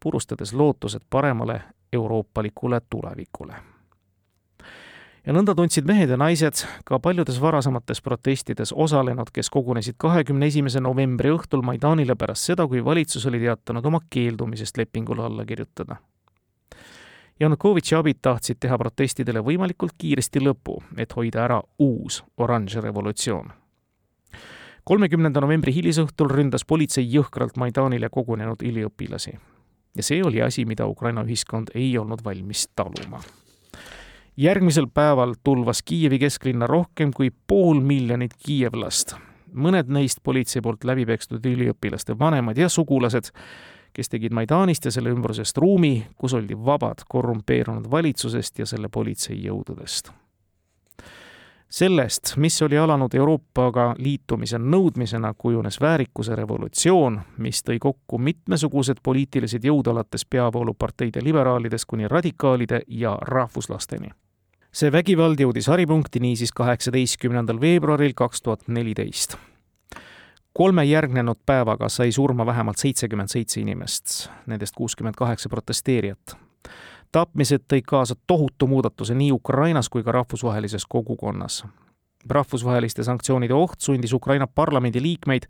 purustades 0.02 0.52
lootused 0.52 1.02
paremale 1.10 1.62
euroopalikule 1.92 2.80
tulevikule 2.90 3.71
ja 5.26 5.34
nõnda 5.34 5.54
tundsid 5.54 5.86
mehed 5.86 6.10
ja 6.10 6.18
naised 6.18 6.64
ka 6.86 6.98
paljudes 7.02 7.38
varasemates 7.40 8.02
protestides 8.02 8.72
osalenud, 8.72 9.30
kes 9.32 9.50
kogunesid 9.50 9.98
kahekümne 10.02 10.48
esimese 10.50 10.82
novembri 10.82 11.30
õhtul 11.34 11.62
Maidanile 11.66 12.16
pärast 12.18 12.50
seda, 12.50 12.66
kui 12.66 12.84
valitsus 12.84 13.26
oli 13.30 13.40
teatanud 13.42 13.86
oma 13.86 14.02
keeldumisest 14.10 14.78
lepingule 14.78 15.24
alla 15.28 15.46
kirjutada. 15.46 15.96
Janukovitši 17.40 17.94
abid 17.98 18.20
tahtsid 18.22 18.60
teha 18.60 18.76
protestidele 18.78 19.40
võimalikult 19.42 19.96
kiiresti 19.98 20.42
lõpu, 20.42 20.76
et 20.96 21.14
hoida 21.16 21.44
ära 21.46 21.62
uus 21.78 22.22
oranž 22.36 22.76
revolutsioon. 22.82 23.52
kolmekümnenda 24.84 25.40
novembri 25.40 25.72
hilisõhtul 25.72 26.30
ründas 26.30 26.64
politsei 26.66 27.06
jõhkralt 27.14 27.56
Maidanile 27.56 28.08
kogunenud 28.08 28.62
üliõpilasi. 28.62 29.38
ja 29.96 30.02
see 30.02 30.22
oli 30.24 30.42
asi, 30.42 30.64
mida 30.64 30.86
Ukraina 30.86 31.22
ühiskond 31.22 31.70
ei 31.74 31.98
olnud 31.98 32.24
valmis 32.24 32.68
taluma 32.76 33.20
järgmisel 34.36 34.86
päeval 34.94 35.34
tulvas 35.44 35.82
Kiievi 35.82 36.18
kesklinna 36.18 36.66
rohkem 36.66 37.10
kui 37.16 37.30
pool 37.46 37.80
miljonit 37.80 38.34
kiievlast. 38.46 39.14
mõned 39.52 39.90
neist 39.92 40.22
politsei 40.22 40.62
poolt 40.62 40.84
läbi 40.84 41.04
pekstud 41.06 41.44
üliõpilaste 41.44 42.16
vanemad 42.18 42.56
ja 42.56 42.68
sugulased, 42.68 43.28
kes 43.92 44.08
tegid 44.08 44.32
Maidanist 44.32 44.84
ja 44.84 44.90
selle 44.90 45.12
ümbrusest 45.12 45.58
ruumi, 45.58 46.06
kus 46.16 46.32
oldi 46.32 46.56
vabad 46.56 47.04
korrumpeerunud 47.08 47.90
valitsusest 47.90 48.58
ja 48.58 48.66
selle 48.66 48.88
politseijõududest. 48.88 50.12
Sellest, 51.72 52.36
mis 52.36 52.62
oli 52.62 52.78
alanud 52.78 53.14
Euroopaga 53.14 53.94
liitumise 53.98 54.58
nõudmisena, 54.58 55.34
kujunes 55.38 55.80
väärikuse 55.80 56.36
revolutsioon, 56.36 57.20
mis 57.38 57.62
tõi 57.64 57.78
kokku 57.80 58.18
mitmesugused 58.18 59.00
poliitilised 59.02 59.64
jõud 59.64 59.88
alates 59.88 60.26
peavooluparteide 60.28 61.24
liberaalidest 61.24 61.88
kuni 61.88 62.08
radikaalide 62.08 62.82
ja 62.86 63.16
rahvuslasteni. 63.20 64.10
see 64.72 64.92
vägivald 64.92 65.40
jõudis 65.40 65.66
haripunkti 65.68 66.20
niisiis 66.20 66.52
kaheksateistkümnendal 66.52 67.60
veebruaril 67.60 68.12
kaks 68.14 68.42
tuhat 68.42 68.68
neliteist 68.68 69.36
kolme 70.52 70.84
järgnenud 70.84 71.36
päevaga 71.46 71.88
sai 71.88 72.12
surma 72.12 72.46
vähemalt 72.46 72.78
seitsekümmend 72.78 73.28
seitse 73.28 73.60
inimest, 73.60 74.30
nendest 74.46 74.74
kuuskümmend 74.76 75.14
kaheksa 75.16 75.48
protesteerijat 75.48 76.36
tapmised 77.12 77.66
tõid 77.68 77.86
kaasa 77.86 78.16
tohutu 78.26 78.66
muudatuse 78.66 79.14
nii 79.14 79.32
Ukrainas 79.32 79.88
kui 79.88 80.02
ka 80.02 80.12
rahvusvahelises 80.12 80.86
kogukonnas. 80.88 81.64
rahvusvaheliste 82.28 83.02
sanktsioonide 83.02 83.54
oht 83.54 83.80
sundis 83.80 84.12
Ukraina 84.12 84.46
parlamendi 84.46 85.02
liikmeid, 85.02 85.42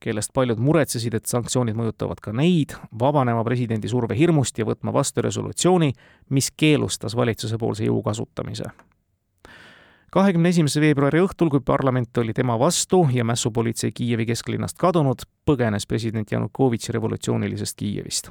kellest 0.00 0.32
paljud 0.34 0.58
muretsesid, 0.58 1.14
et 1.14 1.26
sanktsioonid 1.26 1.76
mõjutavad 1.78 2.18
ka 2.20 2.32
neid, 2.32 2.74
vabanema 3.00 3.44
presidendi 3.44 3.88
surve 3.88 4.18
hirmust 4.18 4.58
ja 4.58 4.66
võtma 4.66 4.92
vastu 4.92 5.22
resolutsiooni, 5.22 5.92
mis 6.30 6.50
keelustas 6.50 7.16
valitsusepoolse 7.16 7.84
jõu 7.84 8.02
kasutamise 8.02 8.70
kahekümne 10.10 10.48
esimese 10.48 10.80
veebruari 10.80 11.20
õhtul, 11.20 11.50
kui 11.52 11.60
parlament 11.60 12.18
oli 12.18 12.32
tema 12.32 12.58
vastu 12.58 13.02
ja 13.12 13.24
mässupolitsei 13.28 13.92
Kiievi 13.92 14.26
kesklinnast 14.26 14.78
kadunud, 14.80 15.22
põgenes 15.46 15.86
president 15.86 16.32
Janukovitši 16.32 16.92
revolutsioonilisest 16.92 17.76
Kiievist. 17.76 18.30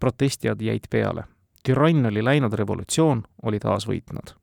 protestijad 0.00 0.60
jäid 0.60 0.86
peale 0.90 1.24
türann 1.64 2.06
oli 2.06 2.24
läinud, 2.24 2.52
revolutsioon 2.52 3.22
oli 3.42 3.58
taas 3.58 3.88
võitnud. 3.88 4.36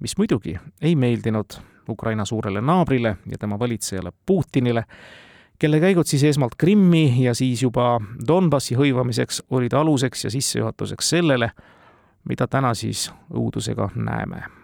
mis 0.00 0.16
muidugi 0.18 0.58
ei 0.82 0.96
meeldinud 0.96 1.58
Ukraina 1.88 2.24
suurele 2.24 2.60
naabrile 2.60 3.16
ja 3.26 3.38
tema 3.38 3.58
valitsejale 3.58 4.12
Putinile, 4.26 4.84
kelle 5.58 5.80
käigud 5.80 6.06
siis 6.06 6.24
esmalt 6.24 6.54
Krimmi 6.58 7.24
ja 7.24 7.34
siis 7.34 7.62
juba 7.62 8.00
Donbassi 8.26 8.74
hõivamiseks 8.74 9.42
olid 9.50 9.72
aluseks 9.72 10.24
ja 10.24 10.30
sissejuhatuseks 10.30 11.10
sellele, 11.10 11.50
mida 12.28 12.46
täna 12.46 12.74
siis 12.74 13.10
õudusega 13.34 13.90
näeme 13.94 14.57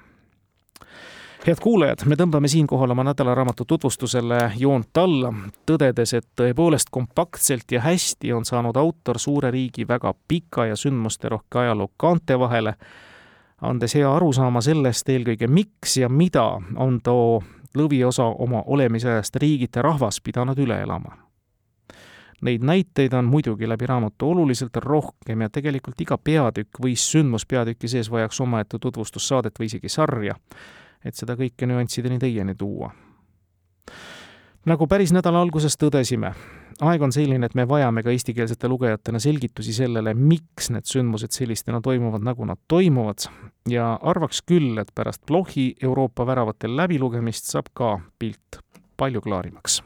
head 1.46 1.60
kuulajad, 1.60 2.06
me 2.08 2.16
tõmbame 2.16 2.48
siinkohal 2.48 2.90
oma 2.94 3.04
nädalaraamatu 3.04 3.64
tutvustusele 3.68 4.38
joont 4.56 4.96
alla, 4.96 5.32
tõdedes, 5.68 6.14
et 6.16 6.26
tõepoolest 6.40 6.88
kompaktselt 6.90 7.72
ja 7.72 7.82
hästi 7.84 8.32
on 8.32 8.46
saanud 8.48 8.76
autor 8.80 9.18
suure 9.20 9.50
riigi 9.52 9.84
väga 9.88 10.14
pika 10.28 10.66
ja 10.70 10.76
sündmusterohke 10.76 11.58
ajaloo 11.58 11.90
kaante 11.96 12.38
vahele, 12.40 12.74
andes 13.60 13.94
hea 13.94 14.08
arusaama 14.16 14.62
sellest 14.64 15.08
eelkõige, 15.08 15.48
miks 15.48 15.98
ja 16.00 16.08
mida 16.08 16.46
on 16.76 17.00
too 17.04 17.42
lõviosa 17.76 18.24
oma 18.24 18.62
olemisajast 18.66 19.36
riigid 19.36 19.76
ja 19.76 19.82
rahvas 19.82 20.20
pidanud 20.24 20.58
üle 20.58 20.78
elama. 20.80 21.18
Neid 22.44 22.64
näiteid 22.64 23.12
on 23.12 23.24
muidugi 23.24 23.68
läbi 23.68 23.86
raamatu 23.86 24.30
oluliselt 24.30 24.76
rohkem 24.76 25.44
ja 25.44 25.48
tegelikult 25.48 26.00
iga 26.00 26.18
peatükk 26.18 26.80
või 26.80 26.96
sündmus 26.96 27.46
peatüki 27.46 27.88
sees 27.88 28.10
vajaks 28.10 28.40
omaette 28.40 28.78
tutvustussaadet 28.80 29.60
või 29.60 29.68
isegi 29.68 29.88
sarja 29.88 30.36
et 31.04 31.16
seda 31.16 31.36
kõike 31.38 31.68
nüanssideni 31.68 32.18
teieni 32.18 32.54
tuua. 32.54 32.90
nagu 34.64 34.86
päris 34.88 35.12
nädala 35.12 35.42
alguses 35.44 35.76
tõdesime, 35.76 36.32
aeg 36.80 37.02
on 37.02 37.12
selline, 37.12 37.46
et 37.46 37.54
me 37.54 37.68
vajame 37.68 38.02
ka 38.02 38.10
eestikeelsete 38.10 38.68
lugejatena 38.68 39.20
selgitusi 39.20 39.72
sellele, 39.76 40.14
miks 40.14 40.70
need 40.70 40.88
sündmused 40.88 41.36
sellistena 41.36 41.80
toimuvad, 41.84 42.24
nagu 42.24 42.48
nad 42.48 42.58
toimuvad 42.68 43.28
ja 43.68 43.94
arvaks 44.02 44.42
küll, 44.42 44.78
et 44.80 44.94
pärast 44.94 45.26
Blochi 45.26 45.74
Euroopa 45.82 46.26
väravate 46.26 46.70
läbilugemist 46.70 47.52
saab 47.52 47.72
ka 47.74 47.98
pilt 48.18 48.62
palju 48.96 49.20
klaarimaks 49.20 49.82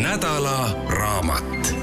nädala 0.00 0.74
raamat 0.88 1.79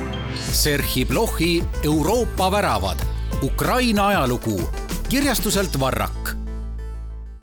Serhi 0.52 1.06
Blochi 1.06 1.64
Euroopa 1.84 2.52
väravad, 2.52 2.98
Ukraina 3.44 4.08
ajalugu 4.08 4.70
kirjastuselt 5.10 5.80
Varrak. 5.80 6.37